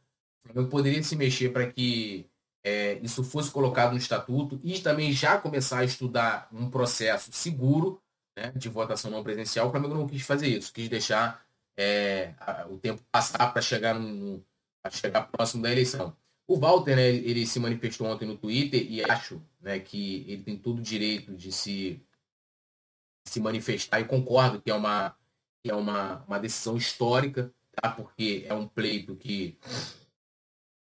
O 0.45 0.49
Flamengo 0.49 0.69
poderia 0.69 1.03
se 1.03 1.15
mexer 1.15 1.49
para 1.49 1.67
que 1.67 2.29
é, 2.63 2.99
isso 3.01 3.23
fosse 3.23 3.51
colocado 3.51 3.91
no 3.91 3.97
estatuto 3.97 4.59
e 4.63 4.79
também 4.79 5.11
já 5.11 5.37
começar 5.37 5.79
a 5.79 5.85
estudar 5.85 6.47
um 6.51 6.69
processo 6.69 7.31
seguro 7.31 8.01
né, 8.37 8.51
de 8.55 8.69
votação 8.69 9.09
não 9.09 9.23
presencial. 9.23 9.67
O 9.67 9.71
Flamengo 9.71 9.95
não 9.95 10.07
quis 10.07 10.21
fazer 10.21 10.47
isso, 10.47 10.73
quis 10.73 10.89
deixar 10.89 11.45
é, 11.77 12.33
o 12.69 12.77
tempo 12.77 13.01
passar 13.11 13.53
para 13.53 13.61
chegar, 13.61 13.93
no, 13.93 14.43
chegar 14.91 15.21
próximo 15.27 15.61
da 15.61 15.71
eleição. 15.71 16.15
O 16.47 16.57
Walter, 16.57 16.95
né, 16.95 17.07
ele 17.09 17.45
se 17.45 17.59
manifestou 17.59 18.07
ontem 18.07 18.25
no 18.25 18.37
Twitter 18.37 18.85
e 18.89 19.03
acho 19.03 19.41
né, 19.61 19.79
que 19.79 20.25
ele 20.27 20.43
tem 20.43 20.57
todo 20.57 20.79
o 20.79 20.81
direito 20.81 21.33
de 21.35 21.51
se, 21.51 22.01
se 23.27 23.39
manifestar 23.39 23.99
e 23.99 24.05
concordo 24.05 24.61
que 24.61 24.71
é 24.71 24.73
uma 24.73 25.15
que 25.63 25.71
é 25.71 25.75
uma, 25.75 26.23
uma 26.27 26.39
decisão 26.39 26.77
histórica, 26.77 27.51
tá? 27.71 27.89
porque 27.89 28.45
é 28.47 28.53
um 28.53 28.67
pleito 28.67 29.15
que, 29.15 29.57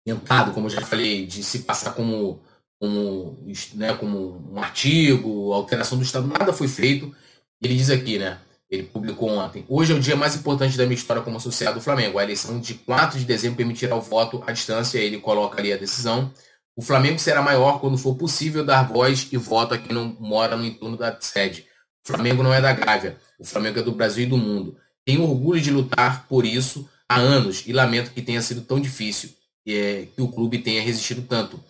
tentado, 0.04 0.52
como 0.52 0.66
eu 0.66 0.70
já 0.70 0.80
falei, 0.80 1.26
de 1.26 1.42
se 1.42 1.60
passar 1.64 1.92
como, 1.94 2.40
como, 2.78 3.36
né, 3.74 3.94
como 3.96 4.52
um 4.52 4.58
artigo, 4.58 5.52
alteração 5.52 5.98
do 5.98 6.04
Estado, 6.04 6.26
nada 6.26 6.52
foi 6.52 6.68
feito. 6.68 7.14
Ele 7.60 7.76
diz 7.76 7.90
aqui, 7.90 8.18
né? 8.18 8.40
Ele 8.70 8.84
publicou 8.84 9.28
ontem. 9.30 9.64
Hoje 9.68 9.92
é 9.92 9.96
o 9.96 10.00
dia 10.00 10.14
mais 10.14 10.36
importante 10.36 10.76
da 10.76 10.84
minha 10.84 10.94
história 10.94 11.22
como 11.22 11.36
associado 11.36 11.80
do 11.80 11.82
Flamengo. 11.82 12.18
A 12.18 12.22
eleição 12.22 12.60
de 12.60 12.74
4 12.74 13.18
de 13.18 13.24
dezembro 13.24 13.56
permitirá 13.56 13.96
o 13.96 14.00
voto 14.00 14.44
à 14.46 14.52
distância. 14.52 14.98
Ele 14.98 15.18
coloca 15.18 15.60
ali 15.60 15.72
a 15.72 15.76
decisão. 15.76 16.32
O 16.76 16.82
Flamengo 16.82 17.18
será 17.18 17.42
maior 17.42 17.80
quando 17.80 17.98
for 17.98 18.14
possível 18.14 18.64
dar 18.64 18.84
voz 18.84 19.26
e 19.32 19.36
voto 19.36 19.74
a 19.74 19.78
quem 19.78 19.92
não 19.92 20.16
mora 20.20 20.56
no 20.56 20.64
entorno 20.64 20.96
da 20.96 21.16
sede. 21.20 21.66
O 22.04 22.12
Flamengo 22.12 22.44
não 22.44 22.54
é 22.54 22.60
da 22.60 22.72
Gávea. 22.72 23.18
O 23.40 23.44
Flamengo 23.44 23.80
é 23.80 23.82
do 23.82 23.92
Brasil 23.92 24.24
e 24.24 24.28
do 24.28 24.38
mundo. 24.38 24.76
Tenho 25.04 25.22
orgulho 25.22 25.60
de 25.60 25.72
lutar 25.72 26.28
por 26.28 26.46
isso 26.46 26.88
há 27.08 27.16
anos 27.16 27.64
e 27.66 27.72
lamento 27.72 28.12
que 28.12 28.22
tenha 28.22 28.40
sido 28.40 28.60
tão 28.60 28.78
difícil 28.78 29.30
é, 29.66 30.06
que 30.14 30.22
o 30.22 30.28
clube 30.28 30.58
tenha 30.58 30.80
resistido 30.80 31.22
tanto. 31.22 31.62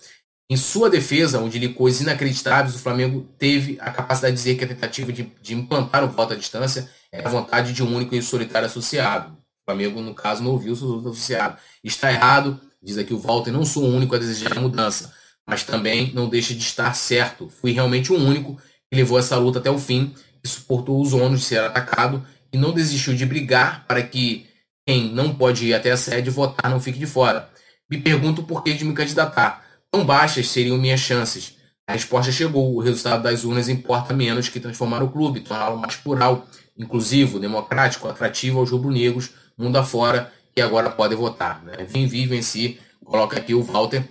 Em 0.51 0.57
sua 0.57 0.91
defesa, 0.91 1.39
onde 1.39 1.61
lhe 1.61 1.69
coisas 1.69 2.01
inacreditáveis, 2.01 2.75
o 2.75 2.79
Flamengo 2.81 3.25
teve 3.39 3.79
a 3.81 3.93
capacidade 3.93 4.35
de 4.35 4.43
dizer 4.43 4.57
que 4.57 4.65
a 4.65 4.67
tentativa 4.67 5.13
de, 5.13 5.33
de 5.41 5.55
implantar 5.55 6.03
o 6.03 6.09
voto 6.09 6.33
à 6.33 6.37
distância 6.37 6.91
era 7.13 7.29
a 7.29 7.31
vontade 7.31 7.73
de 7.73 7.85
um 7.85 7.95
único 7.95 8.17
e 8.17 8.21
solitário 8.21 8.67
associado. 8.67 9.31
O 9.31 9.71
Flamengo, 9.71 10.01
no 10.01 10.13
caso, 10.13 10.43
não 10.43 10.51
ouviu 10.51 10.73
o 10.73 10.77
seu 10.77 10.99
associado. 10.99 11.57
Está 11.85 12.11
errado, 12.11 12.61
diz 12.83 12.99
aqui 12.99 13.15
o 13.15 13.19
Walter, 13.21 13.53
não 13.53 13.65
sou 13.65 13.85
o 13.85 13.95
único 13.95 14.13
a 14.17 14.19
desejar 14.19 14.59
a 14.59 14.61
mudança, 14.61 15.15
mas 15.47 15.63
também 15.63 16.13
não 16.15 16.29
deixa 16.29 16.53
de 16.53 16.63
estar 16.63 16.93
certo. 16.95 17.49
Fui 17.49 17.71
realmente 17.71 18.13
o 18.13 18.17
único 18.17 18.57
que 18.91 18.97
levou 18.97 19.21
essa 19.21 19.37
luta 19.37 19.61
até 19.61 19.71
o 19.71 19.79
fim 19.79 20.13
que 20.43 20.49
suportou 20.49 21.01
os 21.01 21.13
ônus 21.13 21.43
de 21.43 21.47
ser 21.47 21.61
atacado 21.61 22.27
e 22.53 22.59
não 22.59 22.73
desistiu 22.73 23.15
de 23.15 23.25
brigar 23.25 23.87
para 23.87 24.03
que 24.03 24.49
quem 24.85 25.15
não 25.15 25.33
pode 25.33 25.67
ir 25.67 25.75
até 25.75 25.93
a 25.93 25.97
sede 25.97 26.29
votar 26.29 26.69
não 26.69 26.81
fique 26.81 26.99
de 26.99 27.07
fora. 27.07 27.49
Me 27.89 27.99
pergunto 27.99 28.43
por 28.43 28.65
que 28.65 28.73
de 28.75 28.85
me 28.85 28.95
candidatar. 28.95 29.70
Tão 29.93 30.05
baixas 30.05 30.49
seriam 30.49 30.79
minhas 30.79 31.01
chances. 31.01 31.57
A 31.87 31.93
resposta 31.93 32.31
chegou. 32.31 32.75
O 32.75 32.81
resultado 32.81 33.23
das 33.23 33.45
urnas 33.45 33.69
importa 33.69 34.15
menos 34.15 34.49
que 34.49 34.61
transformar 34.61 35.03
o 35.03 35.11
clube, 35.11 35.41
torná-lo 35.41 35.79
mais 35.79 35.97
plural, 35.97 36.47
inclusivo, 36.77 37.41
democrático, 37.41 38.09
atrativo 38.09 38.61
aos 38.61 38.71
rubro-negros, 38.71 39.31
mundo 39.57 39.77
afora, 39.77 40.33
que 40.55 40.61
agora 40.61 40.91
podem 40.91 41.19
votar. 41.19 41.63
Né? 41.65 41.85
Vem, 41.85 42.07
vive 42.07 42.37
em 42.37 42.43
si. 42.43 42.81
Coloca 43.05 43.39
aqui 43.39 43.55
o 43.55 43.63
Walter. 43.63 44.09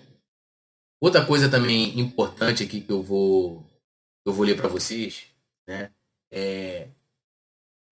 Outra 1.01 1.25
coisa 1.25 1.47
também 1.47 1.97
importante 1.97 2.63
aqui 2.63 2.82
que 2.82 2.91
eu 2.91 3.01
vou, 3.01 3.65
eu 4.25 4.34
vou 4.34 4.45
ler 4.45 4.57
para 4.57 4.67
vocês, 4.67 5.27
né? 5.65 5.91
é, 6.32 6.89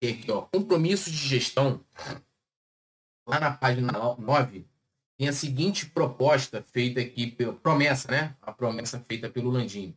aqui, 0.02 0.30
ó, 0.30 0.42
compromisso 0.42 1.10
de 1.10 1.16
gestão, 1.16 1.84
lá 3.26 3.40
na 3.40 3.50
página 3.50 3.92
9, 4.18 4.66
tem 5.18 5.28
a 5.28 5.32
seguinte 5.32 5.84
proposta 5.86 6.62
feita 6.62 7.00
aqui, 7.00 7.36
promessa, 7.60 8.08
né? 8.08 8.36
A 8.40 8.52
promessa 8.52 9.00
feita 9.00 9.28
pelo 9.28 9.50
Landim. 9.50 9.96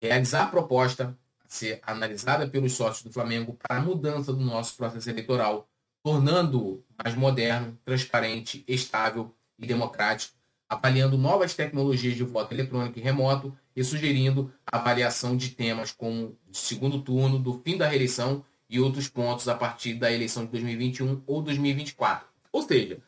Realizar 0.00 0.42
a 0.42 0.46
proposta 0.48 1.18
a 1.42 1.48
ser 1.48 1.80
analisada 1.82 2.46
pelos 2.46 2.74
sócios 2.74 3.02
do 3.02 3.10
Flamengo 3.10 3.54
para 3.54 3.78
a 3.78 3.82
mudança 3.82 4.30
do 4.30 4.44
nosso 4.44 4.76
processo 4.76 5.08
eleitoral, 5.08 5.66
tornando-o 6.02 6.84
mais 7.02 7.16
moderno, 7.16 7.78
transparente, 7.82 8.62
estável 8.68 9.34
e 9.58 9.66
democrático, 9.66 10.36
avaliando 10.68 11.16
novas 11.16 11.54
tecnologias 11.54 12.14
de 12.14 12.22
voto 12.22 12.52
eletrônico 12.52 12.98
e 12.98 13.02
remoto 13.02 13.56
e 13.74 13.82
sugerindo 13.82 14.52
a 14.66 14.76
avaliação 14.76 15.34
de 15.34 15.50
temas 15.50 15.92
como 15.92 16.36
o 16.46 16.54
segundo 16.54 17.00
turno, 17.00 17.38
do 17.38 17.58
fim 17.64 17.78
da 17.78 17.88
reeleição 17.88 18.44
e 18.68 18.78
outros 18.78 19.08
pontos 19.08 19.48
a 19.48 19.54
partir 19.54 19.94
da 19.94 20.12
eleição 20.12 20.44
de 20.44 20.50
2021 20.50 21.22
ou 21.26 21.40
2024. 21.40 22.26
Ou 22.50 22.62
seja, 22.62 23.00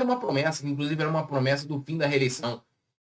era 0.00 0.04
uma 0.04 0.18
promessa, 0.18 0.66
inclusive 0.66 1.00
era 1.00 1.10
uma 1.10 1.26
promessa 1.26 1.66
do 1.66 1.80
fim 1.82 1.96
da 1.96 2.06
reeleição. 2.06 2.62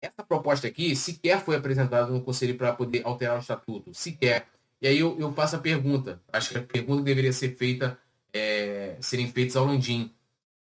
Essa 0.03 0.23
proposta 0.27 0.67
aqui 0.67 0.97
sequer 0.97 1.41
foi 1.45 1.57
apresentada 1.57 2.11
no 2.11 2.23
Conselho 2.23 2.57
para 2.57 2.73
poder 2.73 3.03
alterar 3.05 3.37
o 3.37 3.41
estatuto, 3.41 3.93
sequer. 3.95 4.47
E 4.81 4.89
aí 4.89 4.99
eu, 4.99 5.19
eu 5.19 5.33
faço 5.33 5.57
a 5.57 5.59
pergunta, 5.59 6.21
acho 6.33 6.51
que 6.51 6.59
a 6.59 6.63
pergunta 6.63 7.03
deveria 7.03 7.33
ser 7.33 7.55
feita, 7.55 7.99
é, 8.33 8.97
serem 9.01 9.31
feitas 9.31 9.57
ao 9.57 9.67
Landim. 9.67 10.13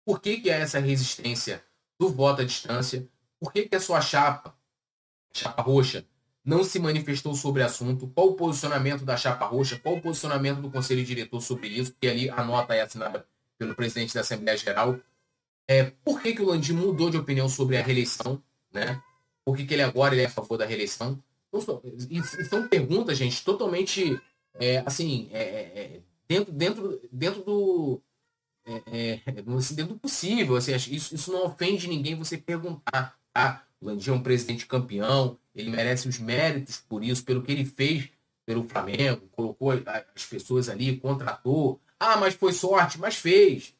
Por 0.04 0.20
que, 0.20 0.38
que 0.38 0.50
há 0.50 0.56
essa 0.56 0.78
resistência 0.78 1.62
do 1.98 2.08
voto 2.08 2.40
à 2.40 2.44
distância? 2.44 3.06
Por 3.38 3.52
que, 3.52 3.68
que 3.68 3.76
a 3.76 3.80
sua 3.80 4.00
chapa, 4.00 4.56
chapa 5.32 5.60
roxa, 5.60 6.06
não 6.42 6.64
se 6.64 6.78
manifestou 6.78 7.34
sobre 7.34 7.62
o 7.62 7.66
assunto, 7.66 8.08
qual 8.08 8.28
o 8.28 8.34
posicionamento 8.34 9.04
da 9.04 9.18
chapa 9.18 9.44
roxa, 9.44 9.78
qual 9.78 9.96
o 9.96 10.00
posicionamento 10.00 10.62
do 10.62 10.70
conselho 10.70 11.04
diretor 11.04 11.42
sobre 11.42 11.68
isso, 11.68 11.94
que 12.00 12.08
ali 12.08 12.30
a 12.30 12.42
nota 12.42 12.74
é 12.74 12.80
assinada 12.80 13.26
pelo 13.58 13.74
presidente 13.74 14.14
da 14.14 14.20
Assembleia 14.22 14.56
Geral. 14.56 14.98
É, 15.68 15.92
por 16.02 16.20
que, 16.20 16.32
que 16.32 16.42
o 16.42 16.46
Landim 16.46 16.72
mudou 16.72 17.10
de 17.10 17.18
opinião 17.18 17.48
sobre 17.48 17.76
a 17.76 17.82
reeleição? 17.82 18.42
Né? 18.72 19.00
Por 19.44 19.56
que, 19.56 19.66
que 19.66 19.74
ele 19.74 19.82
agora 19.82 20.14
ele 20.14 20.22
é 20.22 20.26
a 20.26 20.30
favor 20.30 20.56
da 20.56 20.64
reeleição? 20.64 21.22
Então, 21.48 21.82
são 22.48 22.66
perguntas, 22.66 23.18
gente, 23.18 23.44
totalmente 23.44 24.18
é, 24.54 24.82
assim, 24.84 25.28
é, 25.32 25.42
é, 25.42 25.62
é 25.78 26.00
dentro, 26.26 26.52
dentro, 26.52 27.00
dentro 27.12 27.42
do. 27.42 28.02
É, 28.66 29.20
assim, 29.56 29.74
dentro 29.74 29.94
do 29.94 30.00
possível. 30.00 30.56
Assim, 30.56 30.74
isso, 30.74 31.14
isso 31.14 31.32
não 31.32 31.46
ofende 31.46 31.88
ninguém 31.88 32.14
você 32.14 32.36
perguntar. 32.36 33.18
Tá? 33.32 33.64
O 33.80 33.86
Landim 33.86 34.10
é 34.10 34.12
um 34.12 34.22
presidente 34.22 34.66
campeão, 34.66 35.38
ele 35.54 35.70
merece 35.70 36.08
os 36.08 36.18
méritos 36.18 36.78
por 36.78 37.04
isso, 37.04 37.24
pelo 37.24 37.42
que 37.42 37.52
ele 37.52 37.64
fez 37.64 38.10
pelo 38.44 38.66
Flamengo, 38.66 39.28
colocou 39.32 39.72
as 40.16 40.24
pessoas 40.24 40.70
ali, 40.70 40.96
contratou. 40.98 41.78
Ah, 42.00 42.16
mas 42.16 42.32
foi 42.32 42.52
sorte, 42.52 42.98
mas 42.98 43.16
fez. 43.16 43.74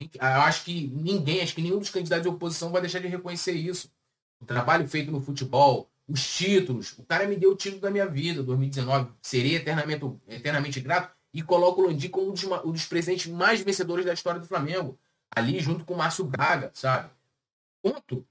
Eu 0.00 0.26
acho 0.42 0.64
que 0.64 0.88
ninguém, 0.88 1.42
acho 1.42 1.54
que 1.54 1.62
nenhum 1.62 1.78
dos 1.78 1.90
candidatos 1.90 2.22
de 2.22 2.28
oposição 2.28 2.70
vai 2.70 2.80
deixar 2.80 3.00
de 3.00 3.08
reconhecer 3.08 3.52
isso. 3.52 3.92
O 4.40 4.46
trabalho 4.46 4.88
feito 4.88 5.10
no 5.10 5.20
futebol, 5.20 5.90
os 6.08 6.26
títulos. 6.36 6.98
O 6.98 7.04
cara 7.04 7.26
me 7.26 7.36
deu 7.36 7.52
o 7.52 7.56
título 7.56 7.82
da 7.82 7.90
minha 7.90 8.06
vida, 8.06 8.42
2019. 8.42 9.12
Serei 9.20 9.56
eternamente, 9.56 10.04
eternamente 10.26 10.80
grato 10.80 11.14
e 11.32 11.42
coloco 11.42 11.82
o 11.82 11.86
Landim 11.86 12.08
como 12.08 12.30
um 12.30 12.32
dos, 12.32 12.44
um 12.44 12.72
dos 12.72 12.86
presidentes 12.86 13.26
mais 13.26 13.60
vencedores 13.60 14.04
da 14.04 14.14
história 14.14 14.40
do 14.40 14.46
Flamengo. 14.46 14.98
ali 15.30 15.60
junto 15.60 15.84
com 15.84 15.94
o 15.94 15.96
Márcio 15.96 16.24
Braga, 16.24 16.70
sabe? 16.74 17.10
Ponto. 17.82 18.26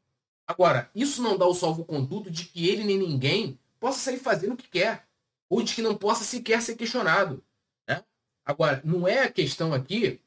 Agora, 0.46 0.90
isso 0.94 1.22
não 1.22 1.38
dá 1.38 1.46
o 1.46 1.54
salvo-conduto 1.54 2.30
de 2.30 2.46
que 2.46 2.68
ele 2.68 2.84
nem 2.84 2.98
ninguém 2.98 3.58
possa 3.80 4.00
sair 4.00 4.18
fazendo 4.18 4.54
o 4.54 4.58
que 4.58 4.68
quer, 4.68 5.06
ou 5.48 5.64
de 5.64 5.74
que 5.74 5.82
não 5.82 5.96
possa 5.96 6.24
sequer 6.24 6.62
ser 6.62 6.76
questionado. 6.76 7.42
Né? 7.88 8.04
Agora, 8.46 8.82
não 8.84 9.08
é 9.08 9.24
a 9.24 9.32
questão 9.32 9.74
aqui 9.74 10.20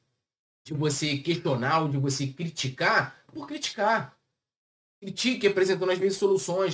de 0.65 0.75
você 0.75 1.19
questionar 1.19 1.81
ou 1.81 1.89
de 1.89 1.97
você 1.97 2.27
criticar 2.27 3.25
por 3.33 3.47
criticar. 3.47 4.17
Critique 5.01 5.47
apresentando 5.47 5.91
às 5.91 5.99
vezes 5.99 6.19
soluções, 6.19 6.73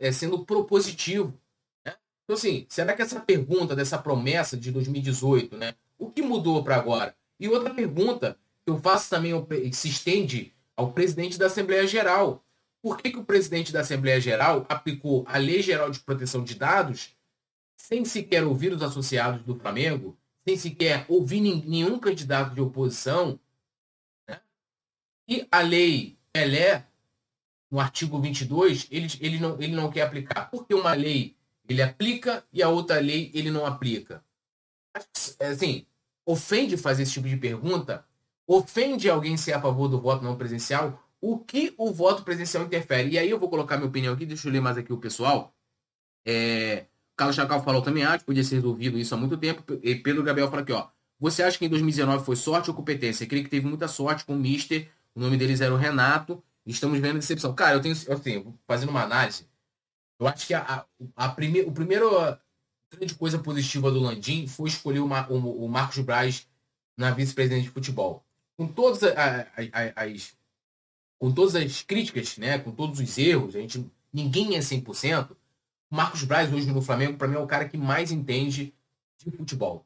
é, 0.00 0.12
sendo 0.12 0.44
propositivo. 0.44 1.38
Né? 1.84 1.94
Então, 2.24 2.36
assim, 2.36 2.66
será 2.68 2.94
que 2.94 3.02
essa 3.02 3.20
pergunta 3.20 3.74
dessa 3.74 3.96
promessa 3.96 4.56
de 4.56 4.70
2018, 4.70 5.56
né? 5.56 5.74
O 5.98 6.10
que 6.10 6.22
mudou 6.22 6.62
para 6.62 6.76
agora? 6.76 7.16
E 7.38 7.48
outra 7.48 7.72
pergunta 7.72 8.38
que 8.64 8.70
eu 8.70 8.78
faço 8.78 9.08
também, 9.08 9.32
se 9.72 9.88
estende 9.88 10.54
ao 10.76 10.92
presidente 10.92 11.38
da 11.38 11.46
Assembleia 11.46 11.86
Geral. 11.86 12.44
Por 12.82 12.96
que, 12.96 13.10
que 13.10 13.18
o 13.18 13.24
presidente 13.24 13.72
da 13.72 13.80
Assembleia 13.80 14.20
Geral 14.20 14.64
aplicou 14.68 15.24
a 15.26 15.36
Lei 15.36 15.62
Geral 15.62 15.90
de 15.90 16.00
Proteção 16.00 16.42
de 16.42 16.54
Dados 16.54 17.14
sem 17.76 18.04
sequer 18.04 18.44
ouvir 18.44 18.72
os 18.72 18.82
associados 18.82 19.42
do 19.42 19.58
Flamengo, 19.58 20.16
sem 20.46 20.56
sequer 20.56 21.04
ouvir 21.08 21.40
nenhum 21.40 21.98
candidato 21.98 22.54
de 22.54 22.60
oposição? 22.60 23.38
Né? 24.28 24.40
E 25.28 25.46
a 25.50 25.60
Lei 25.60 26.18
Pelé, 26.32 26.86
no 27.70 27.80
artigo 27.80 28.20
22, 28.20 28.88
ele, 28.90 29.08
ele, 29.20 29.38
não, 29.38 29.60
ele 29.60 29.74
não 29.74 29.90
quer 29.90 30.02
aplicar. 30.02 30.50
Porque 30.50 30.74
uma 30.74 30.92
lei 30.92 31.36
ele 31.68 31.82
aplica 31.82 32.44
e 32.52 32.62
a 32.62 32.68
outra 32.68 32.98
lei 33.00 33.30
ele 33.34 33.50
não 33.50 33.64
aplica. 33.64 34.24
Assim, 35.38 35.86
ofende 36.26 36.76
fazer 36.76 37.04
esse 37.04 37.12
tipo 37.12 37.28
de 37.28 37.36
pergunta? 37.36 38.04
Ofende 38.46 39.08
alguém 39.08 39.36
ser 39.36 39.52
a 39.52 39.60
favor 39.60 39.88
do 39.88 40.00
voto 40.00 40.24
não 40.24 40.36
presencial? 40.36 41.00
o 41.20 41.38
que 41.38 41.74
o 41.76 41.92
voto 41.92 42.24
presencial 42.24 42.64
interfere. 42.64 43.10
E 43.10 43.18
aí 43.18 43.28
eu 43.28 43.38
vou 43.38 43.50
colocar 43.50 43.76
minha 43.76 43.88
opinião 43.88 44.14
aqui, 44.14 44.24
deixa 44.24 44.48
eu 44.48 44.52
ler 44.52 44.60
mais 44.60 44.78
aqui 44.78 44.92
o 44.92 44.98
pessoal. 44.98 45.54
É, 46.24 46.86
Carlos 47.20 47.36
Chacal 47.36 47.62
falou 47.62 47.82
também, 47.82 48.02
acho 48.02 48.20
que 48.20 48.24
podia 48.24 48.42
ser 48.42 48.54
resolvido 48.54 48.98
isso 48.98 49.14
há 49.14 49.18
muito 49.18 49.36
tempo. 49.36 49.62
E 49.82 49.94
Pedro 49.94 50.22
Gabriel 50.22 50.48
fala 50.48 50.62
aqui, 50.62 50.72
ó. 50.72 50.88
Você 51.18 51.42
acha 51.42 51.58
que 51.58 51.66
em 51.66 51.68
2019 51.68 52.24
foi 52.24 52.34
sorte 52.34 52.70
ou 52.70 52.74
competência? 52.74 53.24
Eu 53.24 53.28
creio 53.28 53.44
que 53.44 53.50
teve 53.50 53.66
muita 53.66 53.86
sorte 53.88 54.24
com 54.24 54.32
o 54.32 54.38
Mister. 54.38 54.88
O 55.14 55.20
nome 55.20 55.36
deles 55.36 55.60
era 55.60 55.74
o 55.74 55.76
Renato. 55.76 56.42
Estamos 56.64 56.98
vendo 56.98 57.18
decepção. 57.18 57.54
Cara, 57.54 57.76
eu 57.76 57.82
tenho, 57.82 57.92
assim, 57.92 58.54
fazendo 58.66 58.88
uma 58.88 59.02
análise, 59.02 59.46
eu 60.18 60.26
acho 60.26 60.46
que 60.46 60.54
a, 60.54 60.86
a, 61.14 61.26
o 61.26 61.72
primeiro 61.72 62.38
grande 62.90 63.14
coisa 63.14 63.38
positiva 63.38 63.90
do 63.90 64.00
Landim 64.00 64.46
foi 64.46 64.70
escolher 64.70 65.00
o, 65.00 65.06
o, 65.06 65.66
o 65.66 65.68
Marcos 65.68 65.98
Braz 65.98 66.48
na 66.96 67.10
vice-presidente 67.10 67.64
de 67.64 67.70
futebol. 67.70 68.24
Com 68.56 68.66
todas 68.66 69.02
as, 69.02 69.46
as, 69.94 70.36
com 71.18 71.30
todas 71.30 71.54
as 71.54 71.82
críticas, 71.82 72.38
né, 72.38 72.58
com 72.58 72.72
todos 72.72 72.98
os 72.98 73.18
erros, 73.18 73.54
a 73.54 73.60
gente, 73.60 73.84
ninguém 74.10 74.56
é 74.56 74.60
100%. 74.60 75.36
Marcos 75.90 76.22
Braz 76.22 76.52
hoje 76.52 76.70
no 76.70 76.80
Flamengo, 76.80 77.18
para 77.18 77.26
mim, 77.26 77.34
é 77.34 77.38
o 77.38 77.46
cara 77.46 77.68
que 77.68 77.76
mais 77.76 78.12
entende 78.12 78.72
de 79.18 79.30
futebol. 79.36 79.84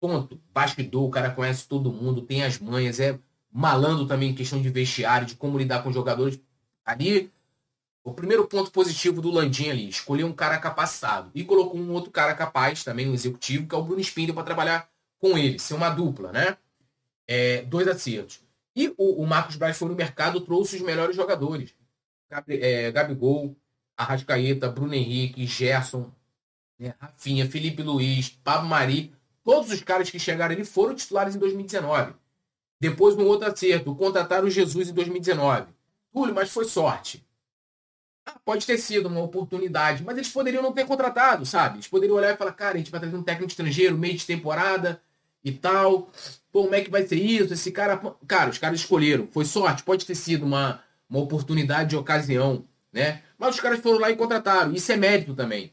Ponto. 0.00 0.40
Bastidor, 0.52 1.04
o 1.04 1.10
cara 1.10 1.30
conhece 1.30 1.68
todo 1.68 1.92
mundo, 1.92 2.22
tem 2.22 2.42
as 2.42 2.58
manhas, 2.58 2.98
é 2.98 3.18
malandro 3.50 4.06
também 4.06 4.30
em 4.30 4.34
questão 4.34 4.60
de 4.60 4.70
vestiário, 4.70 5.26
de 5.26 5.36
como 5.36 5.58
lidar 5.58 5.82
com 5.82 5.92
jogadores. 5.92 6.40
Ali, 6.84 7.30
o 8.02 8.12
primeiro 8.12 8.48
ponto 8.48 8.70
positivo 8.70 9.20
do 9.20 9.30
Landim 9.30 9.68
ali, 9.68 9.88
escolher 9.88 10.24
um 10.24 10.32
cara 10.32 10.58
capacitado. 10.58 11.30
E 11.34 11.44
colocou 11.44 11.78
um 11.78 11.92
outro 11.92 12.10
cara 12.10 12.34
capaz, 12.34 12.82
também 12.82 13.08
um 13.08 13.14
executivo, 13.14 13.68
que 13.68 13.74
é 13.74 13.78
o 13.78 13.84
Bruno 13.84 14.00
Spindler, 14.00 14.34
para 14.34 14.44
trabalhar 14.44 14.88
com 15.18 15.36
ele, 15.38 15.58
ser 15.58 15.74
uma 15.74 15.90
dupla, 15.90 16.32
né? 16.32 16.56
É, 17.28 17.62
dois 17.62 17.86
acertos. 17.86 18.40
E 18.74 18.88
o, 18.96 19.22
o 19.22 19.26
Marcos 19.26 19.56
Braz 19.56 19.76
foi 19.76 19.88
no 19.88 19.94
mercado, 19.94 20.40
trouxe 20.40 20.76
os 20.76 20.82
melhores 20.82 21.14
jogadores. 21.14 21.74
É, 22.48 22.90
Gabigol, 22.90 23.54
Arrascaeta, 24.02 24.68
Bruno 24.68 24.94
Henrique, 24.94 25.46
Gerson, 25.46 26.10
né, 26.78 26.94
Rafinha, 26.98 27.48
Felipe 27.48 27.82
Luiz, 27.82 28.28
Pablo 28.42 28.68
Mari. 28.68 29.12
Todos 29.44 29.70
os 29.70 29.80
caras 29.82 30.10
que 30.10 30.18
chegaram 30.18 30.54
ali 30.54 30.64
foram 30.64 30.94
titulares 30.94 31.34
em 31.34 31.38
2019. 31.38 32.14
Depois, 32.80 33.16
um 33.16 33.24
outro 33.24 33.48
acerto, 33.48 33.94
contrataram 33.94 34.46
o 34.46 34.50
Jesus 34.50 34.88
em 34.88 34.92
2019. 34.92 35.66
Túlio, 36.12 36.34
mas 36.34 36.50
foi 36.50 36.64
sorte. 36.64 37.24
Ah, 38.26 38.38
pode 38.44 38.66
ter 38.66 38.78
sido 38.78 39.06
uma 39.06 39.20
oportunidade, 39.20 40.02
mas 40.04 40.16
eles 40.16 40.28
poderiam 40.28 40.62
não 40.62 40.72
ter 40.72 40.86
contratado, 40.86 41.44
sabe? 41.44 41.76
Eles 41.76 41.88
poderiam 41.88 42.16
olhar 42.16 42.34
e 42.34 42.36
falar, 42.36 42.52
cara, 42.52 42.74
a 42.74 42.78
gente 42.78 42.90
vai 42.90 43.00
trazer 43.00 43.16
um 43.16 43.22
técnico 43.22 43.50
estrangeiro, 43.50 43.98
meio 43.98 44.16
de 44.16 44.26
temporada 44.26 45.00
e 45.44 45.50
tal. 45.50 46.10
Pô, 46.52 46.62
como 46.64 46.74
é 46.74 46.80
que 46.80 46.90
vai 46.90 47.06
ser 47.06 47.16
isso? 47.16 47.52
Esse 47.52 47.72
cara. 47.72 47.96
Cara, 48.26 48.50
os 48.50 48.58
caras 48.58 48.80
escolheram. 48.80 49.26
Foi 49.32 49.44
sorte, 49.44 49.82
pode 49.82 50.06
ter 50.06 50.14
sido 50.14 50.44
uma, 50.44 50.80
uma 51.08 51.20
oportunidade 51.20 51.90
de 51.90 51.96
ocasião, 51.96 52.64
né? 52.92 53.22
Mas 53.38 53.54
os 53.54 53.60
caras 53.60 53.80
foram 53.80 53.98
lá 53.98 54.10
e 54.10 54.16
contrataram. 54.16 54.72
Isso 54.72 54.90
é 54.92 54.96
mérito 54.96 55.34
também. 55.34 55.72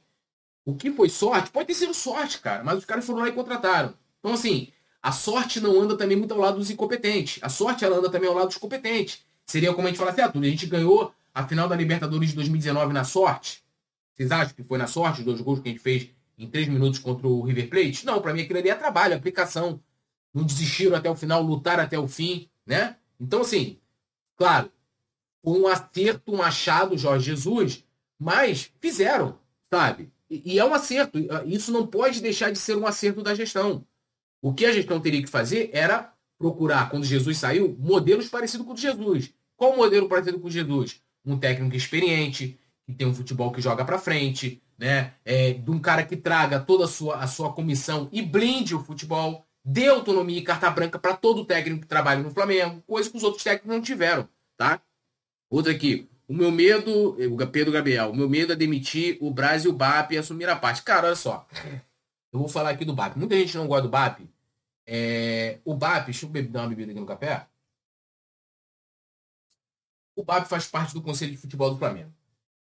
O 0.66 0.76
que 0.76 0.92
foi 0.92 1.10
sorte? 1.10 1.52
Pode 1.52 1.68
ter 1.68 1.74
sido 1.74 1.94
sorte, 1.94 2.40
cara. 2.40 2.64
Mas 2.64 2.78
os 2.78 2.86
caras 2.86 3.06
foram 3.06 3.20
lá 3.20 3.30
e 3.30 3.34
contrataram. 3.34 3.94
Então, 4.20 4.34
assim, 4.34 4.70
a 5.02 5.12
sorte 5.12 5.60
não 5.60 5.80
anda 5.80 5.98
também 5.98 6.18
muito 6.18 6.34
ao 6.34 6.40
lado 6.40 6.58
dos 6.58 6.70
incompetentes. 6.70 7.40
A 7.42 7.50
sorte 7.50 7.84
ela 7.84 7.98
anda 7.98 8.10
também 8.10 8.30
ao 8.30 8.36
lado 8.36 8.48
dos 8.48 8.58
competentes. 8.58 9.24
Seria 9.46 9.74
como 9.74 9.88
a 9.88 9.90
gente 9.90 10.00
falar 10.00 10.12
assim, 10.12 10.22
ah, 10.22 10.32
a 10.34 10.46
gente 10.46 10.68
ganhou 10.68 11.14
a 11.34 11.48
final 11.48 11.68
da 11.68 11.76
Libertadores 11.76 12.30
de 12.30 12.36
2019 12.36 12.94
na 12.94 13.04
sorte. 13.04 13.64
Vocês 14.14 14.32
acham 14.32 14.54
que 14.54 14.64
foi 14.64 14.78
na 14.78 14.88
sorte, 14.88 15.20
os 15.20 15.26
dois 15.26 15.42
gols 15.42 15.60
que 15.60 15.70
a 15.70 15.72
gente 15.72 15.82
fez 15.82 16.10
em 16.38 16.48
três 16.48 16.68
minutos 16.68 17.00
contra 17.00 17.28
o 17.28 17.42
River 17.42 17.70
Plate? 17.70 18.06
Não, 18.06 18.22
para 18.22 18.34
mim 18.34 18.42
aquilo 18.42 18.60
ali 18.60 18.70
é 18.70 18.76
trabalho, 18.76 19.16
aplicação 19.16 19.82
não 20.34 20.44
desistiram 20.44 20.96
até 20.96 21.10
o 21.10 21.16
final, 21.16 21.42
lutaram 21.42 21.84
até 21.84 21.98
o 21.98 22.08
fim, 22.08 22.50
né? 22.66 22.96
Então, 23.20 23.42
assim, 23.42 23.80
claro, 24.38 24.72
um 25.44 25.68
acerto, 25.68 26.34
um 26.34 26.42
achado, 26.42 26.98
Jorge 26.98 27.26
Jesus, 27.26 27.84
mas 28.20 28.72
fizeram, 28.80 29.40
sabe? 29.72 30.12
E, 30.30 30.54
e 30.54 30.60
é 30.60 30.66
um 30.66 30.74
acerto. 30.74 31.18
Isso 31.46 31.72
não 31.72 31.88
pode 31.88 32.22
deixar 32.22 32.52
de 32.52 32.60
ser 32.60 32.76
um 32.76 32.86
acerto 32.86 33.24
da 33.24 33.36
gestão. 33.36 33.86
O 34.42 34.54
que 34.54 34.66
a 34.66 34.72
gestão 34.72 35.00
teria 35.00 35.22
que 35.22 35.30
fazer 35.30 35.70
era 35.74 36.14
procurar, 36.38 36.90
quando 36.90 37.04
Jesus 37.04 37.38
saiu, 37.38 37.76
modelos 37.78 38.30
parecidos 38.30 38.66
com 38.66 38.72
o 38.72 38.76
de 38.76 38.82
Jesus. 38.82 39.34
Qual 39.58 39.76
modelo 39.76 40.08
parecido 40.08 40.40
com 40.40 40.48
o 40.48 40.50
de 40.50 40.56
Jesus? 40.56 41.02
Um 41.26 41.38
técnico 41.38 41.76
experiente, 41.76 42.58
que 42.86 42.94
tem 42.94 43.06
um 43.06 43.14
futebol 43.14 43.52
que 43.52 43.62
joga 43.62 43.84
para 43.84 44.00
frente, 44.00 44.64
né? 44.78 45.14
É, 45.26 45.54
de 45.54 45.70
um 45.70 45.80
cara 45.80 46.06
que 46.06 46.16
traga 46.16 46.60
toda 46.60 46.86
a 46.86 46.88
sua, 46.88 47.18
a 47.18 47.28
sua 47.28 47.52
comissão 47.52 48.08
e 48.12 48.22
blinde 48.22 48.74
o 48.74 48.84
futebol 48.84 49.46
dê 49.64 49.88
autonomia 49.88 50.40
e 50.40 50.44
carta 50.44 50.70
branca 50.70 50.98
para 50.98 51.16
todo 51.16 51.46
técnico 51.46 51.82
que 51.82 51.88
trabalha 51.88 52.24
no 52.24 52.32
Flamengo, 52.32 52.82
coisa 52.88 53.10
que 53.10 53.18
os 53.18 53.24
outros 53.24 53.44
técnicos 53.44 53.70
não 53.70 53.82
tiveram, 53.82 54.28
tá? 54.58 54.82
Outra 55.50 55.72
aqui. 55.72 56.10
O 56.28 56.34
meu 56.34 56.52
medo, 56.52 57.18
o 57.18 57.48
Pedro 57.48 57.72
Gabriel, 57.72 58.12
o 58.12 58.16
meu 58.16 58.30
medo 58.30 58.54
é 58.54 58.56
demitir 58.56 59.18
o 59.20 59.32
Braz 59.32 59.66
e 59.66 59.68
o 59.68 59.74
BAP 59.74 60.12
e 60.12 60.18
assumir 60.18 60.48
a 60.48 60.56
parte. 60.56 60.84
Cara, 60.84 61.08
olha 61.08 61.16
só. 61.16 61.48
Eu 62.32 62.40
vou 62.40 62.48
falar 62.48 62.70
aqui 62.70 62.86
do 62.86 62.94
BAP. 62.94 63.18
Muita 63.18 63.36
gente 63.36 63.58
não 63.58 63.68
gosta 63.68 63.84
do 63.84 63.90
BAP. 63.90 64.30
É, 64.86 65.60
o 65.66 65.74
BAP, 65.74 66.06
deixa 66.06 66.28
eu 66.28 66.50
dar 66.50 66.62
uma 66.62 66.70
bebida 66.70 66.92
aqui 66.92 67.00
no 67.00 67.06
café. 67.08 67.48
O 70.16 70.24
BAP 70.24 70.48
faz 70.48 70.68
parte 70.68 70.94
do 70.94 71.02
Conselho 71.02 71.32
de 71.32 71.38
Futebol 71.38 71.72
do 71.72 71.80
Flamengo. 71.80 72.14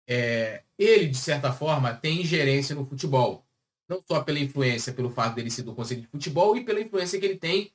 É, 0.07 0.63
ele, 0.79 1.09
de 1.09 1.17
certa 1.17 1.53
forma, 1.53 1.95
tem 1.95 2.21
ingerência 2.21 2.75
no 2.75 2.85
futebol 2.85 3.47
não 3.89 4.03
só 4.07 4.23
pela 4.23 4.39
influência, 4.39 4.93
pelo 4.93 5.11
fato 5.11 5.35
dele 5.35 5.51
ser 5.51 5.63
do 5.63 5.75
Conselho 5.75 6.03
de 6.03 6.09
Futebol 6.09 6.57
e 6.57 6.65
pela 6.65 6.81
influência 6.81 7.19
que 7.19 7.25
ele 7.25 7.37
tem 7.37 7.73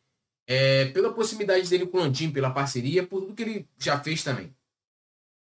é, 0.47 0.85
pela 0.85 1.13
proximidade 1.13 1.69
dele 1.69 1.87
com 1.87 1.97
o 1.97 2.01
Landim, 2.01 2.31
pela 2.31 2.51
parceria, 2.51 3.05
por 3.05 3.21
tudo 3.21 3.33
que 3.33 3.43
ele 3.43 3.69
já 3.77 3.99
fez 3.99 4.23
também. 4.23 4.53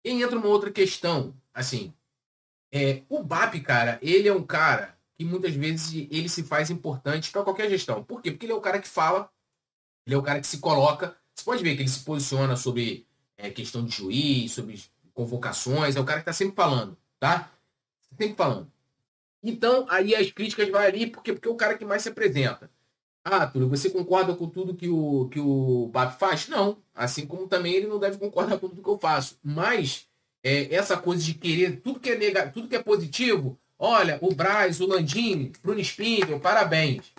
E 0.04 0.12
entra 0.12 0.38
uma 0.38 0.48
outra 0.48 0.72
questão, 0.72 1.36
assim, 1.54 1.94
é, 2.72 3.04
o 3.10 3.24
BAP, 3.24 3.62
cara, 3.62 4.00
ele 4.02 4.28
é 4.28 4.34
um 4.34 4.44
cara 4.44 4.98
que 5.18 5.26
muitas 5.26 5.54
vezes 5.54 6.08
ele 6.12 6.30
se 6.30 6.44
faz 6.44 6.70
importante 6.70 7.32
para 7.32 7.44
qualquer 7.44 7.70
gestão. 7.70 8.04
Por 8.04 8.22
quê? 8.22 8.32
Porque 8.32 8.46
ele 8.46 8.54
é 8.54 8.56
o 8.56 8.62
cara 8.62 8.80
que 8.80 8.88
fala, 8.88 9.30
ele 10.06 10.16
é 10.16 10.18
o 10.18 10.24
cara 10.24 10.40
que 10.40 10.48
se 10.48 10.60
coloca. 10.60 11.18
Você 11.34 11.44
pode 11.44 11.64
ver 11.64 11.76
que 11.76 11.82
ele 11.82 11.90
se 11.90 12.04
posiciona 12.04 12.56
sobre 12.56 13.08
é, 13.38 13.50
questão 13.50 13.84
de 13.84 13.96
juiz, 13.96 14.52
sobre 14.52 14.82
convocações, 15.14 15.96
é 15.96 16.00
o 16.00 16.06
cara 16.06 16.20
que 16.20 16.30
está 16.30 16.34
sempre 16.34 16.56
falando, 16.56 16.96
tá? 17.20 17.52
Sempre 18.18 18.36
falando. 18.36 18.72
Então, 19.42 19.86
aí 19.90 20.16
as 20.16 20.32
críticas 20.32 20.70
vai 20.70 20.88
ali, 20.88 21.08
porque, 21.08 21.34
porque 21.34 21.48
é 21.48 21.52
o 21.52 21.56
cara 21.56 21.78
que 21.78 21.86
mais 21.86 22.04
se 22.04 22.10
apresenta. 22.10 22.70
Ah, 23.30 23.46
Túlio, 23.46 23.68
você 23.68 23.90
concorda 23.90 24.34
com 24.34 24.48
tudo 24.48 24.74
que 24.74 24.88
o, 24.88 25.28
que 25.30 25.40
o 25.40 25.90
BAP 25.92 26.18
faz? 26.18 26.48
Não. 26.48 26.78
Assim 26.96 27.26
como 27.26 27.48
também 27.48 27.74
ele 27.74 27.88
não 27.88 28.00
deve 28.00 28.18
concordar 28.18 28.58
com 28.58 28.70
tudo 28.70 28.82
que 28.82 28.90
eu 28.90 28.98
faço. 28.98 29.38
Mas 29.44 30.08
é, 30.44 30.74
essa 30.74 30.96
coisa 30.96 31.22
de 31.22 31.34
querer 31.34 31.82
tudo 31.82 32.00
que 32.00 32.10
é 32.10 32.18
negativo, 32.18 32.54
tudo 32.54 32.68
que 32.70 32.76
é 32.76 32.82
positivo, 32.82 33.60
olha, 33.78 34.18
o 34.22 34.34
Braz, 34.34 34.80
o 34.80 34.88
Landini, 34.88 35.52
Bruno 35.62 35.80
Spindel, 35.82 36.40
parabéns. 36.40 37.14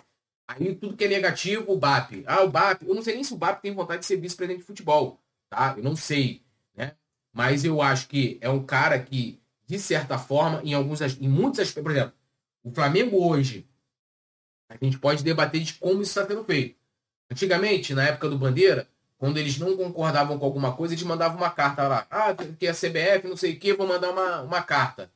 Aí 0.47 0.73
tudo 0.73 0.97
que 0.97 1.03
é 1.03 1.07
negativo, 1.07 1.71
o 1.71 1.77
BAP. 1.77 2.23
Ah, 2.25 2.43
o 2.43 2.49
BAP, 2.49 2.81
eu 2.87 2.95
não 2.95 3.03
sei 3.03 3.13
nem 3.13 3.23
se 3.23 3.33
o 3.33 3.37
BAP 3.37 3.61
tem 3.61 3.71
vontade 3.71 3.99
de 3.99 4.07
ser 4.07 4.17
vice-presidente 4.17 4.61
de 4.61 4.65
futebol, 4.65 5.19
tá? 5.47 5.75
Eu 5.77 5.83
não 5.83 5.95
sei, 5.95 6.41
né? 6.75 6.93
Mas 7.31 7.63
eu 7.63 7.81
acho 7.81 8.07
que 8.07 8.39
é 8.41 8.49
um 8.49 8.63
cara 8.63 8.97
que 8.99 9.39
de 9.69 9.77
certa 9.77 10.17
forma, 10.17 10.61
em 10.63 10.73
alguns 10.73 10.99
em 11.01 11.29
muitos 11.29 11.59
aspectos. 11.59 11.83
Por 11.83 11.91
exemplo, 11.91 12.13
o 12.63 12.71
Flamengo 12.71 13.23
hoje, 13.23 13.68
a 14.69 14.77
gente 14.81 14.99
pode 14.99 15.23
debater 15.23 15.61
de 15.61 15.73
como 15.73 16.01
isso 16.01 16.11
está 16.11 16.27
sendo 16.27 16.43
feito. 16.43 16.75
Antigamente, 17.29 17.93
na 17.93 18.03
época 18.03 18.29
do 18.29 18.37
Bandeira, 18.37 18.87
quando 19.17 19.37
eles 19.37 19.57
não 19.57 19.75
concordavam 19.75 20.37
com 20.37 20.45
alguma 20.45 20.75
coisa, 20.75 20.93
eles 20.93 21.03
mandavam 21.03 21.37
uma 21.37 21.49
carta 21.49 21.87
lá. 21.87 22.07
Ah, 22.09 22.33
que 22.33 22.67
a 22.67 22.73
CBF, 22.73 23.27
não 23.27 23.35
sei 23.35 23.53
o 23.53 23.59
que, 23.59 23.73
vou 23.73 23.87
mandar 23.87 24.11
uma, 24.11 24.41
uma 24.41 24.61
carta. 24.61 25.11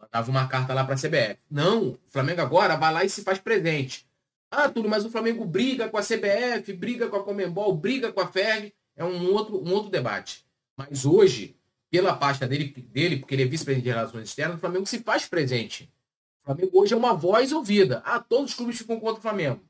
Mandava 0.00 0.30
uma 0.30 0.48
carta 0.48 0.72
lá 0.72 0.84
para 0.84 0.94
a 0.94 0.98
CBF. 0.98 1.38
Não, 1.50 1.90
o 1.90 1.98
Flamengo 2.08 2.40
agora 2.40 2.76
vai 2.76 2.92
lá 2.92 3.04
e 3.04 3.10
se 3.10 3.22
faz 3.22 3.38
presente. 3.38 4.06
Ah, 4.50 4.68
tudo, 4.68 4.88
mas 4.88 5.04
o 5.04 5.10
Flamengo 5.10 5.44
briga 5.44 5.88
com 5.88 5.98
a 5.98 6.02
CBF, 6.02 6.72
briga 6.72 7.08
com 7.08 7.16
a 7.16 7.22
Comembol, 7.22 7.76
briga 7.76 8.12
com 8.12 8.20
a 8.20 8.26
FERG. 8.26 8.72
É 8.96 9.04
um 9.04 9.32
outro, 9.32 9.62
um 9.62 9.72
outro 9.72 9.90
debate. 9.90 10.44
Mas 10.76 11.04
hoje, 11.04 11.56
pela 11.90 12.16
pasta 12.16 12.48
dele, 12.48 12.72
dele 12.88 13.18
porque 13.18 13.34
ele 13.34 13.42
é 13.42 13.46
vice-presidente 13.46 13.84
de 13.84 13.90
relações 13.90 14.28
externas, 14.28 14.56
o 14.56 14.60
Flamengo 14.60 14.86
se 14.86 15.00
faz 15.00 15.26
presente. 15.26 15.92
O 16.42 16.46
Flamengo 16.46 16.80
hoje 16.80 16.94
é 16.94 16.96
uma 16.96 17.14
voz 17.14 17.52
ouvida. 17.52 18.02
Ah, 18.04 18.18
todos 18.18 18.50
os 18.50 18.56
clubes 18.56 18.78
ficam 18.78 18.98
contra 18.98 19.18
o 19.18 19.22
Flamengo. 19.22 19.60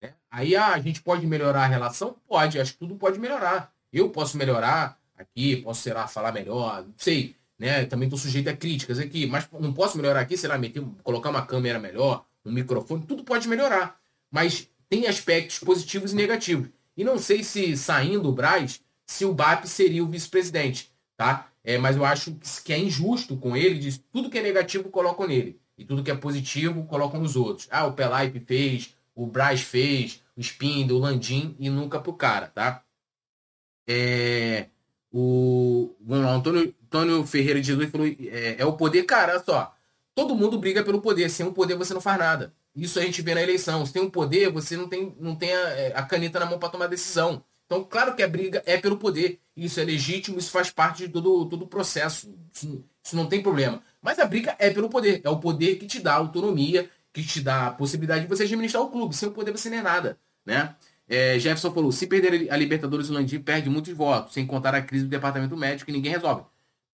É. 0.00 0.12
Aí 0.30 0.56
ah, 0.56 0.74
a 0.74 0.80
gente 0.80 1.02
pode 1.02 1.26
melhorar 1.26 1.64
a 1.64 1.66
relação? 1.66 2.16
Pode, 2.26 2.60
acho 2.60 2.72
que 2.72 2.78
tudo 2.78 2.96
pode 2.96 3.18
melhorar. 3.18 3.72
Eu 3.92 4.10
posso 4.10 4.36
melhorar 4.36 4.98
aqui, 5.16 5.56
posso, 5.56 5.82
sei 5.82 5.92
lá, 5.92 6.06
falar 6.06 6.32
melhor, 6.32 6.84
não 6.84 6.94
sei. 6.96 7.36
Né? 7.58 7.84
Também 7.84 8.06
estou 8.06 8.18
sujeito 8.18 8.48
a 8.48 8.56
críticas 8.56 8.98
aqui, 8.98 9.26
mas 9.26 9.48
não 9.60 9.72
posso 9.72 9.96
melhorar 9.96 10.20
aqui, 10.20 10.36
sei 10.36 10.48
lá, 10.48 10.58
meter, 10.58 10.82
colocar 11.02 11.30
uma 11.30 11.46
câmera 11.46 11.78
melhor, 11.78 12.24
um 12.44 12.50
microfone, 12.50 13.06
tudo 13.06 13.22
pode 13.22 13.48
melhorar. 13.48 14.00
Mas 14.30 14.68
tem 14.88 15.06
aspectos 15.06 15.58
positivos 15.58 16.12
e 16.12 16.16
negativos. 16.16 16.68
E 16.96 17.04
não 17.04 17.18
sei 17.18 17.44
se 17.44 17.76
saindo 17.76 18.28
o 18.28 18.32
Braz, 18.32 18.80
se 19.06 19.24
o 19.24 19.32
BAP 19.32 19.64
seria 19.66 20.02
o 20.02 20.08
vice-presidente, 20.08 20.92
tá? 21.16 21.48
É, 21.64 21.78
mas 21.78 21.96
eu 21.96 22.04
acho 22.04 22.36
que 22.64 22.72
é 22.72 22.78
injusto 22.78 23.36
com 23.36 23.56
ele, 23.56 23.78
de 23.78 23.98
tudo 23.98 24.28
que 24.28 24.38
é 24.38 24.42
negativo 24.42 24.90
colocam 24.90 25.26
nele. 25.26 25.60
E 25.76 25.84
tudo 25.84 26.02
que 26.02 26.10
é 26.10 26.14
positivo 26.14 26.84
colocam 26.84 27.20
nos 27.20 27.36
outros. 27.36 27.66
Ah, 27.70 27.86
o 27.86 27.92
Pelaipe 27.92 28.40
fez, 28.40 28.94
o 29.14 29.26
Braz 29.26 29.62
fez, 29.62 30.22
o 30.36 30.40
Spindle, 30.40 30.96
o 30.96 31.00
Landim 31.00 31.56
e 31.58 31.68
nunca 31.70 32.00
pro 32.00 32.12
cara, 32.12 32.46
tá? 32.48 32.82
É, 33.86 34.66
o, 35.12 35.94
o 36.06 36.14
Antônio, 36.14 36.74
Antônio 36.84 37.26
Ferreira 37.26 37.60
de 37.60 37.66
Jesus 37.66 37.90
falou: 37.90 38.06
é, 38.06 38.56
é, 38.58 38.64
o 38.64 38.72
poder, 38.74 39.04
cara, 39.04 39.42
só. 39.42 39.74
Todo 40.14 40.34
mundo 40.34 40.58
briga 40.58 40.82
pelo 40.82 41.00
poder. 41.00 41.30
Sem 41.30 41.46
o 41.46 41.52
poder 41.52 41.74
você 41.76 41.94
não 41.94 42.00
faz 42.00 42.18
nada. 42.18 42.54
Isso 42.74 42.98
a 42.98 43.02
gente 43.02 43.20
vê 43.22 43.34
na 43.34 43.42
eleição. 43.42 43.84
Se 43.84 43.92
tem 43.92 44.02
um 44.02 44.10
poder, 44.10 44.50
você 44.50 44.76
não 44.76 44.88
tem, 44.88 45.14
não 45.18 45.34
tem 45.34 45.52
a, 45.54 45.68
é, 45.70 45.92
a 45.94 46.02
caneta 46.02 46.38
na 46.38 46.46
mão 46.46 46.58
para 46.58 46.68
tomar 46.68 46.86
decisão. 46.86 47.42
Então, 47.66 47.84
claro 47.84 48.14
que 48.14 48.22
a 48.22 48.28
briga 48.28 48.62
é 48.66 48.76
pelo 48.78 48.98
poder. 48.98 49.40
Isso 49.56 49.80
é 49.80 49.84
legítimo, 49.84 50.38
isso 50.38 50.50
faz 50.50 50.70
parte 50.70 51.06
de 51.06 51.08
todo, 51.12 51.46
todo 51.46 51.62
o 51.62 51.66
processo. 51.66 52.34
Isso, 52.52 52.84
isso 53.02 53.16
não 53.16 53.26
tem 53.26 53.42
problema. 53.42 53.82
Mas 54.02 54.18
a 54.18 54.26
briga 54.26 54.54
é 54.58 54.70
pelo 54.70 54.88
poder. 54.90 55.20
É 55.24 55.30
o 55.30 55.38
poder 55.38 55.76
que 55.76 55.86
te 55.86 56.00
dá 56.00 56.14
autonomia, 56.14 56.90
que 57.12 57.24
te 57.24 57.40
dá 57.40 57.68
a 57.68 57.70
possibilidade 57.70 58.22
de 58.22 58.28
você 58.28 58.42
administrar 58.42 58.82
o 58.82 58.90
clube. 58.90 59.16
Sem 59.16 59.28
o 59.28 59.32
poder 59.32 59.52
você 59.52 59.70
não 59.70 59.78
é 59.78 59.82
nada. 59.82 60.18
Né? 60.44 60.74
É, 61.08 61.38
Jefferson 61.38 61.72
falou: 61.72 61.92
se 61.92 62.06
perder 62.06 62.52
a 62.52 62.56
Libertadores, 62.56 63.08
o 63.08 63.12
Landim 63.12 63.40
perde 63.40 63.70
muitos 63.70 63.94
votos, 63.94 64.34
sem 64.34 64.46
contar 64.46 64.74
a 64.74 64.82
crise 64.82 65.04
do 65.04 65.10
departamento 65.10 65.56
médico 65.56 65.86
que 65.86 65.92
ninguém 65.92 66.12
resolve. 66.12 66.44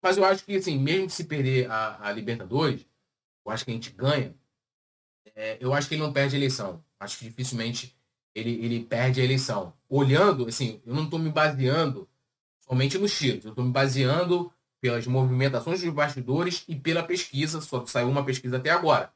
Mas 0.02 0.16
eu 0.16 0.24
acho 0.24 0.44
que, 0.44 0.56
assim, 0.56 0.78
mesmo 0.78 1.10
se 1.10 1.24
perder 1.24 1.70
a, 1.70 2.08
a 2.08 2.12
Libertadores, 2.12 2.86
eu 3.44 3.50
acho 3.50 3.64
que 3.64 3.70
a 3.70 3.74
gente 3.74 3.90
ganha 3.90 4.34
é, 5.38 5.56
eu 5.60 5.72
acho 5.72 5.88
que 5.88 5.94
ele 5.94 6.02
não 6.02 6.12
perde 6.12 6.34
a 6.34 6.38
eleição. 6.38 6.82
Acho 6.98 7.16
que 7.16 7.26
dificilmente 7.26 7.96
ele, 8.34 8.50
ele 8.64 8.84
perde 8.84 9.20
a 9.20 9.24
eleição. 9.24 9.72
Olhando, 9.88 10.48
assim, 10.48 10.82
eu 10.84 10.92
não 10.92 11.04
estou 11.04 11.16
me 11.16 11.30
baseando 11.30 12.08
somente 12.58 12.98
nos 12.98 13.16
títulos, 13.16 13.44
eu 13.44 13.50
estou 13.50 13.64
me 13.64 13.70
baseando 13.70 14.52
pelas 14.80 15.06
movimentações 15.06 15.80
dos 15.82 15.92
bastidores 15.92 16.64
e 16.68 16.76
pela 16.76 17.02
pesquisa, 17.02 17.60
só 17.60 17.80
que 17.80 17.90
saiu 17.90 18.08
uma 18.08 18.24
pesquisa 18.24 18.56
até 18.56 18.70
agora. 18.70 19.12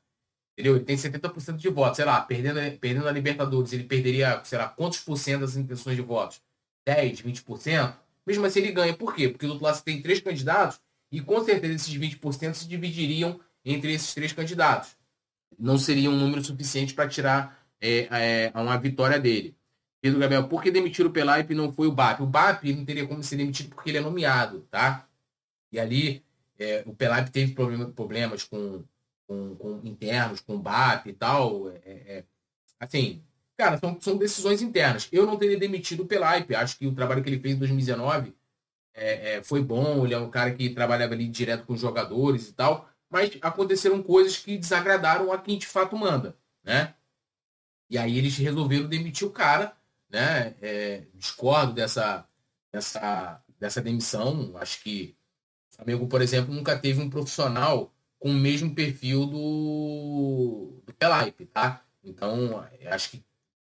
Entendeu? 0.52 0.76
Ele 0.76 0.84
tem 0.84 0.96
70% 0.96 1.56
de 1.56 1.68
votos. 1.68 1.96
Sei 1.96 2.04
lá, 2.04 2.20
perdendo, 2.20 2.78
perdendo 2.78 3.08
a 3.08 3.12
Libertadores, 3.12 3.72
ele 3.72 3.84
perderia, 3.84 4.42
sei 4.44 4.58
lá, 4.58 4.68
quantos 4.68 5.00
por 5.00 5.16
cento 5.16 5.40
das 5.40 5.56
intenções 5.56 5.96
de 5.96 6.02
votos? 6.02 6.42
10, 6.86 7.22
20%? 7.22 7.94
Mesmo 8.26 8.44
assim 8.46 8.60
ele 8.60 8.72
ganha. 8.72 8.94
Por 8.94 9.14
quê? 9.14 9.28
Porque 9.28 9.46
do 9.46 9.52
outro 9.52 9.64
lado 9.64 9.76
você 9.76 9.84
tem 9.84 10.02
três 10.02 10.20
candidatos 10.20 10.80
e 11.10 11.20
com 11.20 11.42
certeza 11.44 11.74
esses 11.74 11.94
20% 11.94 12.54
se 12.54 12.68
dividiriam 12.68 13.40
entre 13.64 13.92
esses 13.94 14.12
três 14.12 14.32
candidatos 14.32 14.96
não 15.58 15.78
seria 15.78 16.10
um 16.10 16.16
número 16.16 16.42
suficiente 16.42 16.94
para 16.94 17.08
tirar 17.08 17.58
é, 17.80 18.08
é, 18.10 18.52
uma 18.54 18.76
vitória 18.76 19.18
dele. 19.18 19.56
Pedro 20.00 20.18
Gabriel, 20.18 20.48
por 20.48 20.62
que 20.62 20.70
demitir 20.70 21.06
o 21.06 21.10
Pelaipe 21.10 21.52
e 21.52 21.56
não 21.56 21.72
foi 21.72 21.86
o 21.86 21.92
BAP? 21.92 22.20
O 22.20 22.26
BAP 22.26 22.64
não 22.64 22.84
teria 22.84 23.06
como 23.06 23.22
ser 23.22 23.36
demitido 23.36 23.70
porque 23.70 23.90
ele 23.90 23.98
é 23.98 24.00
nomeado, 24.00 24.66
tá? 24.70 25.06
E 25.72 25.80
ali 25.80 26.24
é, 26.58 26.82
o 26.86 26.94
Pelaipe 26.94 27.30
teve 27.30 27.54
problema, 27.54 27.90
problemas 27.90 28.44
com, 28.44 28.84
com, 29.26 29.56
com, 29.56 29.80
internos, 29.84 30.40
com 30.40 30.60
BAP 30.60 31.06
e 31.06 31.12
tal. 31.14 31.70
É, 31.70 31.80
é, 31.84 32.24
assim, 32.78 33.22
cara, 33.56 33.78
são, 33.78 33.98
são 34.00 34.16
decisões 34.16 34.62
internas. 34.62 35.08
Eu 35.10 35.26
não 35.26 35.38
teria 35.38 35.58
demitido 35.58 36.02
o 36.02 36.06
Pelaipe. 36.06 36.54
Acho 36.54 36.78
que 36.78 36.86
o 36.86 36.94
trabalho 36.94 37.22
que 37.22 37.28
ele 37.30 37.40
fez 37.40 37.54
em 37.54 37.58
2019 37.58 38.34
é, 38.94 39.42
foi 39.42 39.62
bom. 39.62 40.04
Ele 40.04 40.14
é 40.14 40.18
um 40.18 40.30
cara 40.30 40.52
que 40.52 40.70
trabalhava 40.70 41.14
ali 41.14 41.26
direto 41.26 41.64
com 41.64 41.72
os 41.72 41.80
jogadores 41.80 42.48
e 42.48 42.52
tal 42.52 42.92
mas 43.12 43.36
aconteceram 43.42 44.02
coisas 44.02 44.38
que 44.38 44.56
desagradaram 44.56 45.30
a 45.30 45.38
quem 45.38 45.58
de 45.58 45.66
fato 45.66 45.94
manda, 45.94 46.34
né? 46.64 46.94
E 47.90 47.98
aí 47.98 48.16
eles 48.16 48.38
resolveram 48.38 48.88
demitir 48.88 49.28
o 49.28 49.30
cara, 49.30 49.76
né? 50.08 50.54
É, 50.62 51.02
discordo 51.14 51.74
dessa, 51.74 52.26
dessa, 52.72 53.44
dessa 53.60 53.82
demissão. 53.82 54.56
Acho 54.56 54.82
que 54.82 55.14
o 55.72 55.76
Flamengo, 55.76 56.06
por 56.06 56.20
exemplo, 56.20 56.54
nunca 56.54 56.78
teve 56.78 57.00
um 57.00 57.10
profissional 57.10 57.92
com 58.18 58.30
o 58.30 58.34
mesmo 58.34 58.74
perfil 58.74 59.26
do, 59.26 60.80
do 60.86 60.94
Pelaipe, 60.94 61.46
tá? 61.46 61.82
Então, 62.04 62.64
acho 62.86 63.10
que 63.10 63.24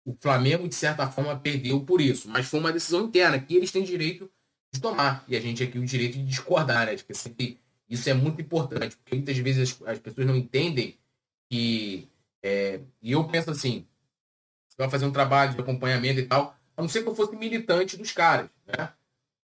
o 0.05 0.15
Flamengo, 0.21 0.69
de 0.69 0.75
certa 0.75 1.09
forma, 1.09 1.39
perdeu 1.39 1.81
por 1.81 2.01
isso. 2.01 2.29
Mas 2.29 2.47
foi 2.47 2.61
uma 2.61 2.73
decisão 2.73 3.07
interna 3.07 3.39
que 3.39 3.55
eles 3.55 3.71
têm 3.71 3.85
direito 3.85 4.31
de 4.73 4.81
tomar. 4.81 5.25
E 5.29 5.37
a 5.37 5.41
gente 5.41 5.63
aqui 5.63 5.79
o 5.79 5.87
direito 5.87 6.19
de 6.19 6.25
discordar, 6.25 6.87
né? 6.87 6.95
De 6.95 7.05
que 7.05 7.15
sempre 7.15 7.59
isso 7.89 8.09
é 8.09 8.15
muito 8.15 8.41
importante, 8.41 8.97
porque 8.97 9.15
muitas 9.15 9.37
vezes 9.39 9.81
as, 9.81 9.89
as 9.89 9.99
pessoas 9.99 10.27
não 10.27 10.37
entendem 10.37 10.99
que. 11.49 12.09
É, 12.43 12.81
e 13.01 13.13
eu 13.13 13.25
penso 13.25 13.51
assim: 13.51 13.87
você 14.69 14.77
vai 14.77 14.91
fazer 14.91 15.07
um 15.07 15.13
trabalho 15.13 15.55
de 15.55 15.61
acompanhamento 15.61 16.21
e 16.21 16.27
tal, 16.27 16.57
a 16.77 16.83
não 16.83 16.89
ser 16.89 17.03
que 17.03 17.09
eu 17.09 17.15
fosse 17.15 17.37
militante 17.37 17.97
dos 17.97 18.13
caras, 18.13 18.51
né? 18.67 18.93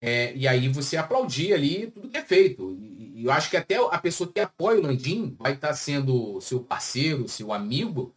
É, 0.08 0.36
e 0.36 0.47
aí 0.47 0.70
você 0.70 0.97
aplaudir 0.97 1.51
ali 1.51 1.89
tudo 1.89 2.08
que 2.08 2.18
é 2.18 2.22
feito. 2.22 2.78
E, 2.80 3.22
e, 3.22 3.26
eu 3.26 3.32
acho 3.32 3.49
que 3.49 3.58
até 3.58 3.76
a 3.78 3.97
pessoa 3.97 4.32
que 4.32 4.39
apoia 4.39 4.80
o 4.80 4.84
Landim 4.84 5.36
vai 5.39 5.53
estar 5.53 5.74
sendo 5.74 6.39
seu 6.41 6.60
parceiro, 6.60 7.28
seu 7.28 7.51
amigo, 7.51 8.14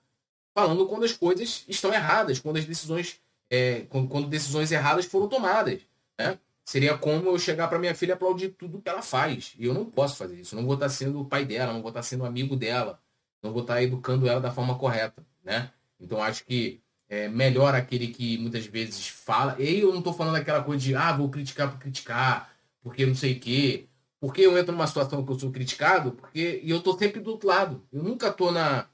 falando 0.55 0.87
quando 0.87 1.05
as 1.05 1.15
coisas 1.15 1.65
estão 1.67 1.91
erradas, 1.91 2.41
quando 2.41 2.59
as 2.59 2.67
decisões, 2.67 3.19
é, 3.49 3.87
quando, 3.89 4.07
quando, 4.07 4.29
decisões 4.29 4.71
erradas 4.71 5.07
foram 5.07 5.29
tomadas. 5.29 5.81
Né? 6.19 6.39
Seria 6.63 6.99
como 6.99 7.27
eu 7.31 7.39
chegar 7.39 7.69
para 7.69 7.79
minha 7.79 7.95
filha 7.95 8.11
e 8.11 8.13
aplaudir 8.13 8.51
tudo 8.51 8.83
que 8.83 8.89
ela 8.91 9.01
faz. 9.01 9.55
E 9.59 9.65
eu 9.65 9.73
não 9.73 9.87
posso 9.87 10.17
fazer 10.17 10.39
isso. 10.39 10.55
Não 10.55 10.67
vou 10.67 10.75
estar 10.75 10.91
sendo 10.91 11.23
o 11.23 11.25
pai 11.25 11.47
dela, 11.47 11.73
não 11.73 11.81
vou 11.81 11.89
estar 11.89 12.03
sendo 12.03 12.27
amigo 12.27 12.55
dela, 12.55 13.01
não 13.43 13.51
vou 13.51 13.63
estar 13.63 13.83
educando 13.83 14.29
ela 14.29 14.43
da 14.43 14.51
forma 14.51 14.77
correta, 14.79 15.25
né? 15.43 15.71
Então 15.99 16.23
acho 16.23 16.45
que 16.45 16.83
é 17.09 17.29
melhor 17.29 17.75
aquele 17.75 18.09
que 18.09 18.39
muitas 18.39 18.67
vezes 18.67 19.09
fala. 19.09 19.57
E 19.59 19.81
eu 19.81 19.91
não 19.91 19.99
estou 19.99 20.13
falando 20.13 20.37
aquela 20.37 20.63
coisa 20.63 20.83
de 20.83 20.95
ah, 20.95 21.13
vou 21.13 21.31
criticar 21.31 21.71
por 21.71 21.79
criticar, 21.79 22.53
porque 22.83 23.07
não 23.07 23.15
sei 23.15 23.35
o 23.35 23.41
quê. 23.41 23.89
Porque 24.21 24.41
eu 24.43 24.59
entro 24.59 24.73
numa 24.73 24.87
situação 24.87 25.25
que 25.25 25.31
eu 25.33 25.39
sou 25.39 25.51
criticado, 25.53 26.13
porque 26.13 26.61
e 26.63 26.71
eu 26.71 26.79
estou 26.79 26.99
sempre 26.99 27.21
do 27.21 27.31
outro 27.31 27.49
lado. 27.49 27.87
Eu 27.93 28.03
nunca 28.03 28.29
estou 28.29 28.53
na 28.53 28.87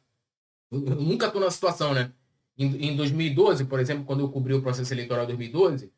eu 0.70 0.80
nunca 0.80 1.30
tô 1.30 1.40
na 1.40 1.50
situação, 1.50 1.94
né? 1.94 2.12
Em, 2.58 2.90
em 2.90 2.96
2012, 2.96 3.64
por 3.64 3.80
exemplo, 3.80 4.04
quando 4.04 4.20
eu 4.20 4.28
cobri 4.30 4.54
o 4.54 4.62
processo 4.62 4.92
eleitoral 4.92 5.26
de 5.26 5.32
2012, 5.32 5.92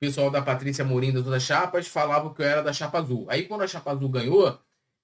pessoal 0.00 0.30
da 0.30 0.40
Patrícia 0.40 0.82
Morim 0.84 1.12
das 1.12 1.42
chapas 1.42 1.86
falava 1.86 2.32
que 2.34 2.40
eu 2.40 2.46
era 2.46 2.62
da 2.62 2.72
chapa 2.72 2.98
azul. 2.98 3.26
Aí 3.28 3.44
quando 3.44 3.62
a 3.62 3.66
chapa 3.68 3.92
azul 3.92 4.08
ganhou, 4.08 4.58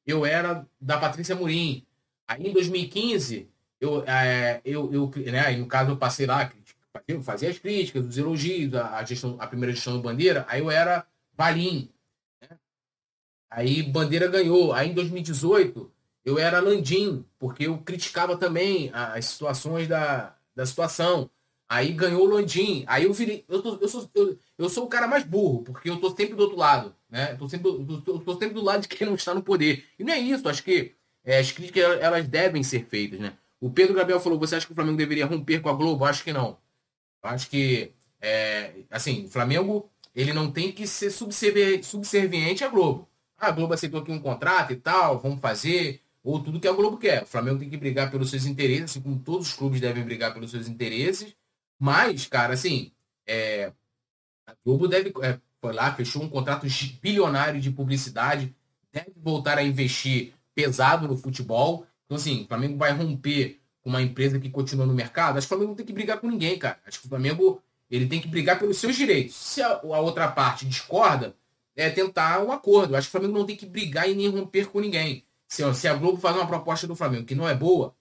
eu 0.06 0.24
era 0.24 0.66
da 0.80 0.98
Patrícia 0.98 1.36
Morim. 1.36 1.86
Aí 2.26 2.48
em 2.48 2.52
2015, 2.52 3.50
eu, 3.80 4.04
é, 4.06 4.60
eu, 4.64 4.92
eu 4.92 5.10
né, 5.30 5.56
no 5.56 5.66
caso 5.66 5.90
eu 5.90 5.96
passei 5.96 6.26
lá, 6.26 6.50
eu 7.06 7.22
fazia 7.22 7.50
as 7.50 7.58
críticas, 7.58 8.06
os 8.06 8.18
elogios, 8.18 8.74
a, 8.74 9.04
gestão, 9.04 9.36
a 9.38 9.46
primeira 9.46 9.74
gestão 9.74 9.94
do 9.94 10.02
Bandeira, 10.02 10.44
aí 10.48 10.60
eu 10.60 10.70
era 10.70 11.06
Valim. 11.36 11.90
Né? 12.40 12.58
Aí 13.50 13.82
Bandeira 13.82 14.28
ganhou. 14.28 14.72
Aí 14.72 14.90
em 14.90 14.94
2018, 14.94 15.92
eu 16.24 16.38
era 16.38 16.60
Landim, 16.60 17.24
porque 17.38 17.66
eu 17.66 17.78
criticava 17.78 18.36
também 18.36 18.90
as 18.92 19.26
situações 19.26 19.86
da, 19.86 20.34
da 20.54 20.66
situação. 20.66 21.30
Aí 21.68 21.92
ganhou 21.92 22.22
o 22.26 22.34
Landim. 22.34 22.84
Aí 22.86 23.04
eu 23.04 23.12
virei. 23.12 23.44
Eu, 23.48 23.62
tô, 23.62 23.76
eu, 23.76 23.88
sou, 23.88 24.10
eu, 24.14 24.38
eu 24.58 24.68
sou 24.68 24.84
o 24.84 24.88
cara 24.88 25.06
mais 25.06 25.24
burro, 25.24 25.62
porque 25.62 25.90
eu 25.90 26.00
tô 26.00 26.10
sempre 26.10 26.34
do 26.34 26.42
outro 26.42 26.56
lado. 26.56 26.94
Né? 27.08 27.32
Eu 27.32 27.38
tô 27.38 27.48
sempre, 27.48 27.70
eu 27.70 28.02
tô, 28.02 28.12
eu 28.14 28.18
tô 28.20 28.32
sempre 28.34 28.54
do 28.54 28.62
lado 28.62 28.82
de 28.82 28.88
quem 28.88 29.06
não 29.06 29.14
está 29.14 29.34
no 29.34 29.42
poder. 29.42 29.84
E 29.98 30.04
não 30.04 30.12
é 30.12 30.18
isso. 30.18 30.48
Acho 30.48 30.62
que 30.62 30.94
é, 31.24 31.38
as 31.38 31.52
críticas 31.52 32.00
elas 32.00 32.26
devem 32.26 32.62
ser 32.62 32.86
feitas. 32.86 33.20
Né? 33.20 33.32
O 33.60 33.70
Pedro 33.70 33.94
Gabriel 33.94 34.20
falou: 34.20 34.38
você 34.38 34.56
acha 34.56 34.66
que 34.66 34.72
o 34.72 34.74
Flamengo 34.74 34.96
deveria 34.96 35.26
romper 35.26 35.60
com 35.60 35.68
a 35.68 35.74
Globo? 35.74 36.04
Acho 36.04 36.24
que 36.24 36.32
não. 36.32 36.58
Acho 37.22 37.48
que. 37.48 37.92
É, 38.20 38.72
assim, 38.90 39.26
o 39.26 39.28
Flamengo 39.28 39.90
ele 40.14 40.32
não 40.32 40.50
tem 40.50 40.72
que 40.72 40.86
ser 40.86 41.10
subserviente 41.10 42.64
à 42.64 42.68
Globo. 42.68 43.08
Ah, 43.36 43.48
a 43.48 43.50
Globo 43.50 43.74
aceitou 43.74 44.00
aqui 44.00 44.10
um 44.10 44.18
contrato 44.18 44.72
e 44.72 44.76
tal, 44.76 45.18
vamos 45.18 45.40
fazer, 45.40 46.00
ou 46.24 46.42
tudo 46.42 46.58
que 46.58 46.66
a 46.66 46.72
Globo 46.72 46.96
quer. 46.96 47.24
O 47.24 47.26
Flamengo 47.26 47.58
tem 47.58 47.68
que 47.68 47.76
brigar 47.76 48.10
pelos 48.10 48.30
seus 48.30 48.46
interesses, 48.46 48.84
assim 48.84 49.00
como 49.02 49.18
todos 49.18 49.48
os 49.48 49.52
clubes 49.54 49.78
devem 49.78 50.02
brigar 50.02 50.32
pelos 50.32 50.50
seus 50.50 50.68
interesses, 50.68 51.36
mas, 51.78 52.26
cara, 52.26 52.54
assim, 52.54 52.92
é, 53.26 53.72
Globo 54.64 54.88
deve, 54.88 55.12
é, 55.22 55.38
foi 55.60 55.72
lá, 55.74 55.94
fechou 55.94 56.22
um 56.22 56.30
contrato 56.30 56.66
bilionário 57.02 57.60
de 57.60 57.70
publicidade, 57.70 58.54
deve 58.90 59.12
voltar 59.16 59.58
a 59.58 59.62
investir 59.62 60.32
pesado 60.54 61.06
no 61.06 61.16
futebol. 61.16 61.86
Então, 62.06 62.16
assim, 62.16 62.44
o 62.44 62.48
Flamengo 62.48 62.78
vai 62.78 62.92
romper 62.92 63.60
com 63.82 63.90
uma 63.90 64.02
empresa 64.02 64.40
que 64.40 64.48
continua 64.50 64.86
no 64.86 64.94
mercado. 64.94 65.36
Acho 65.36 65.46
que 65.46 65.52
o 65.52 65.56
Flamengo 65.56 65.70
não 65.70 65.76
tem 65.76 65.86
que 65.86 65.92
brigar 65.92 66.18
com 66.18 66.28
ninguém, 66.28 66.58
cara. 66.58 66.80
Acho 66.86 67.00
que 67.00 67.06
o 67.06 67.08
Flamengo 67.08 67.62
ele 67.90 68.06
tem 68.06 68.20
que 68.20 68.28
brigar 68.28 68.58
pelos 68.58 68.78
seus 68.78 68.96
direitos. 68.96 69.36
Se 69.36 69.62
a, 69.62 69.68
a 69.68 70.00
outra 70.00 70.28
parte 70.28 70.66
discorda, 70.66 71.36
é 71.76 71.90
tentar 71.90 72.42
um 72.42 72.50
acordo. 72.50 72.96
Acho 72.96 73.08
que 73.08 73.16
o 73.16 73.20
Flamengo 73.20 73.38
não 73.38 73.46
tem 73.46 73.56
que 73.56 73.66
brigar 73.66 74.08
e 74.08 74.14
nem 74.14 74.28
romper 74.28 74.66
com 74.70 74.80
ninguém. 74.80 75.24
Se, 75.46 75.62
se 75.74 75.86
a 75.86 75.94
Globo 75.94 76.18
faz 76.18 76.34
uma 76.36 76.46
proposta 76.46 76.86
do 76.86 76.96
Flamengo 76.96 77.26
que 77.26 77.34
não 77.34 77.48
é 77.48 77.54
boa, 77.54 77.94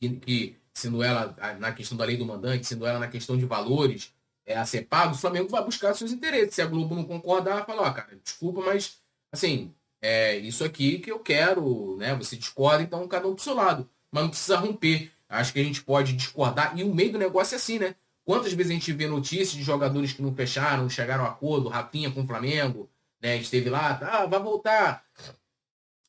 que, 0.00 0.10
que 0.10 0.56
sendo 0.74 1.02
ela 1.02 1.34
na 1.58 1.72
questão 1.72 1.96
da 1.96 2.04
lei 2.04 2.16
do 2.16 2.26
mandante, 2.26 2.66
sendo 2.66 2.86
ela 2.86 2.98
na 2.98 3.08
questão 3.08 3.36
de 3.36 3.46
valores 3.46 4.12
é, 4.44 4.56
a 4.56 4.64
ser 4.64 4.82
pago, 4.82 5.14
o 5.14 5.18
Flamengo 5.18 5.48
vai 5.48 5.64
buscar 5.64 5.94
seus 5.94 6.12
interesses. 6.12 6.54
Se 6.54 6.62
a 6.62 6.66
Globo 6.66 6.94
não 6.94 7.04
concordar, 7.04 7.64
fala, 7.66 7.82
ó, 7.82 7.92
cara, 7.92 8.18
desculpa, 8.22 8.60
mas 8.60 8.98
assim, 9.32 9.74
é 10.00 10.36
isso 10.36 10.64
aqui 10.64 10.98
que 10.98 11.10
eu 11.10 11.18
quero, 11.18 11.96
né? 11.96 12.14
Você 12.16 12.36
discorda, 12.36 12.82
então 12.82 13.06
cada 13.08 13.26
um 13.26 13.34
pro 13.34 13.44
seu 13.44 13.54
lado. 13.54 13.88
Mas 14.10 14.22
não 14.22 14.30
precisa 14.30 14.56
romper. 14.56 15.10
Acho 15.28 15.52
que 15.52 15.60
a 15.60 15.64
gente 15.64 15.82
pode 15.82 16.14
discordar. 16.14 16.78
E 16.78 16.82
o 16.82 16.94
meio 16.94 17.12
do 17.12 17.18
negócio 17.18 17.54
é 17.54 17.56
assim, 17.56 17.78
né? 17.78 17.94
Quantas 18.24 18.52
vezes 18.52 18.70
a 18.70 18.74
gente 18.74 18.92
vê 18.92 19.06
notícias 19.06 19.52
de 19.52 19.62
jogadores 19.62 20.12
que 20.12 20.22
não 20.22 20.34
fecharam, 20.34 20.88
chegaram 20.88 21.24
a 21.24 21.28
acordo, 21.28 21.68
Rafinha 21.68 22.10
com 22.10 22.22
o 22.22 22.26
Flamengo, 22.26 22.88
né? 23.20 23.32
A 23.32 23.34
gente 23.36 23.44
esteve 23.44 23.70
lá, 23.70 23.98
ah, 24.02 24.26
vai 24.26 24.40
voltar. 24.40 25.04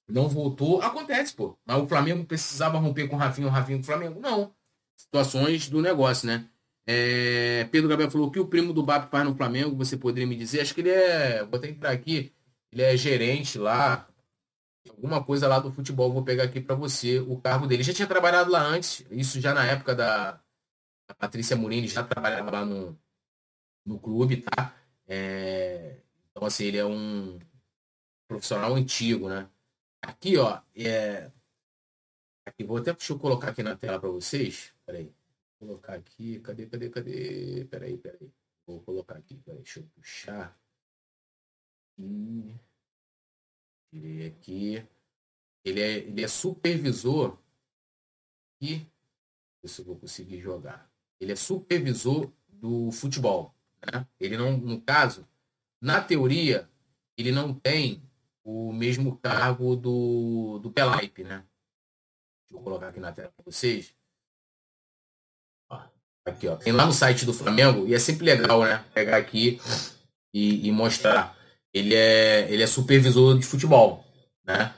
Não 0.08 0.28
voltou. 0.28 0.82
Acontece, 0.82 1.34
pô. 1.34 1.58
Mas 1.66 1.82
o 1.82 1.88
Flamengo 1.88 2.26
precisava 2.26 2.78
romper 2.78 3.08
com 3.08 3.16
o 3.16 3.20
Rafinha, 3.20 3.48
o 3.48 3.52
Rafinha 3.52 3.78
com 3.78 3.84
o 3.84 3.86
Flamengo? 3.86 4.20
Não. 4.20 4.54
Situações 4.96 5.70
do 5.70 5.82
negócio, 5.82 6.28
né? 6.28 6.46
É, 6.86 7.68
Pedro 7.72 7.88
Gabriel 7.88 8.10
falou 8.10 8.32
que 8.32 8.40
o 8.40 8.48
primo 8.48 8.74
do 8.74 8.82
BAP 8.82 9.12
faz 9.12 9.24
no 9.24 9.36
Flamengo, 9.36 9.76
você 9.76 9.96
poderia 9.96 10.28
me 10.28 10.36
dizer? 10.36 10.62
Acho 10.62 10.74
que 10.74 10.82
ele 10.82 10.90
é. 10.90 11.46
Vou 11.46 11.60
que 11.60 11.68
entrar 11.68 11.92
aqui. 11.92 12.34
Ele 12.72 12.84
é 12.84 12.96
gerente 12.98 13.58
lá. 13.58 14.08
Alguma 14.90 15.24
coisa 15.24 15.48
lá 15.48 15.60
do 15.60 15.72
futebol, 15.72 16.12
vou 16.12 16.24
pegar 16.24 16.44
aqui 16.44 16.60
para 16.60 16.76
você 16.76 17.20
o 17.20 17.40
cargo 17.40 17.68
dele. 17.68 17.84
Já 17.84 17.94
tinha 17.94 18.08
trabalhado 18.08 18.52
lá 18.52 18.62
antes, 18.62 19.06
isso 19.12 19.40
já 19.40 19.54
na 19.54 19.66
época 19.66 19.96
da, 19.96 20.42
Patrícia 21.18 21.56
Murini 21.56 21.88
já 21.88 22.04
trabalhava 22.04 22.52
lá 22.52 22.66
no, 22.66 22.98
no 23.86 24.00
clube, 24.00 24.42
tá? 24.42 24.76
É, 25.08 26.02
então, 26.30 26.46
assim, 26.46 26.66
ele 26.66 26.78
é 26.78 26.86
um 26.86 27.40
profissional 28.28 28.74
antigo, 28.76 29.30
né? 29.30 29.50
Aqui, 30.02 30.38
ó, 30.38 30.62
é... 30.76 31.32
Aqui, 32.46 32.64
vou 32.64 32.78
até 32.78 32.94
deixa 32.94 33.14
eu 33.14 33.20
colocar 33.20 33.50
aqui 33.50 33.64
na 33.64 33.76
tela 33.76 34.00
para 34.00 34.10
vocês. 34.10 34.74
Peraí. 34.86 35.14
Vou 35.60 35.70
colocar 35.70 35.94
aqui. 35.94 36.40
Cadê, 36.40 36.66
cadê, 36.66 36.90
cadê? 36.90 37.68
Peraí, 37.70 37.98
peraí. 37.98 38.32
Vou 38.66 38.82
colocar 38.82 39.16
aqui. 39.16 39.36
Peraí, 39.38 39.62
deixa 39.62 39.80
eu 39.80 39.88
puxar. 39.96 40.58
Aqui. 42.00 42.56
Tirei 43.92 44.28
aqui. 44.28 44.88
Ele 45.64 45.82
é, 45.82 45.98
ele 45.98 46.24
é 46.24 46.28
supervisor. 46.28 47.38
E. 48.62 48.86
Ver 49.62 49.68
se 49.68 49.82
eu 49.82 49.86
vou 49.86 49.98
conseguir 49.98 50.40
jogar 50.40 50.90
ele 51.20 51.34
é 51.34 51.36
supervisor 51.36 52.32
do 52.48 52.92
futebol. 52.92 53.54
Né? 53.86 54.08
Ele 54.20 54.38
não, 54.38 54.58
no 54.58 54.82
caso, 54.82 55.28
na 55.82 56.02
teoria, 56.02 56.70
ele 57.18 57.32
não 57.32 57.54
tem 57.54 58.02
o 58.44 58.72
mesmo 58.72 59.18
cargo 59.18 59.76
do, 59.76 60.60
do 60.60 60.72
Pelaipe, 60.72 61.24
né? 61.24 61.46
Deixa 62.44 62.60
eu 62.60 62.64
colocar 62.64 62.88
aqui 62.88 63.00
na 63.00 63.12
tela 63.12 63.32
para 63.36 63.46
vocês. 63.46 63.94
Aqui, 66.26 66.48
ó. 66.48 66.56
Tem 66.56 66.74
lá 66.74 66.86
no 66.86 66.94
site 66.94 67.26
do 67.26 67.34
Flamengo, 67.34 67.88
e 67.88 67.94
é 67.94 68.00
sempre 68.00 68.26
legal, 68.26 68.64
né? 68.64 68.84
Pegar 68.94 69.18
aqui 69.18 69.60
e, 70.34 70.68
e 70.68 70.72
mostrar. 70.72 71.38
Ele 71.80 71.96
é, 71.96 72.48
ele 72.50 72.64
é 72.64 72.68
supervisor 72.68 73.38
de 73.38 73.46
futebol, 73.46 74.06
né? 74.46 74.74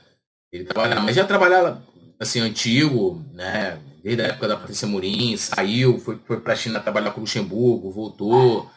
Ele 0.51 0.65
trabalha, 0.65 0.99
mas 0.99 1.15
já 1.15 1.25
trabalha 1.25 1.81
assim, 2.19 2.39
antigo, 2.39 3.23
né? 3.33 3.79
desde 4.03 4.21
a 4.23 4.27
época 4.27 4.47
da 4.47 4.57
Patrícia 4.57 4.87
Murim, 4.87 5.37
saiu, 5.37 5.99
foi, 5.99 6.19
foi 6.25 6.39
para 6.39 6.53
a 6.53 6.55
China 6.55 6.79
trabalhar 6.79 7.11
com 7.11 7.21
Luxemburgo, 7.21 7.91
voltou, 7.91 8.69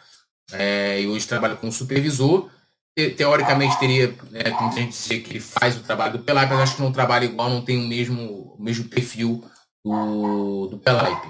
é, 0.53 1.01
e 1.01 1.07
hoje 1.07 1.27
trabalha 1.27 1.57
como 1.57 1.73
supervisor. 1.73 2.51
Te, 2.97 3.11
teoricamente 3.11 3.79
teria, 3.79 4.09
né, 4.31 4.51
como 4.57 4.69
a 4.69 4.75
gente 4.75 4.91
dizer 4.91 5.21
que 5.21 5.31
ele 5.31 5.41
faz 5.41 5.77
o 5.77 5.83
trabalho 5.83 6.19
do 6.19 6.25
Pelaipe, 6.25 6.53
mas 6.53 6.63
acho 6.63 6.77
que 6.77 6.83
não 6.83 6.93
trabalha 6.93 7.25
igual, 7.25 7.51
não 7.51 7.65
tem 7.65 7.79
o 7.79 7.89
mesmo, 7.89 8.55
o 8.57 8.63
mesmo 8.63 8.89
perfil 8.89 9.45
do, 9.85 10.69
do 10.69 10.79
Pelaipe. 10.79 11.29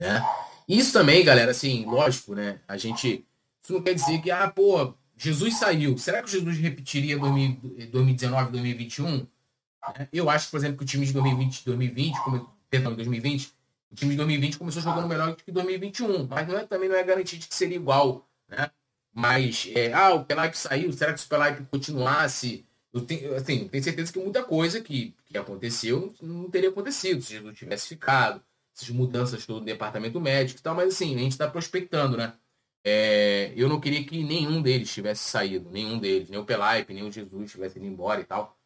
Né? 0.00 0.24
Isso 0.68 0.92
também, 0.92 1.24
galera, 1.24 1.50
assim, 1.50 1.84
lógico, 1.84 2.34
né? 2.34 2.60
A 2.66 2.76
gente. 2.76 3.26
Isso 3.62 3.74
não 3.74 3.82
quer 3.82 3.92
dizer 3.92 4.22
que, 4.22 4.30
ah, 4.30 4.48
pô, 4.48 4.94
Jesus 5.20 5.58
saiu. 5.58 5.98
Será 5.98 6.22
que 6.22 6.30
Jesus 6.30 6.56
repetiria 6.56 7.18
2019, 7.18 8.52
2021? 8.52 9.26
Eu 10.10 10.30
acho, 10.30 10.50
por 10.50 10.56
exemplo, 10.56 10.78
que 10.78 10.84
o 10.84 10.86
time 10.86 11.04
de 11.04 11.12
2020, 11.12 11.64
2020 11.64 12.16
perdão, 12.70 12.94
2020, 12.94 13.52
o 13.90 13.94
time 13.94 14.12
de 14.12 14.16
2020 14.16 14.56
começou 14.56 14.80
jogando 14.80 15.08
melhor 15.08 15.34
que 15.34 15.50
2021, 15.50 16.26
mas 16.26 16.48
não 16.48 16.56
é, 16.56 16.64
também 16.64 16.88
não 16.88 16.96
é 16.96 17.02
garantido 17.02 17.46
que 17.46 17.54
seria 17.54 17.76
igual, 17.76 18.26
né? 18.48 18.70
Mas, 19.12 19.68
é, 19.74 19.92
ah, 19.92 20.14
o 20.14 20.24
Pelaipe 20.24 20.56
saiu, 20.56 20.92
será 20.92 21.12
que 21.12 21.20
se 21.20 21.26
o 21.26 21.28
Pelaipe 21.28 21.64
continuasse? 21.64 22.64
Eu 22.92 23.00
tenho, 23.02 23.34
assim, 23.34 23.68
tenho 23.68 23.84
certeza 23.84 24.12
que 24.12 24.18
muita 24.20 24.42
coisa 24.44 24.80
que, 24.80 25.14
que 25.26 25.36
aconteceu 25.36 26.14
não 26.22 26.48
teria 26.48 26.70
acontecido 26.70 27.20
se 27.20 27.32
Jesus 27.32 27.58
tivesse 27.58 27.88
ficado, 27.88 28.40
essas 28.74 28.88
mudanças 28.88 29.44
todo 29.44 29.60
o 29.60 29.64
departamento 29.64 30.20
médico 30.20 30.60
e 30.60 30.62
tal, 30.62 30.74
mas 30.74 30.94
assim, 30.94 31.14
a 31.14 31.18
gente 31.18 31.32
está 31.32 31.48
prospectando, 31.48 32.16
né? 32.16 32.32
É, 32.84 33.52
eu 33.56 33.68
não 33.68 33.80
queria 33.80 34.04
que 34.04 34.22
nenhum 34.24 34.62
deles 34.62 34.92
tivesse 34.92 35.28
saído, 35.28 35.70
nenhum 35.70 35.98
deles, 35.98 36.30
nem 36.30 36.38
o 36.40 36.44
Pelaipe, 36.44 36.94
nem 36.94 37.02
o 37.02 37.12
Jesus 37.12 37.50
tivesse 37.50 37.78
ido 37.78 37.86
embora 37.86 38.20
e 38.20 38.24
tal. 38.24 38.58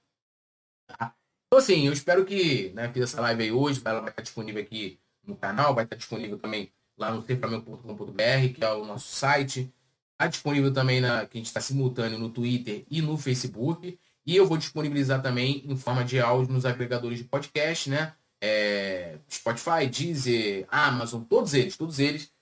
Tá? 0.87 1.15
Então, 1.47 1.59
assim, 1.59 1.87
eu 1.87 1.93
espero 1.93 2.25
que, 2.25 2.71
né, 2.71 2.93
fiz 2.93 3.05
essa 3.05 3.21
live 3.21 3.43
aí 3.43 3.53
hoje, 3.53 3.81
ela 3.85 4.01
vai 4.01 4.11
estar 4.11 4.23
disponível 4.23 4.63
aqui 4.63 4.99
no 5.27 5.37
canal, 5.37 5.75
vai 5.75 5.85
estar 5.85 5.97
disponível 5.97 6.39
também 6.39 6.73
lá 6.97 7.11
no 7.11 7.23
serflamengo.com.br, 7.23 8.55
que 8.55 8.65
é 8.65 8.73
o 8.73 8.85
nosso 8.85 9.09
site. 9.15 9.73
Está 10.13 10.29
disponível 10.29 10.73
também 10.73 11.01
na 11.01 11.27
que 11.27 11.37
a 11.37 11.41
gente 11.41 11.47
está 11.47 11.61
simultâneo 11.61 12.19
no 12.19 12.31
Twitter 12.31 12.85
e 12.91 13.03
no 13.03 13.19
Facebook. 13.19 13.99
E 14.27 14.37
eu 14.37 14.47
vou 14.47 14.57
disponibilizar 14.57 15.21
também 15.23 15.63
em 15.67 15.77
forma 15.77 16.05
de 16.05 16.21
áudio 16.21 16.53
nos 16.53 16.65
agregadores 16.65 17.19
de 17.19 17.25
podcast, 17.25 17.91
né? 17.91 18.15
É, 18.41 19.19
Spotify, 19.31 19.87
Deezer, 19.91 20.67
Amazon, 20.69 21.23
todos 21.23 21.55
eles, 21.55 21.77
todos 21.77 21.99
eles 21.99 22.33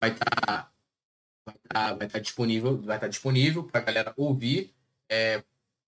vai 0.00 0.10
estar 0.10 0.71
tá, 1.44 1.52
vai 1.52 1.54
tá, 1.68 1.94
vai 1.94 2.08
tá 2.08 2.18
disponível, 2.18 2.76
vai 2.76 2.96
estar 2.96 3.06
tá 3.06 3.08
disponível 3.08 3.64
para 3.64 3.80
a 3.80 3.84
galera 3.84 4.14
ouvir. 4.16 4.72
É, 5.08 5.42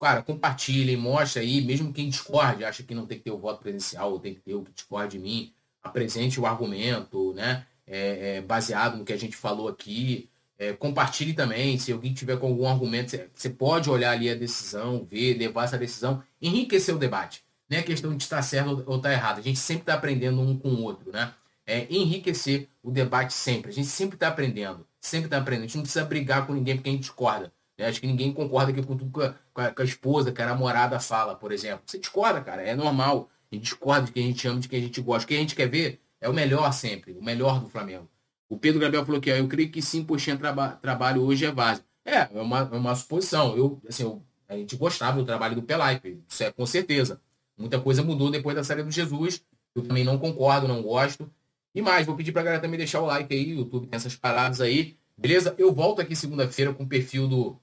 Cara, 0.05 0.22
compartilhem, 0.22 0.98
mostre 0.98 1.40
aí, 1.40 1.62
mesmo 1.62 1.90
quem 1.90 2.11
discorde, 2.11 2.62
acha 2.62 2.82
que 2.82 2.94
não 2.94 3.07
tem 3.07 3.16
que 3.16 3.24
ter 3.24 3.30
o 3.30 3.38
voto 3.38 3.61
presencial, 3.62 4.12
ou 4.12 4.20
tem 4.20 4.34
que 4.34 4.40
ter 4.40 4.55
o 4.55 4.62
que 4.62 4.70
discorde 4.70 5.16
de 5.16 5.18
mim, 5.18 5.55
apresente 5.82 6.38
o 6.38 6.44
argumento, 6.44 7.32
né? 7.32 7.66
É, 7.86 8.36
é, 8.36 8.40
baseado 8.42 8.98
no 8.98 9.05
que 9.05 9.14
a 9.14 9.16
gente 9.16 9.34
falou 9.34 9.66
aqui. 9.66 10.28
É, 10.59 10.74
compartilhe 10.74 11.32
também, 11.32 11.78
se 11.78 11.90
alguém 11.90 12.12
tiver 12.12 12.38
com 12.38 12.48
algum 12.48 12.68
argumento, 12.68 13.18
você 13.32 13.48
pode 13.48 13.88
olhar 13.88 14.11
ali 14.11 14.28
a 14.28 14.34
decisão, 14.34 15.07
ver, 15.11 15.38
levar 15.38 15.64
essa 15.64 15.78
decisão, 15.78 16.22
enriquecer 16.40 16.94
o 16.94 16.98
debate. 16.98 17.42
Não 17.68 17.78
é 17.78 17.82
questão 17.82 18.14
de 18.14 18.22
estar 18.22 18.42
certo 18.42 18.84
ou 18.86 18.96
estar 18.96 19.11
errado. 19.11 19.38
A 19.38 19.42
gente 19.42 19.59
sempre 19.59 19.84
está 19.84 19.94
aprendendo 19.94 20.38
um 20.38 20.55
com 20.59 20.68
o 20.68 20.82
outro, 20.82 21.11
né? 21.12 21.32
É 21.66 21.86
enriquecer 21.92 22.68
o 22.82 22.90
debate 22.90 23.32
sempre. 23.32 23.70
A 23.70 23.74
gente 23.74 23.88
sempre 23.88 24.16
está 24.16 24.28
aprendendo. 24.28 24.86
Sempre 25.00 25.26
está 25.26 25.38
aprendendo. 25.38 25.64
A 25.64 25.66
gente 25.66 25.76
não 25.76 25.82
precisa 25.82 26.04
brigar 26.04 26.46
com 26.46 26.52
ninguém 26.52 26.76
porque 26.76 26.90
a 26.90 26.92
gente 26.92 27.02
discorda. 27.02 27.52
Eu 27.76 27.86
acho 27.86 28.00
que 28.00 28.06
ninguém 28.06 28.32
concorda 28.32 28.70
aqui 28.70 28.82
com 28.82 28.96
tudo 28.96 29.18
que 29.18 29.24
a, 29.24 29.34
com 29.52 29.60
a, 29.60 29.70
com 29.70 29.82
a 29.82 29.84
esposa, 29.84 30.32
que 30.32 30.40
a 30.40 30.46
namorada 30.46 31.00
fala, 31.00 31.34
por 31.34 31.50
exemplo. 31.50 31.82
Você 31.86 31.98
discorda, 31.98 32.40
cara, 32.40 32.62
é 32.62 32.74
normal. 32.74 33.28
A 33.50 33.54
gente 33.54 33.64
discorda 33.64 34.06
de 34.06 34.12
quem 34.12 34.24
a 34.24 34.26
gente 34.28 34.46
ama, 34.46 34.60
de 34.60 34.68
quem 34.68 34.78
a 34.78 34.82
gente 34.82 35.00
gosta. 35.00 35.24
O 35.24 35.28
que 35.28 35.34
a 35.34 35.38
gente 35.38 35.56
quer 35.56 35.68
ver 35.68 36.00
é 36.20 36.28
o 36.28 36.32
melhor 36.32 36.72
sempre, 36.72 37.12
o 37.12 37.22
melhor 37.22 37.60
do 37.60 37.68
Flamengo. 37.68 38.08
O 38.48 38.58
Pedro 38.58 38.80
Gabriel 38.80 39.04
falou 39.04 39.20
que 39.20 39.30
eu 39.30 39.48
creio 39.48 39.70
que 39.70 39.82
sim, 39.82 40.04
Poxinha 40.04 40.36
traba, 40.36 40.78
trabalho 40.80 41.22
hoje 41.22 41.44
é 41.44 41.50
base. 41.50 41.82
É, 42.04 42.28
é 42.32 42.40
uma, 42.40 42.60
é 42.60 42.76
uma 42.76 42.94
suposição. 42.94 43.56
Eu, 43.56 43.80
assim, 43.88 44.04
eu, 44.04 44.22
a 44.48 44.56
gente 44.56 44.76
gostava 44.76 45.18
do 45.18 45.24
trabalho 45.24 45.54
do 45.54 45.62
Pelaipe, 45.62 46.22
isso 46.28 46.44
é 46.44 46.52
com 46.52 46.64
certeza. 46.66 47.20
Muita 47.56 47.80
coisa 47.80 48.02
mudou 48.02 48.30
depois 48.30 48.54
da 48.54 48.64
série 48.64 48.82
do 48.82 48.90
Jesus. 48.90 49.42
Eu 49.74 49.82
também 49.82 50.04
não 50.04 50.18
concordo, 50.18 50.68
não 50.68 50.82
gosto. 50.82 51.30
E 51.75 51.83
mais, 51.83 52.07
vou 52.07 52.16
pedir 52.16 52.33
pra 52.33 52.43
galera 52.43 52.62
também 52.62 52.79
deixar 52.79 53.01
o 53.01 53.07
like 53.07 53.35
aí, 53.35 53.51
YouTube 53.51 53.87
tem 53.87 53.97
essas 53.97 54.14
paradas 54.14 54.61
aí. 54.61 54.97
Beleza? 55.16 55.55
Eu 55.59 55.72
volto 55.72 56.01
aqui 56.01 56.14
segunda-feira 56.14 56.72
com 56.72 56.85
o 56.85 56.89
perfil 56.89 57.27
do 57.27 57.61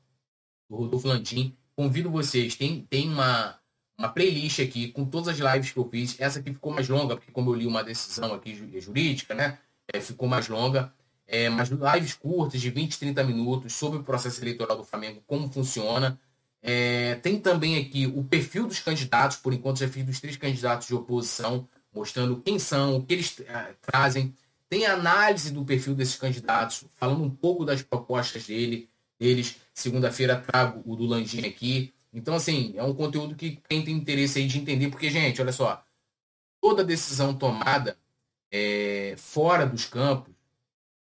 do 0.71 0.77
Rodolfo 0.77 1.07
Landim. 1.07 1.55
Convido 1.75 2.09
vocês, 2.09 2.55
tem, 2.55 2.81
tem 2.89 3.09
uma, 3.09 3.59
uma 3.97 4.09
playlist 4.09 4.59
aqui 4.59 4.87
com 4.87 5.03
todas 5.05 5.27
as 5.27 5.37
lives 5.37 5.71
que 5.71 5.77
eu 5.77 5.87
fiz. 5.89 6.15
Essa 6.19 6.39
aqui 6.39 6.53
ficou 6.53 6.73
mais 6.73 6.87
longa, 6.87 7.17
porque 7.17 7.31
como 7.31 7.49
eu 7.49 7.55
li 7.55 7.67
uma 7.67 7.83
decisão 7.83 8.33
aqui 8.33 8.55
jurídica, 8.79 9.33
né? 9.33 9.57
É, 9.93 9.99
ficou 9.99 10.27
mais 10.27 10.47
longa. 10.47 10.93
É, 11.27 11.49
mas 11.49 11.69
lives 11.69 12.13
curtas, 12.13 12.59
de 12.59 12.69
20, 12.69 12.99
30 12.99 13.23
minutos, 13.23 13.73
sobre 13.73 13.99
o 13.99 14.03
processo 14.03 14.41
eleitoral 14.41 14.77
do 14.77 14.83
Flamengo, 14.83 15.21
como 15.27 15.51
funciona. 15.51 16.19
É, 16.61 17.15
tem 17.15 17.39
também 17.39 17.77
aqui 17.77 18.05
o 18.05 18.23
perfil 18.23 18.67
dos 18.67 18.79
candidatos, 18.79 19.37
por 19.37 19.53
enquanto 19.53 19.79
já 19.79 19.87
fiz 19.87 20.03
dos 20.05 20.19
três 20.19 20.37
candidatos 20.37 20.87
de 20.87 20.95
oposição, 20.95 21.67
mostrando 21.93 22.41
quem 22.41 22.57
são, 22.59 22.97
o 22.97 23.05
que 23.05 23.13
eles 23.13 23.39
é, 23.41 23.75
trazem. 23.81 24.33
tem 24.69 24.85
análise 24.85 25.51
do 25.51 25.65
perfil 25.65 25.93
desses 25.93 26.15
candidatos, 26.15 26.85
falando 26.95 27.23
um 27.23 27.29
pouco 27.29 27.65
das 27.65 27.81
propostas 27.81 28.47
dele, 28.47 28.89
deles. 29.19 29.57
Segunda-feira 29.73 30.39
trago 30.39 30.81
o 30.85 30.95
do 30.95 31.05
Landim 31.05 31.45
aqui. 31.45 31.93
Então, 32.13 32.35
assim, 32.35 32.73
é 32.75 32.83
um 32.83 32.93
conteúdo 32.93 33.35
que 33.35 33.59
quem 33.69 33.83
tem 33.83 33.95
interesse 33.95 34.39
aí 34.39 34.47
de 34.47 34.59
entender, 34.59 34.89
porque, 34.89 35.09
gente, 35.09 35.41
olha 35.41 35.51
só, 35.51 35.83
toda 36.59 36.83
decisão 36.83 37.33
tomada 37.33 37.97
é, 38.51 39.15
fora 39.17 39.65
dos 39.65 39.85
campos, 39.85 40.33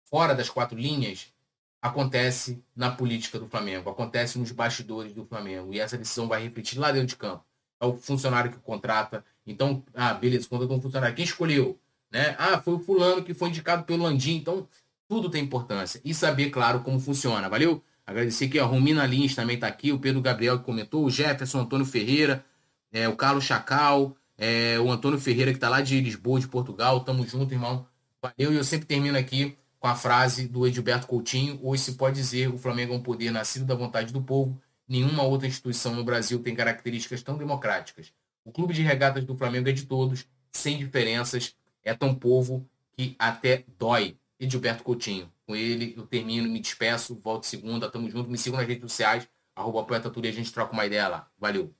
fora 0.05 0.33
das 0.33 0.49
quatro 0.49 0.77
linhas, 0.77 1.33
acontece 1.81 2.63
na 2.75 2.89
política 2.89 3.37
do 3.37 3.47
Flamengo, 3.47 3.89
acontece 3.89 4.39
nos 4.39 4.51
bastidores 4.51 5.13
do 5.13 5.23
Flamengo. 5.23 5.73
E 5.73 5.79
essa 5.79 5.97
decisão 5.97 6.27
vai 6.27 6.41
refletir 6.41 6.79
lá 6.79 6.91
dentro 6.91 7.07
de 7.07 7.15
campo. 7.15 7.45
É 7.79 7.85
o 7.85 7.95
funcionário 7.97 8.51
que 8.51 8.57
contrata. 8.57 9.23
Então, 9.45 9.83
ah, 9.93 10.13
beleza, 10.13 10.47
contratou 10.47 10.77
um 10.77 10.81
funcionário. 10.81 11.15
Quem 11.15 11.25
escolheu? 11.25 11.79
Né? 12.11 12.35
Ah, 12.37 12.59
foi 12.59 12.75
o 12.75 12.79
fulano 12.79 13.23
que 13.23 13.33
foi 13.33 13.49
indicado 13.49 13.83
pelo 13.83 14.03
Landim. 14.03 14.37
Então, 14.37 14.67
tudo 15.07 15.29
tem 15.29 15.43
importância. 15.43 16.01
E 16.03 16.13
saber, 16.13 16.49
claro, 16.49 16.81
como 16.81 16.99
funciona. 16.99 17.47
Valeu? 17.49 17.83
Agradecer 18.05 18.47
que 18.47 18.59
a 18.59 18.65
Romina 18.65 19.05
Lins 19.05 19.35
também 19.35 19.55
está 19.55 19.67
aqui, 19.67 19.91
o 19.91 19.99
Pedro 19.99 20.21
Gabriel 20.21 20.59
que 20.59 20.65
comentou, 20.65 21.05
o 21.05 21.09
Jefferson 21.09 21.61
Antônio 21.61 21.85
Ferreira, 21.85 22.45
é, 22.91 23.07
o 23.09 23.15
Carlos 23.15 23.43
Chacal, 23.43 24.15
é, 24.37 24.79
o 24.79 24.91
Antônio 24.91 25.19
Ferreira 25.19 25.51
que 25.51 25.57
está 25.57 25.69
lá 25.69 25.81
de 25.81 25.99
Lisboa, 25.99 26.39
de 26.39 26.47
Portugal. 26.47 26.99
Tamo 26.99 27.25
junto, 27.27 27.53
irmão. 27.53 27.85
Valeu. 28.21 28.53
E 28.53 28.55
eu 28.55 28.63
sempre 28.63 28.85
termino 28.85 29.17
aqui 29.17 29.57
com 29.85 29.87
a 29.87 29.95
frase 29.95 30.47
do 30.47 30.65
Edilberto 30.65 31.05
Coutinho, 31.05 31.59
hoje 31.61 31.83
se 31.83 31.91
pode 31.93 32.15
dizer 32.15 32.49
o 32.49 32.57
Flamengo 32.57 32.93
é 32.93 32.97
um 32.97 33.01
poder 33.03 33.29
nascido 33.29 33.65
da 33.65 33.75
vontade 33.75 34.11
do 34.11 34.19
povo, 34.19 34.59
nenhuma 34.87 35.21
outra 35.21 35.47
instituição 35.47 35.93
no 35.93 36.03
Brasil 36.03 36.39
tem 36.39 36.55
características 36.55 37.21
tão 37.21 37.37
democráticas. 37.37 38.11
O 38.45 38.51
clube 38.51 38.73
de 38.73 38.83
regatas 38.83 39.25
do 39.25 39.35
Flamengo 39.35 39.67
é 39.67 39.71
de 39.73 39.85
todos, 39.85 40.25
sem 40.51 40.77
diferenças, 40.77 41.55
é 41.83 41.93
tão 41.93 42.15
povo 42.15 42.69
que 42.93 43.15
até 43.19 43.65
dói. 43.77 44.17
Edilberto 44.39 44.83
Coutinho. 44.83 45.31
Com 45.45 45.55
ele 45.55 45.93
eu 45.97 46.05
termino, 46.05 46.49
me 46.49 46.59
despeço, 46.59 47.19
volto 47.23 47.45
segunda, 47.45 47.89
tamo 47.89 48.09
junto, 48.09 48.29
me 48.29 48.37
sigam 48.37 48.59
nas 48.59 48.67
redes 48.67 48.83
sociais, 48.91 49.27
arroba 49.55 49.83
poeta 49.83 50.09
a 50.09 50.31
gente 50.31 50.51
troca 50.51 50.73
uma 50.73 50.85
ideia 50.85 51.07
lá. 51.07 51.31
Valeu! 51.37 51.73